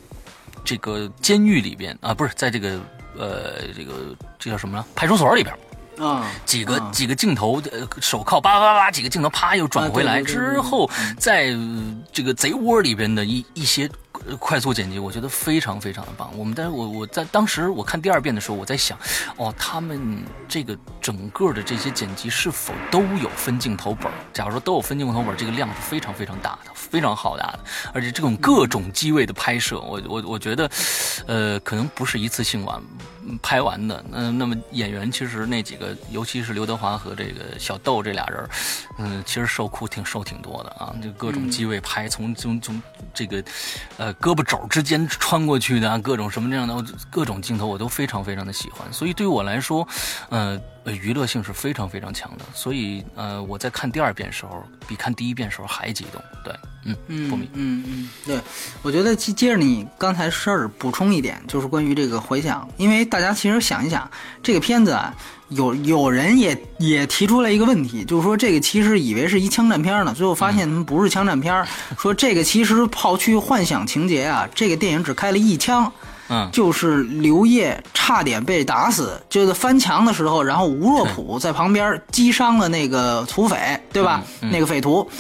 [0.64, 2.80] 这个监狱里边啊，不是在这个
[3.16, 4.84] 呃这个这叫什么呢？
[4.94, 5.54] 派出所里边。
[6.00, 11.54] 啊，几个几个镜头，呃，手铐叭叭叭，几个镜头啪又转回来之后，在
[12.12, 13.88] 这个贼窝里边的一一些。
[14.38, 16.30] 快速剪辑，我觉得非常非常的棒。
[16.36, 18.98] 我们，但是我我在当时我看第二遍的时候，我在想，
[19.36, 24.12] 哦，他们这个整个的这些剪辑是否都有分镜头本？
[24.30, 27.60] 假如说都有分镜头本，这个量是非常非常大的，非常好大的。
[27.94, 30.70] 而且这种各种机位的拍摄，我我我觉得，
[31.26, 32.78] 呃，可能不是一次性完
[33.42, 34.04] 拍完的。
[34.12, 38.48] 嗯，那么演员其实那几个，尤其是刘德华和这个小豆这俩人，
[38.98, 40.94] 嗯，其实受苦挺受挺多的啊。
[41.02, 42.80] 就各种机位拍，从从从
[43.12, 43.42] 这个，
[43.96, 44.14] 呃。
[44.20, 48.92] 胳膊肘之间穿过去的啊各种什么这样的各种镜头，我都非常非常的喜欢。
[48.92, 49.86] 所以对于我来说，
[50.28, 52.44] 呃，娱乐性是非常非常强的。
[52.52, 56.20] 所以呃，我在看第二遍时候，比看第一遍时候还激动。
[56.44, 58.40] 对，嗯嗯，嗯嗯，对，
[58.82, 64.08] 我觉得接接着你刚才事儿补充一点，就是关于这个回响，因为大家其实想一想，
[64.42, 65.12] 这个片子啊。
[65.50, 71.66] 有有人也也提出来一个问题，就是说这个其实以为是一枪战片呢，最后发现他们不是枪战片。
[71.98, 75.92] 说这个其实抛去幻想情节啊，这个电影只开了一枪，
[76.28, 83.56] 嗯，就是刘烨差点被打死，就是翻墙的时候，然后吴若甫在旁边击伤了那个土匪，
[83.92, 84.22] 对吧？
[84.40, 85.10] 那个匪徒，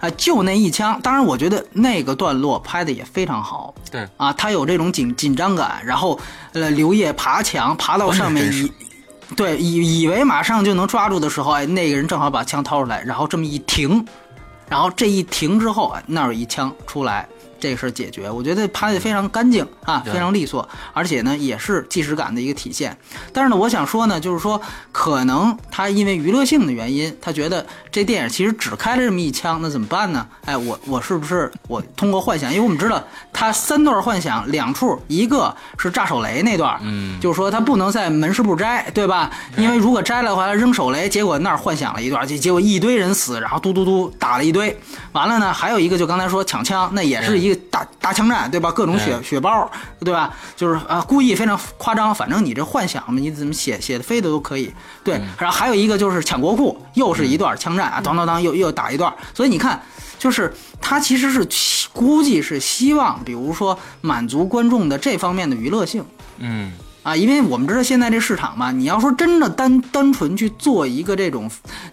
[0.00, 1.00] 啊，就那一枪。
[1.02, 6.18] 当然，我觉得那个段落拍的也非常好，对啊，他有这种紧紧张感，然后
[6.52, 8.72] 呃，刘烨爬墙爬到上面以。
[9.36, 14.04] 对，以以为马上就能抓住的时候，哎，那个人正好把枪掏出来，然后这么一停，
[14.68, 17.28] 然后这一停之后，哎，那儿有一枪出来。
[17.60, 22.96] 这个事儿解决，我觉得拍的非常干净啊，非常利索，而且呢也是即时感的一个体现。
[23.32, 24.60] 但是呢，我想说呢，就是说
[24.90, 30.26] 可能他因为娱乐性的原因，他觉得这电影其实只开了这么一枪，那怎么办呢？
[30.46, 32.50] 哎，我我是不是我通过幻想？
[32.50, 39.30] 因为我们知道他三段幻想，两处一个是炸手雷那段，嗯，就是说他不能在门市部摘，对吧？
[39.58, 44.74] 因为如果摘了的话，扔手雷，结果那儿幻想了一段，结结果一堆人死，然后嘟嘟嘟打了一堆。
[45.12, 47.49] 完了呢，还有一个就刚才说抢枪，那也是一。
[47.54, 48.70] 大大枪战，对吧？
[48.72, 49.70] 各种血嗯血包，
[50.00, 50.34] 对吧？
[50.56, 54.72] 就是啊，故意非常夸张，反正你这幻想嘛，你怎么写写的飞的都可以。
[55.04, 59.12] 对，嗯然后还有一个就是抢国库，又是一段枪战啊，当当当，又又打一段。
[59.34, 59.80] 所以你看，
[60.18, 66.04] 就是他其实是期估计是希望，比如说满足观众的这方面的娱乐性。
[66.38, 66.72] 嗯
[67.02, 71.50] 啊，因为我们知道现在这市场嘛，你要说真的单单纯去做一个这种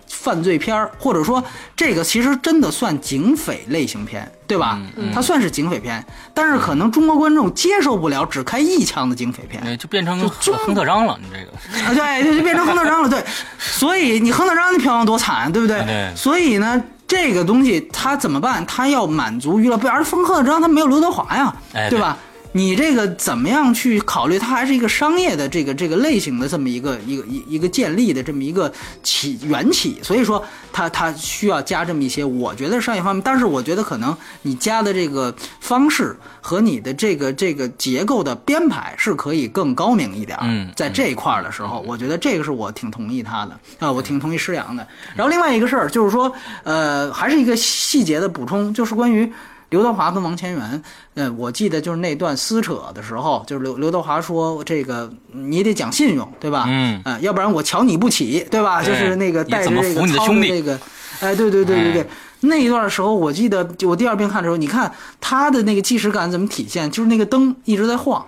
[0.08, 1.42] 犯罪片儿，或者说
[1.76, 4.80] 这个其实真的算警匪类型片，对吧？
[5.14, 11.52] 它算是警匪片，但是可能中国观众接受不了只开一枪的警匪片，哎，就变成就亨特章了，你这个
[11.88, 13.24] 啊，对，就就变成亨特章了，对，
[13.58, 15.80] 所以你亨特章的票房多惨，对不对？
[15.86, 18.66] 对所以呢，这个东西它怎么办？
[18.66, 22.18] 它要满足娱乐，不而冯特章他没有刘德华呀，哎对吧？
[22.58, 24.40] 你这个怎么样去考虑？
[24.40, 28.74] 它还是一个商业的这个这个类型的这么一个一个一一个建立的这么一个
[29.04, 30.44] 起缘起，所以说
[30.74, 40.46] 它它需要加这么一些，我觉得商业方面，但是我觉得可能你加的这个方式和你的这个这个结构的编排是可以更高明一点儿。
[40.48, 44.88] 嗯在这一块儿的时候，我觉得这个是我挺同意他的啊，我挺同意施洋的。
[45.16, 49.32] 然后另外一个事儿就是说，呃，还是一个细节的补充，就是关于。
[49.70, 50.84] 刘德华跟王千源，
[51.16, 56.66] 呃，我记得就是那段撕扯的时候，就是刘刘德华说这个你得讲信用，对吧？
[56.68, 58.82] 嗯呃，要不然我瞧你不起，对吧？
[58.82, 60.80] 对就是那个带着这个操服你的兄弟着这个，
[61.20, 62.08] 哎，对对对对对哎。
[62.42, 66.90] 那一段时候，我记得就我第二遍看的时候，你看他的那个即时感怎么体现？
[66.92, 68.24] 就是那个灯一直在晃，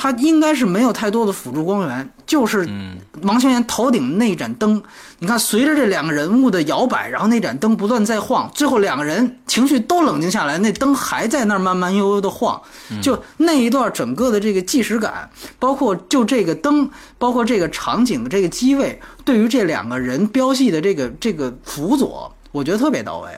[0.00, 4.80] 它应该是没有太多的辅助光源，就是嗯王千源头顶那盏灯。
[5.18, 12.62] 你看，随着这两个人物的摇摆，然后那盏灯不断在晃，最后两个人情绪都冷静下来，那灯还在那儿慢慢悠悠的晃。
[13.02, 16.88] 就那一段整个的这个即时感，包括就这个灯，
[17.18, 23.36] 包括这个场景的这个机位，对于这两个人标记的这个这个辅佐，我觉得特别到位。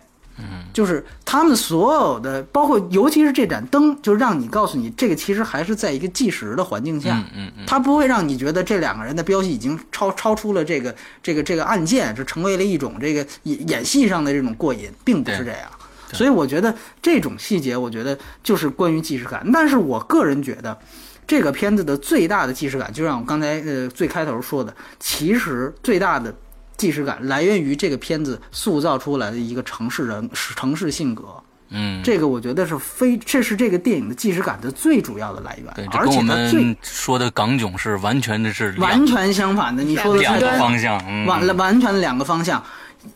[0.73, 15.71] 就是他们所有的，包括尤其是这盏灯，就让你告诉你，这个其实还是在一个计时的环境下，嗯嗯嗯它不会让你觉得这两个人的标记已经超超出了这个这个这个案件，就成为了一种这个演演戏上的这种过瘾，并不是这样。
[16.13, 19.49] 所以我觉得这种细节，我觉得就是关于即时感。
[19.53, 20.77] 但是我个人觉得，
[21.25, 26.35] 这个片子的最大的即时感，就像我刚才呃最开头说的，其实最大的
[26.81, 31.25] 即视感来源于这个片子塑造出来的一个城市人城市性格。
[31.69, 39.85] 嗯，这个我觉得是非，这是这个电影的即视感的最主要的来源对，，而且它最们说的港囧是完全的是完全相反的。
[39.85, 42.65] 你说的两个方向，嗯，完了，完全两个方向。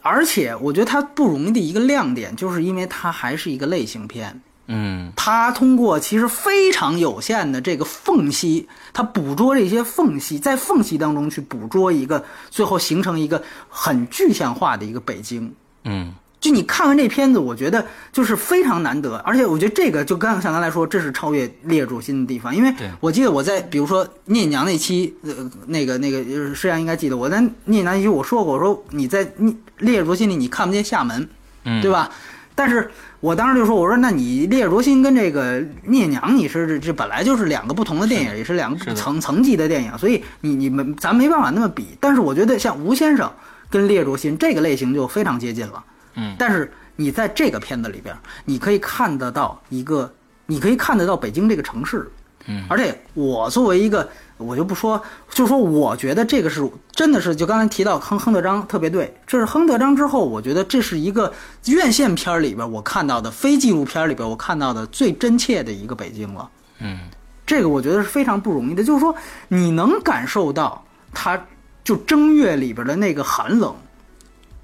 [0.02, 4.40] 而且我觉得它不容易的一个亮点，就是因为它还是一个类型片。
[4.66, 15.52] 嗯他通过其实非常有限的这个缝隙，他捕捉这些缝隙，在缝隙当中去捕捉一个，最后形成一个很具象化的一个北京。
[15.84, 22.70] 嗯就你看完这片子，我觉得就是非常难得，而且我觉得这个就刚像刚才说，这是超越《烈主心》的地方，因为
[23.00, 31.26] 我记得我在比如说聂娘那期，呃，那个那个呃施洋应该记得，我在聂娘那期我说过，我说你在《聂烈日灼心》里你看不见厦门，
[31.64, 31.90] 嗯，对？
[31.90, 32.10] 吧？
[32.54, 32.90] 但是
[33.24, 41.96] 我当时就说，我说那你《烈日灼心》跟这个《聂娘》，你是这这本来就是两个不同的电影，也是两个层层级的电影，所以你你们咱没办法那么比。
[41.98, 43.32] 但是我觉得像吴先生
[43.70, 45.82] 跟《烈日灼心》这个类型就非常接近了。
[46.16, 48.14] 嗯但是你在这个片子里边，
[48.44, 50.12] 你可以看得到一个，
[50.44, 52.06] 你可以看得到北京这个城市。
[52.46, 54.06] 嗯而且我作为一个，
[54.36, 55.00] 我就不说，
[55.30, 61.32] 就说我觉得这个是真的是，就刚才提到亨亨德章特别对，这是亨德章之后，我觉得这是一个
[61.66, 66.50] 院线片儿里边我看到的非纪录片儿里边我看到的最真切的一个北京了。
[66.80, 66.98] 嗯
[67.46, 69.14] 这个我觉得是非常不容易的，就是说
[69.48, 70.82] 你能感受到
[71.12, 71.46] 它
[71.84, 73.74] 就正月里边的那个寒冷，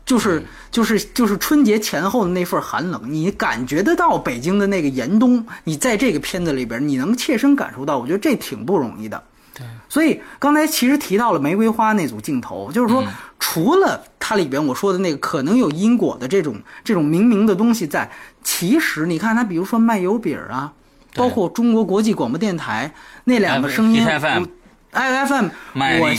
[0.07, 9.23] 就是就是就是春节前后的那份寒冷，你感觉得到北京的那个严冬，你在这个片子里边你能切身感受到，我觉得这挺不容易的。
[9.61, 13.05] 对，所以刚才其实提到了玫瑰花那组镜头，就是说，
[13.39, 18.11] 除了它里边我说的那个可能有因果的这种这种冥冥的东西在，
[18.43, 20.73] 其实你看它，比如说卖油饼啊，
[21.15, 22.93] 包括中国国际广播电台
[23.25, 26.19] 那两个声音 FM，IFM，我麦力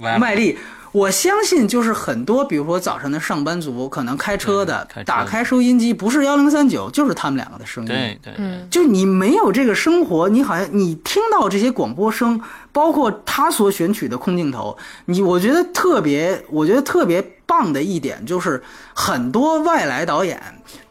[0.00, 0.58] 完麦力。
[0.94, 7.88] 我相信，就是很多，比如说早上的上班族，可能开车的开车，的打开收音机，不是幺零三九，就是他们两个的声音。
[7.88, 12.40] 对对，嗯，就你没有这个生活，你好像你听到这些广播声，
[12.70, 18.62] 包括他所选取的空镜头，你我觉得特别，我觉得特别棒的一点就是，
[18.94, 20.40] 很多外来导演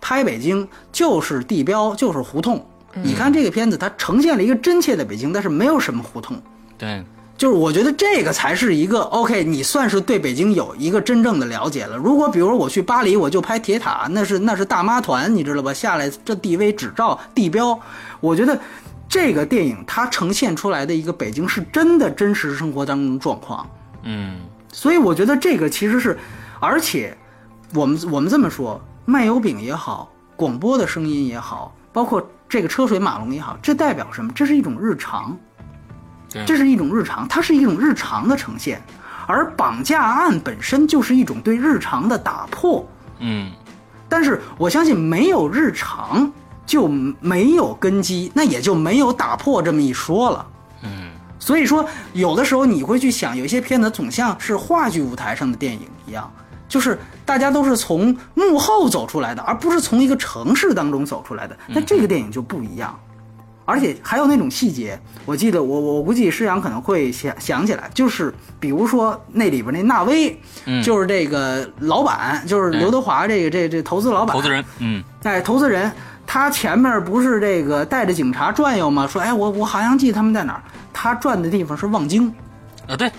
[0.02, 2.62] 拍北京就是地标，就是胡同。
[3.02, 6.38] 你看这个片子，它呈现了一个真切的北京，但是没有什么胡同。
[6.78, 7.02] 对
[7.36, 11.98] 就是我觉得这个才是一个 OK，你算是对北京有一个真正的了解了。
[11.98, 15.74] 如果比如说我去巴黎，我就拍铁塔，那是那是大妈团，你知道吧？
[15.74, 17.78] 下来这 DV 只照地标，
[18.20, 18.58] 我觉得
[19.10, 23.68] 这个电影它呈现出来的一个北京是真的真实生活当中的状况。
[24.04, 24.42] 嗯
[24.72, 26.18] 所以我觉得这个其实是，
[26.60, 27.16] 而且
[27.74, 34.32] 我们我们这么说，卖油饼也好，广播的声音也好，包括这个车水马龙也好，这代表什么？
[34.34, 35.53] 这是一种日常，对
[36.46, 38.82] 这是一种日常，它是一种日常的呈现。
[39.26, 42.86] 而绑架案本身就是一种对日常的打破，
[43.20, 43.52] 嗯
[44.10, 46.30] 但是我相信没有日常
[46.66, 50.46] 就没有根基，那也就没有打破这么一说了。
[50.82, 56.32] 嗯所以说，有的时候你会去想，有一些片子总像是话剧舞台上的电影一样，
[56.68, 61.58] 就是大家都是从幕后走出来的，而不是从一个城市当中走出来的。
[61.68, 62.98] 那这个电影就不一样，
[63.66, 70.84] 而且还有那种细节，我记得我我估计施洋可能会想想起来，就是比如说那里边那纳威，嗯。
[70.84, 75.04] 就是这个老板，就是刘德华这个这这投资老板，投资人，嗯。
[75.24, 75.92] 哎，投资人
[76.28, 79.08] 他前面不是这个带着警察转悠吗？
[79.08, 82.34] 说，哎，我我好像记得他们在哪儿，他转的地方是望京，
[82.88, 83.12] 啊对，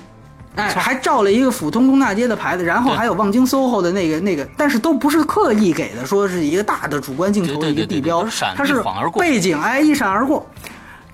[0.57, 8.25] 哎，还照了一个府通东大街的牌子，然后还有望京 SOHO 的那个那个，但是都不是刻意给的，说是一个大的主观镜头的一个地标
[8.55, 8.83] 它是
[9.19, 10.47] 背景，哎，一闪而过。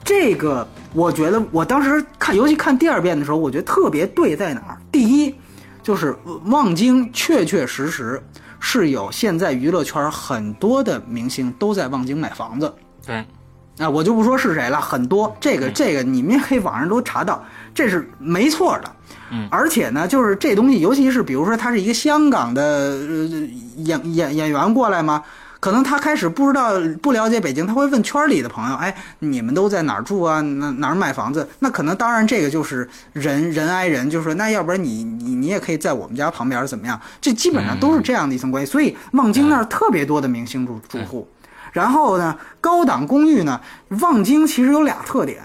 [0.02, 4.76] 这个我觉得，我当时看，尤其看第二遍的时候，我觉得特别对在哪儿？
[4.90, 5.34] 第一，
[5.82, 8.20] 就是望京确确实实
[8.58, 12.74] 是有现在娱乐圈很多的明星都在望京买房子。
[13.06, 13.24] 对，
[13.78, 17.44] 啊，我就不说是谁了，很多这个这个你们也可以网上都查到，
[17.74, 18.90] 这是没错的。
[19.32, 25.22] 嗯而且呢，就是这东西，尤其是比如说他是一个香港的呃演演演员过来嘛，
[25.60, 30.40] 可能他开始不知道不了解北京，他会问圈里的朋友，哎，你们都在哪儿住啊？
[30.40, 31.48] 哪哪儿买房子？
[31.60, 37.00] 那可能当然这个就是人人挨人，就是说那要不然你你你也可以在我们家旁边怎么样？
[37.20, 38.72] 这基本上都是这样的一层关系。
[38.72, 41.28] 所以望京那儿特别多的明星住住户。
[41.72, 43.60] 然后呢，高档公寓呢，
[44.00, 45.42] 望京其实有俩特点，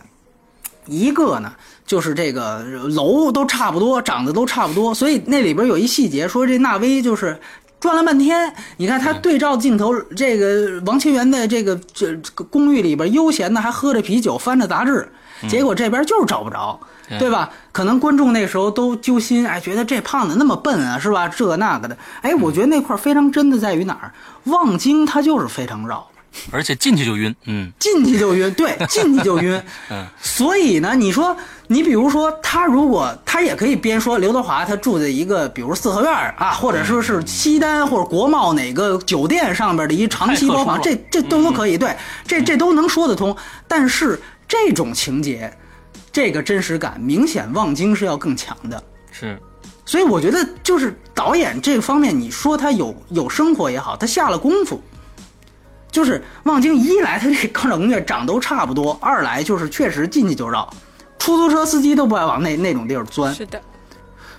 [0.87, 1.53] 一个呢
[1.85, 7.39] 就是这个楼都差不多，长得都差不多，所以那里边有一细节说这纳威就是。
[7.77, 15.07] 转了半天，你看他对照镜头，这个王清源的这个这这个公寓里边悠闲的还喝着啤酒，翻着杂志，
[15.47, 17.51] 结果这边就是找不着，对对吧？
[17.71, 21.27] 可能观众那时候都揪心，哎，觉得这胖子那么笨啊，是吧？
[21.27, 24.11] 这那个的，哎，我觉得那块非常真的在于哪儿？
[24.45, 26.07] 望京它就是非常绕，
[26.49, 29.61] 而且进去就晕，嗯进去就晕，对，进去就晕。
[29.91, 31.37] 嗯，所以呢，你说，
[31.67, 41.95] 你比如说，他如果他也可以编说刘德华他住在一个，比如四合院啊，或者说是西单或者国贸哪个酒店上边的一长期包房，这这都都可以，对，
[42.27, 43.35] 这这都能说得通。
[43.67, 45.51] 但是这种情节，
[46.11, 48.83] 这个真实感，明显望京是要更强的。
[49.11, 49.39] 是，
[49.85, 54.79] 所以我觉得，就是导演这方面，你说他有有生活也好，他下了功夫。
[55.89, 60.69] 就是望京一来，他这个高档公寓长都差不多；二来就是确实进去就绕，
[61.17, 63.33] 出租车司机都不爱往那那种地儿钻。
[63.33, 63.61] 是的，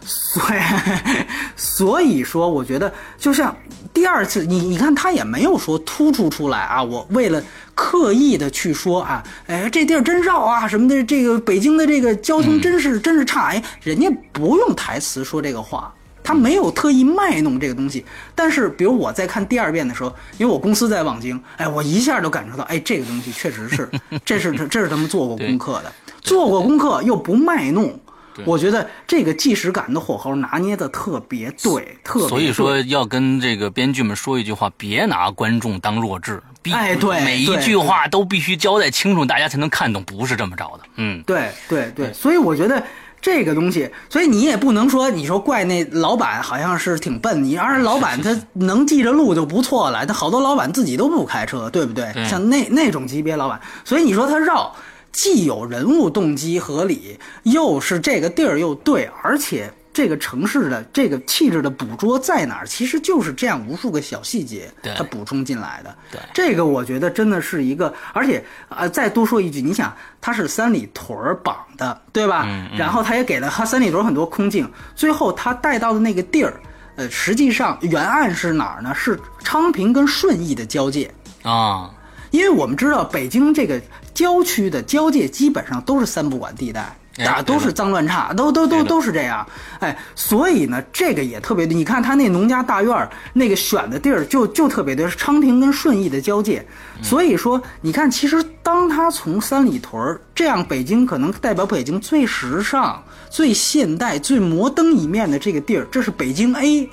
[0.05, 0.61] 所以，
[1.57, 3.55] 所以说，我觉得就像
[3.93, 7.43] 第二次，你你看他也没有说突出出来啊，我为了
[7.75, 15.93] 刻意的去说啊，哎，这地儿真绕啊什么的，这个北京的这个交通真是、真是差，哎，人家不用台词说这个话。
[16.23, 18.05] 他没有特意卖弄这个东西，
[18.35, 23.89] 但是比如我在看第二遍的时候，因为我公司在望京，哎，我一下就感受到，哎，这个东西确实是，
[24.25, 25.93] 这是这是他们做过功课的，
[26.27, 27.99] 做过功课又不卖弄，
[28.45, 42.83] 我觉得这个即时感的火候拿捏的特别对，特别所以说要跟这个编剧们说一句话，别拿观众当弱智，必哎对每一句话都必须交代清楚，大家才能看懂，不是这么着的，嗯，对对对，所以我觉得
[43.23, 52.13] 这个东西，所以你也不能说你说怪那老板好像是挺笨，你要是老板他能记着路就不错了，他好多老板自己都不开车，对不对？
[52.13, 52.29] 对。
[52.29, 54.75] 像那那种级别老板，所以你说他绕。
[55.13, 65.97] 既有人物动机合理，又是这个地儿又对，而且这个城市的这个气质的捕捉在哪儿，其实就是这样无数个小细节对它补充进来的。
[66.13, 72.45] 对这个我觉得真的是一个，而且呃，再多说一句，你想他是三里屯儿绑的，对吧？
[72.47, 76.61] 嗯嗯然后他也给了他三里屯很多空镜，最后他带到的那个地儿，
[76.97, 78.95] 呃，实际上原案是哪儿呢？
[78.95, 81.11] 是昌平跟顺义的交界。
[81.43, 81.91] 啊，
[82.31, 83.81] 因为我们知道北京这个
[84.15, 89.47] 郊区的交界基本上都是三不管地带，啊，都是脏乱差，都都都都是这样，
[89.81, 91.75] 哎，所以呢，这个也特别对。
[91.75, 96.65] 你看他那农家大院儿那个选的地儿就就特别对，是昌平跟顺义的交界。
[97.03, 106.89] 所以说，你看，其实当他从三里屯儿这样北京可能代表北京最时尚、最现代、最摩登一面的这个地儿，这是北京 A。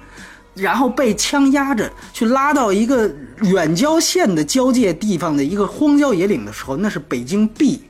[0.54, 3.12] 然后被枪压着去拉到一个
[3.42, 7.82] 远郊县的交界地方的一个荒郊野岭的时候，那是北京 B。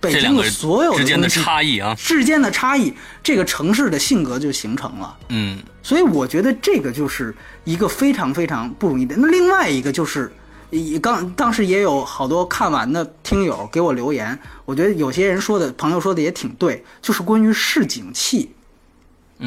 [0.00, 2.92] 北京的所有之间的差异啊，之间的差异，
[3.22, 5.16] 这个城市的性格就形成了。
[5.28, 7.32] 嗯所以我觉得这个就是
[7.62, 9.14] 一个非常非常不容易的。
[9.16, 10.32] 那另外一个就是，
[10.70, 18.61] 也刚当时也有好多看完的听友给我留言，我觉得有些人说的朋友说的也挺对，就是关于市井气嗯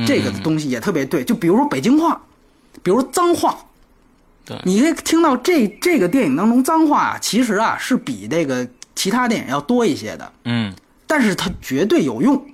[0.06, 1.24] 这个东西也特别对。
[1.24, 2.22] 就比如说北京话，
[2.84, 3.58] 比如脏话，
[4.46, 10.74] 对你可以听到这这个电影当中脏话啊，其实啊是比这个其他电影要多一些的，嗯
[11.08, 12.46] 但是它绝对有用。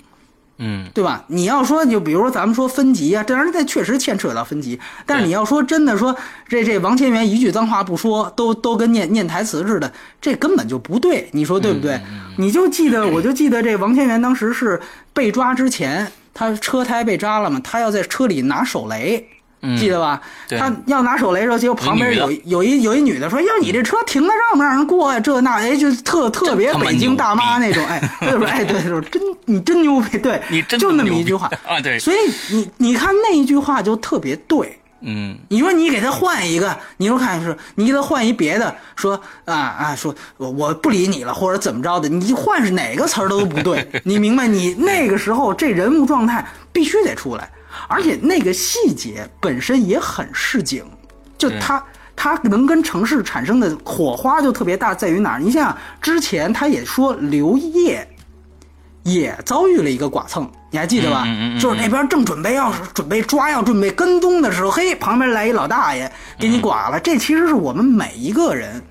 [0.63, 1.25] 嗯对吧？
[1.25, 6.15] 你要说就比如说咱们说分级啊，这当然这确实牵扯到分级，但是你要说真的说
[6.47, 9.91] 这这王千源一句脏话不说，都都跟念念台词似的，
[10.21, 11.99] 这根本就不对，你说对不对？
[12.37, 14.79] 你就记得我就记得这王千源当时是
[15.13, 19.27] 被抓之前，他车胎被扎了嘛，他要在车里拿手雷。
[19.63, 20.19] 嗯，记得吧？
[20.47, 25.19] 对他要拿手雷的时候，结果旁边有有一有一女的说：“哟你这车停在让不让人过呀？
[25.19, 28.51] 这那哎，就特特别北京大妈那种，哎，对不是？
[28.51, 32.17] 哎，对，就是真你真牛逼，对， 你真就那么一句话 啊对所以
[32.49, 34.79] 你你看那一句话就特别对。
[35.01, 44.47] 嗯你说你给他换一个，你说看是，你给他换一别的，说啊啊，说我我不理你了，或者怎么着的，你换是哪个词儿都不对， 你明白？
[44.47, 47.49] 你那个时候这人物状态必须得出来，
[47.87, 50.85] 而且那个细节本身也很市井，
[51.37, 51.83] 就他。
[52.13, 55.39] 他能跟城市产生的火花就特别大，在于哪儿？
[55.39, 58.07] 你想想，之前他也说刘烨
[59.03, 61.23] 也遭遇了一个剐蹭，你还记得吧？
[61.25, 66.99] 嗯嗯嗯嗯就是那边正准备要准备抓要准备跟踪的时候，嘿，旁边来一老大爷给你剐了。
[66.99, 68.81] 这其实是我们每一个人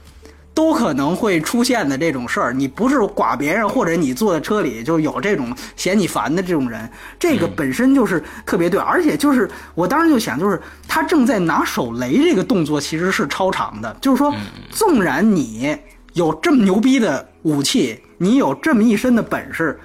[0.52, 2.52] 都可能会出现的这种事儿。
[2.52, 8.80] 你不是剐别人，或者你坐在车里就有这种嫌你烦的这种人，这个本身就是特别对。
[8.80, 14.34] 而且就是我当时就想，就是他正在拿手雷这个动作其实是超长的，就是说，
[14.70, 15.78] 纵然你
[16.14, 19.78] 有这么牛逼的武器，你有这么一身的本事。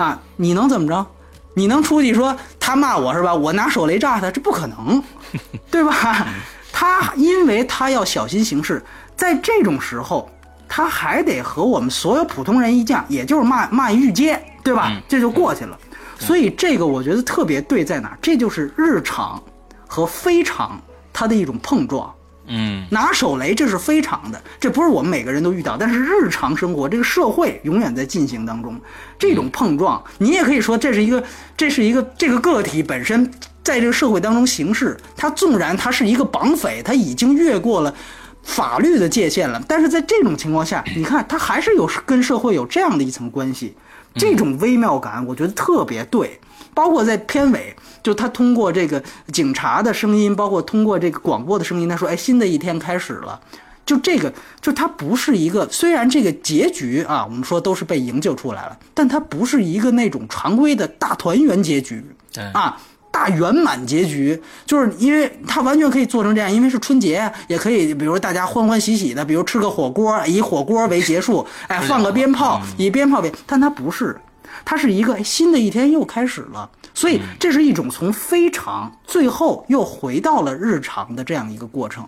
[0.00, 1.06] 啊，你能怎么着？
[1.52, 3.34] 你能出去说他骂我是吧？
[3.34, 5.02] 我拿手雷炸他，这不可能，
[5.70, 6.26] 对吧？
[6.72, 8.82] 他因为他要小心行事，
[9.14, 10.30] 在这种时候，
[10.66, 14.90] 他还得和我们所有普通人一样，也就是骂骂一句街，对吧？
[15.06, 15.78] 这就过去了。
[16.18, 18.16] 所以这个我觉得特别对在哪？
[18.22, 19.42] 这就是日常
[19.86, 20.80] 和非常
[21.12, 22.10] 它的一种碰撞。
[22.50, 22.84] 嗯。
[22.90, 28.78] 拿手雷这是非常的，这不是我们每个人都遇到，但是日常生活这个社会永远在进行当中，
[29.18, 31.24] 这种碰撞，你也可以说这是一个，
[31.56, 33.30] 这是一个这个个体本身
[33.62, 37.94] 在这个社会当中行事，他纵然他是一个绑匪，他已经越过了
[38.42, 43.74] 法律的界限了，但是在这种情况下，你看他还是有跟社会有这样的一层关系，
[44.14, 46.40] 这种微妙感，我觉得特别对。
[46.80, 53.38] 包括在片尾，就他通过这个警察的声音，包括通过这个广播的声音，他说：“哎，新的一天开始了。”
[53.84, 54.32] 就这个，
[54.62, 62.02] 就它不是一个，虽然这个结局啊，我们说都是被营救出来了，但它不是一个那种常规的大团圆结局
[62.32, 62.80] 对啊。
[63.12, 74.18] 大圆满结局，就是因为它完全可以做成这样，因为是春节，也可以，比如大家欢欢喜喜的，比如吃个火锅，以火锅为结束，哎，放个鞭炮，以鞭炮为，但它不是，
[74.64, 82.06] 它是一个哎新的一天又开始了，所以这是一种从非常最后又回到了日常的这样一个过程。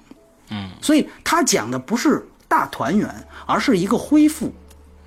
[0.50, 0.70] 嗯。
[0.80, 3.08] 所以他讲的不是大团圆，
[3.46, 4.52] 而是一个恢复，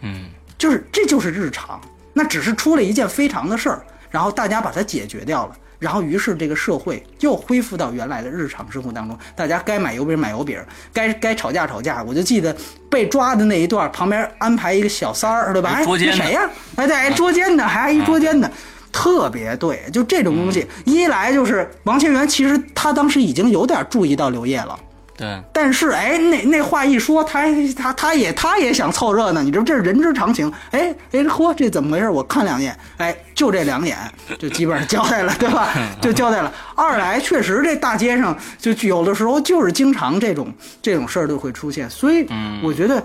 [0.01, 0.29] 嗯。
[0.57, 1.81] 就是这就是日常，
[2.13, 5.55] 那只是出了一件非常的事儿，然后大家把它解决掉了。
[5.85, 10.59] 然后，于是这个社会又恢复到原来的日常生活当中，大家该买油饼买油饼，
[10.91, 12.01] 该该吵架吵架。
[12.01, 12.55] 我就记得
[12.89, 15.69] 被抓的那一段，旁边安排一个小三儿，对吧？
[15.75, 18.51] 哎，捉奸的谁呀、哎，对，哎捉奸的，还一捉奸的，
[18.91, 19.83] 特别对。
[19.93, 24.75] 就这种东西，一来就是王千源，其实他当时已经有点注意到刘烨了。
[25.17, 30.51] 对，但是哎，那那话一说，他他他也他也想凑热闹，你知道这是人之常情。
[30.71, 32.09] 哎哎，嚯，这怎么回事？
[32.09, 33.97] 我看两眼，哎，就这两眼，
[34.37, 35.69] 就基本上交代了，对吧？
[36.01, 36.51] 就交代了。
[36.75, 42.27] 二来，确实这大街上就有的时候就是经常这种这种事儿都会出现，所以
[42.61, 43.01] 我觉得。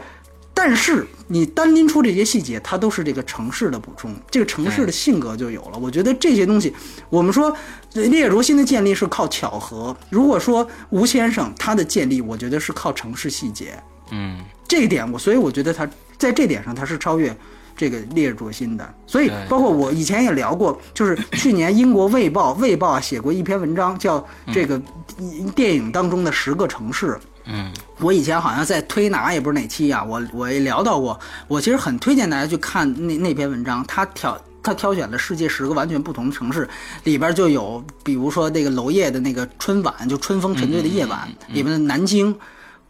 [0.62, 5.78] 但是你单拎出这些细节，它都是这个城市的补充，这个城市的性格就有了。
[5.78, 6.70] 我觉得这些东西，
[7.08, 7.56] 我们说
[7.94, 13.82] 烈如心的建立是靠巧合，如果说吴先生他的建立，我觉得是靠城市细节。
[14.10, 14.38] 嗯
[14.68, 15.88] 这一点我，所以我觉得他
[16.18, 17.34] 在这点上他是超越
[17.74, 18.94] 这个烈日灼心的。
[19.06, 24.22] 所以，包括我以前也聊过，就是去年英国《卫报》《卫报》啊写过一篇文章，叫
[24.52, 24.78] 这个
[25.54, 27.18] 电影当中的十个城市。
[27.52, 31.18] 嗯我以前好像在推拿也不是哪期啊，我我也聊到过。
[31.48, 36.68] 我其实很推荐大家去看那那篇文章，他挑他挑选了世界十个完全不同的城市，
[37.04, 42.34] 里边就有比如说那个娄烨的那个春晚，就春风沉醉的夜晚里面的南京。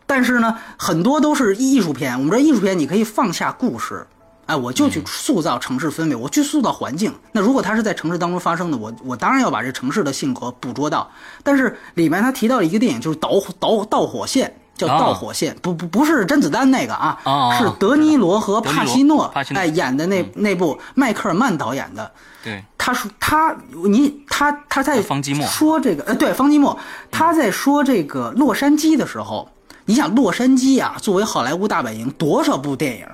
[0.07, 2.13] 但是呢，很多都是艺术片。
[2.15, 4.07] 我们知道艺术片你可以放下故事，
[4.51, 7.15] 哎，我就去塑造城市氛围，我去塑造环境。
[7.31, 11.09] 那如果它是在城市当中发生的，我我当然要把这城市的性格捕捉到。
[11.45, 14.99] 但是里面他提到了一个电影，就是导导导火线，叫啊。
[14.99, 17.17] 导火线，不不不是甄子丹那个啊，
[17.59, 19.61] 是德尼罗和帕西诺帕西诺。
[19.61, 22.11] 哎演的那、那部迈克尔曼导演的。
[22.43, 23.55] 对，他说他
[23.85, 26.77] 你他他在说这个呃对方季莫
[27.11, 29.49] 他在说这个洛杉矶的时候，
[29.85, 33.07] 你想洛杉矶啊作为好莱坞大本营，多少部电影，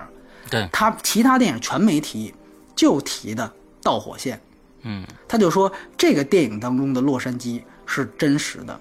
[0.51, 2.35] 对，他其他电影全没提，
[2.74, 3.52] 就提的
[3.82, 4.40] 导火线。
[4.82, 8.81] 嗯他就说这个电影当中的洛杉矶是真实的，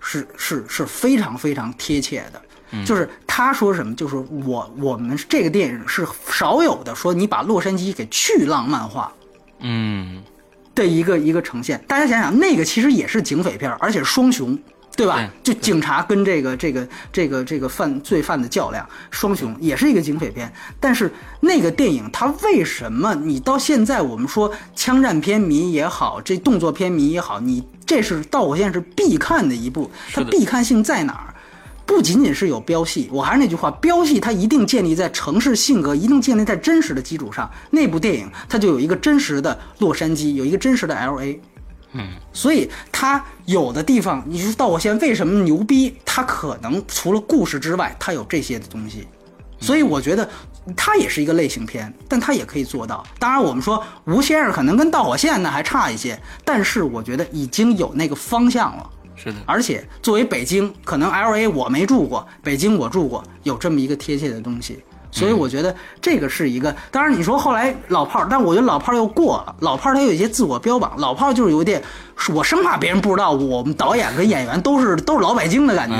[0.00, 2.40] 是是是非常非常贴切的。
[2.84, 9.12] 就是他说什么，就是我我们这个电影是少有的说你把洛杉矶给去浪漫化
[9.60, 10.20] 嗯
[10.74, 11.80] 的一个一个呈现。
[11.86, 14.58] 大家想想，那个其实也是警匪片，而且双雄。
[14.96, 15.28] 对吧？
[15.42, 20.52] 就警察跟这个这个这个这个犯罪犯的较量，双雄也是一个警匪片。
[20.78, 31.34] 但是那个电影它为什么你到现在我们说枪战片迷也好，这动作片迷也好，你这是《导火线》是必看的一部，它必看性在哪儿？
[31.86, 37.50] 不仅仅是有标戏，我还是那句话，标戏它一定建立在城市性格，一定建立在真实的基础上。
[37.70, 41.40] 那部电影它就有一个真实的洛杉矶，有一个真实的 L A。
[41.94, 45.96] 嗯，所以它有的地方，你说导火线为什么牛逼？
[46.04, 49.08] 它可能除了故事之外，它有这些的东西。
[49.60, 50.28] 所以我觉得
[50.76, 53.02] 它也是一个类型片，但它也可以做到。
[53.18, 58.90] 当然，我们说吴先生可能跟导火线呢还差一些，但是我觉得已经有那个方向了。
[59.16, 64.82] 是的，而且作为北京，可能 L A 我没住过，北京我住过，有这么一个贴切的东西，
[65.14, 66.74] 所以我觉得这个是一个。
[66.90, 71.80] 当然你说后来老炮儿，但我觉得老炮儿又过了，老炮儿他有一些自我标榜，老炮儿就是有一点，
[72.34, 75.96] 我生怕别人不知道我们导演跟演员都是都是老北京的感觉。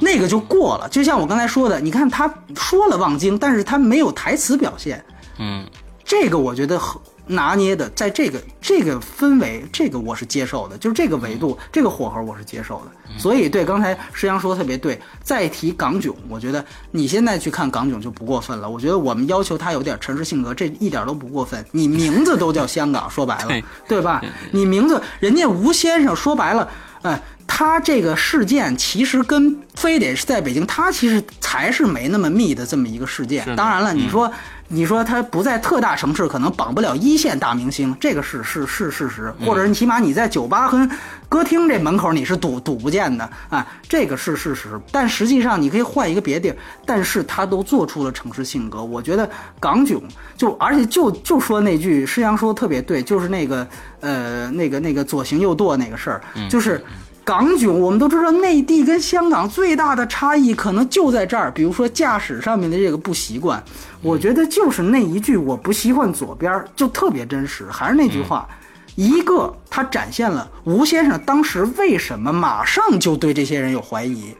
[0.00, 5.04] 那个就过了，就像我刚才说的，你看他说了望京，但是他没有台词表现，
[5.38, 5.64] 嗯
[6.04, 13.18] 这个我觉得很拿捏的，在这个这个氛围，这个我是接受的，就是这个维度，这个火候我是接受的。
[13.18, 18.68] 所以对刚才石阳说的特别对，再提港囧，我觉得你现在去看港囧就不过分了。
[18.68, 21.64] 我觉得我们要求他有点城市性格，这一点都不过分。
[21.70, 23.48] 你名字都叫香港，说白了
[23.86, 24.20] 对，吧？
[24.50, 26.68] 你名字，人家吴先生说白了，
[27.02, 34.32] 哎，他这个事件其实跟非得是在北京，他其实才是没那么密的这么一个事件当然了，你嗯说。
[34.74, 40.88] 你说他不在特大城市，可能绑不了一线大明星，这个是是是事实，或者你起码你在酒吧和
[41.28, 44.80] 歌厅这门口你是堵堵不见的啊，这个是事实。
[44.90, 48.82] 但实际上你可以换一个别地儿，但是他都做出了城市性格。
[48.82, 49.28] 我觉得
[49.60, 50.02] 港囧
[50.38, 53.68] 就而且就就说那句师阳说的特别对，就是那个
[54.00, 56.82] 呃那个那个左行右舵那个事儿，就是。
[57.24, 63.62] 港囧，我们都知道，内地跟香港最大的差异可能就在这儿，比如说驾驶上面的这个不习惯。
[64.00, 67.64] 我觉得就是那一句“我不习惯左边儿”，就特别真实。
[67.70, 68.48] 还是那句话，
[68.96, 74.34] 一个他展现了吴先生当时为什么马上就对这些人有怀疑，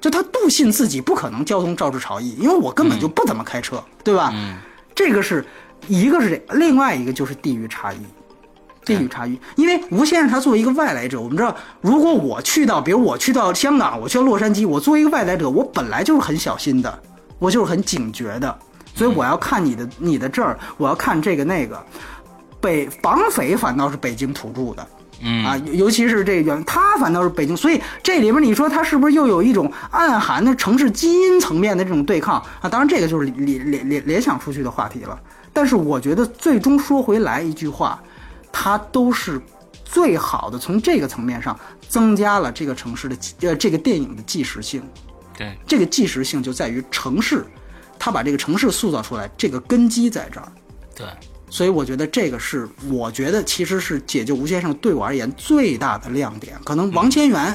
[0.00, 4.32] 就他笃信自己不可能交通肇事逃逸，因为我根本就不怎么开车，对吧？
[4.94, 5.44] 这个是
[5.86, 7.98] 一个是这，另外一个就是地域差异。
[8.86, 17.02] 地域差异，因为吴先生他作为一个外来者，我们知道，如果我去到，比如我去到香港，我去到洛杉矶，我作为一个外来者，我本来就是很小心的，
[17.40, 18.56] 我就是很警觉的，
[18.94, 21.84] 所以我要看你的你的证儿，我要看这个那个。
[22.58, 24.88] 北绑匪反倒是北京土著的，
[25.22, 32.68] 嗯啊，尤尤其是这个他反倒是北京，所以这里边你说他是不是又有一种暗含的城市基因层面的这种对抗啊？
[32.68, 35.16] 当然，这个就是联联联联想出去的话题了。
[35.52, 38.02] 但是我觉得最终说回来一句话，
[38.58, 39.38] 它都是
[39.84, 41.54] 最好的，从这个层面上
[41.86, 44.82] 增加了这个城市的呃这个电影的纪实性。
[45.36, 47.44] 对，这个纪实性就在于城市，
[47.98, 50.50] 它把这个城市塑造出来，这个根基在这儿。
[50.94, 51.06] 对，
[51.50, 56.58] 所以我觉得这个是，我觉得其实是解救吴先生对我而言最大的亮点。
[56.64, 57.54] 可能王千源，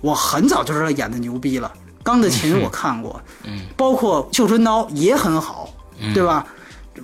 [0.00, 1.70] 我很早就知道演的牛逼了，
[2.02, 5.68] 《钢的琴》我看过，嗯，包括《绣春刀》也很好，
[6.14, 6.46] 对吧？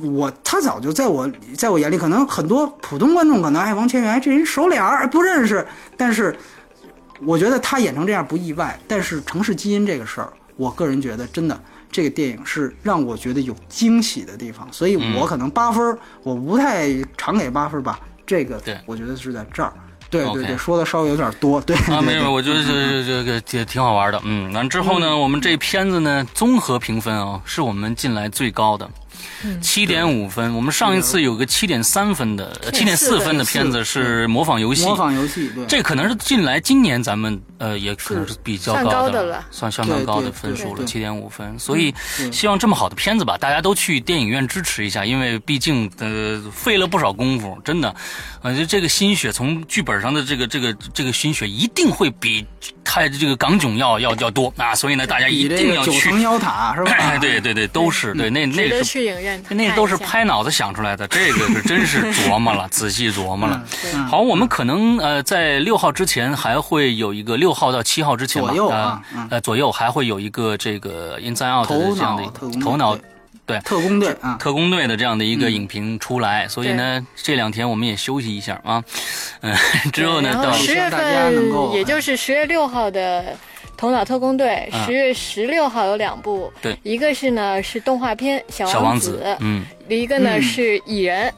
[0.03, 5.67] 我他早就在我在我眼里，可能很多普通观众可能哎，王千源这人熟脸儿不认识，
[5.97, 6.37] 但是
[7.21, 8.79] 我觉得他演成这样不意外。
[8.89, 11.59] 但是城市基因这个事儿，我个人觉得真的
[11.91, 17.99] 这个电影是让我觉得有惊喜的地方，所以我可能八分儿，我不太常给八分吧。
[18.27, 19.73] 这个对我觉得是在这儿。
[20.11, 21.61] 对对对，说的稍微有点多。
[21.61, 22.73] 对啊，没对有，我觉得这
[23.03, 24.21] 这这个也挺好玩的。
[24.23, 28.89] 嗯，完之后呢，我们这片子呢，综合评分啊，是我们近来最高的，
[29.61, 30.55] 七点五分。
[30.55, 41.59] 我们上一次有个七点三分的、七点四分的片子是模仿游戏，模仿游戏，对，这可能是近来今年咱们呃也可能是比较高高的了算相当高的分数了，七点五分。
[41.59, 41.95] 所以
[42.33, 47.95] 希望这么好的片子吧，大家都去电影院支持一下，因为毕竟呃费了不少功夫，真的，
[48.43, 52.45] 呃就这个心血从剧本上的这个这个这个心血一定会比
[52.83, 55.93] 太这个港囧要要要多啊，所以呢大家一定要去。
[55.93, 56.93] 九层妖塔是吧？
[56.99, 63.63] 哎，对对对，都是对，那那是去影院那都是拍脑子想出来的，这个是真是琢磨了， 仔细琢磨了。
[63.95, 72.25] 嗯好，我们可能呃在六号之前还会有一个六号到七号之前吧，左右啊呃左右还会有一个这个 Inside Out 的这样的
[72.61, 72.97] 头脑
[73.47, 75.39] 对特工队啊，特工队的这样的一嗯。
[75.39, 78.83] 个影评出来，所以呢这两天我们也休息一下啊，
[79.43, 79.55] 嗯，
[79.93, 83.23] 之后呢到十月希望大家能够份，也就是十月六号的
[83.77, 84.85] 《头脑特工队》啊。
[84.87, 86.79] 十月十六号有两部，对。
[86.83, 90.43] 一个是呢是动画片《小小王子》，嗯，一个呢嗯。
[90.43, 91.33] 是蚁人，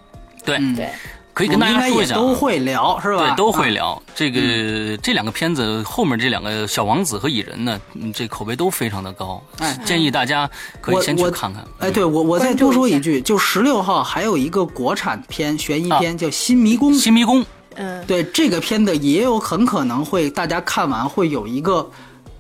[0.45, 0.89] 对，嗯对，
[1.33, 2.15] 可以跟大家说一下。
[2.15, 3.29] 都会聊是吧？
[3.29, 3.71] 对，都会啊。
[3.71, 9.79] 聊、这个、这两个片子后面这两个小王子和蚁人呢，嗯，这口碑都非常的高，哎。
[9.85, 10.49] 建议大家
[10.81, 11.65] 可以先去看看。
[11.79, 17.45] 哎，对我我再多说一句，就十六号还有一个国产片悬疑片叫《新迷宫》，新迷宫，
[17.77, 21.89] 嗯，对这个片子也有很可能会大家看完会有一个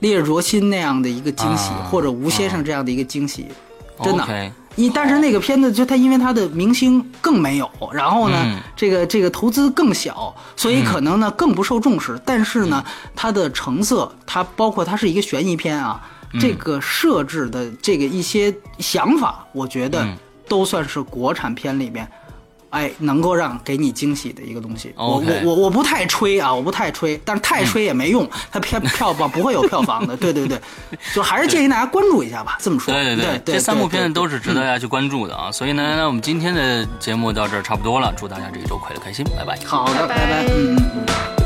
[0.01, 3.47] 烈日灼心那样的一个惊喜，啊或者吴先生这样的一个惊喜，
[4.03, 4.53] 真的。
[4.77, 12.21] 一但是那个片子就他因为他的明星更没有，然后呢，嗯这个这个投资更小，所以可能呢更不受重视。
[12.27, 15.99] 但是呢，嗯它的成色，它包括它是一个悬疑片啊，
[16.35, 20.15] 嗯这个设置的这个一些想法，我觉得嗯
[20.47, 22.07] 都算是国产片里面。
[22.71, 30.61] 哎，能够让给你惊喜的一个东西，我我我我不太吹啊，我不太吹，但是太吹也没用，它票票房不会有票房的， 对对对，
[31.15, 35.51] 就还是建议大家关注一下吧，这么说，对对对，这三部片子都是值得大家去关注的啊。
[35.51, 39.59] 所以呢，那我们今天的节目到这儿差不多了，祝大家这一周快乐开心，拜拜。
[39.65, 40.27] 好的，拜拜。
[40.27, 41.07] 拜拜，嗯嗯
[41.39, 41.46] 嗯。